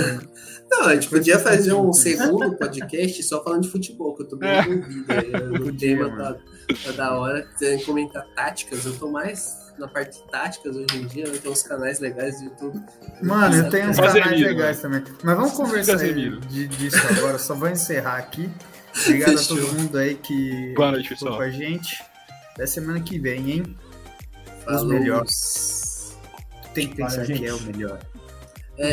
Não, 0.69 0.89
a 0.89 0.95
gente 0.95 1.09
podia 1.09 1.39
fazer 1.39 1.73
um 1.73 1.93
segundo 1.93 2.57
podcast 2.57 3.23
só 3.23 3.43
falando 3.43 3.63
de 3.63 3.69
futebol, 3.71 4.15
que 4.15 4.23
eu 4.23 4.29
tô 4.29 4.37
bem 4.37 4.51
envolvido 4.59 5.13
aí. 5.13 5.61
O 5.63 5.73
tema 5.79 6.11
tá, 6.17 6.37
tá 6.75 6.93
da 6.93 7.19
hora. 7.19 7.43
Quiserem 7.43 7.85
comentar 7.85 8.27
táticas, 8.35 8.85
eu 8.87 8.97
tô 8.99 9.09
mais 9.11 9.65
na 9.79 9.87
parte 9.89 10.19
de 10.23 10.31
táticas 10.31 10.75
hoje 10.77 10.87
em 10.97 11.07
dia. 11.07 11.25
Eu 11.27 11.39
tenho 11.39 11.53
uns 11.53 11.63
canais 11.63 12.01
legais 12.01 12.39
do 12.39 12.45
YouTube. 12.45 12.83
Mano, 13.23 13.57
eu 13.57 13.71
tenho 13.71 13.91
uns 13.91 13.97
Casemiro, 13.97 14.25
canais 14.31 14.41
legais 14.47 14.81
também. 14.81 15.05
Mas 15.23 15.37
vamos 15.37 15.53
conversar 15.53 15.93
aí 15.93 15.99
Casemiro. 15.99 16.41
de- 16.41 16.69
disso 16.69 16.97
agora. 17.19 17.39
Só 17.39 17.55
vou 17.55 17.69
encerrar 17.69 18.17
aqui. 18.17 18.51
Obrigado 19.03 19.39
a 19.39 19.43
todo 19.43 19.61
Fechou. 19.61 19.75
mundo 19.75 19.99
aí 19.99 20.15
que 20.15 20.73
Boa 20.75 20.91
noite, 20.93 21.09
ficou 21.11 21.29
pessoal. 21.29 21.37
com 21.37 21.43
a 21.43 21.51
gente. 21.51 22.03
Até 22.55 22.67
semana 22.67 23.01
que 23.01 23.19
vem, 23.19 23.51
hein? 23.51 23.77
Falou. 24.65 24.87
melhores. 24.89 26.17
Tem 26.73 26.89
que 26.89 26.97
pensar 26.97 27.25
que 27.27 27.47
é 27.47 27.53
o 27.53 27.61
melhor. 27.63 27.99
É, 28.79 28.93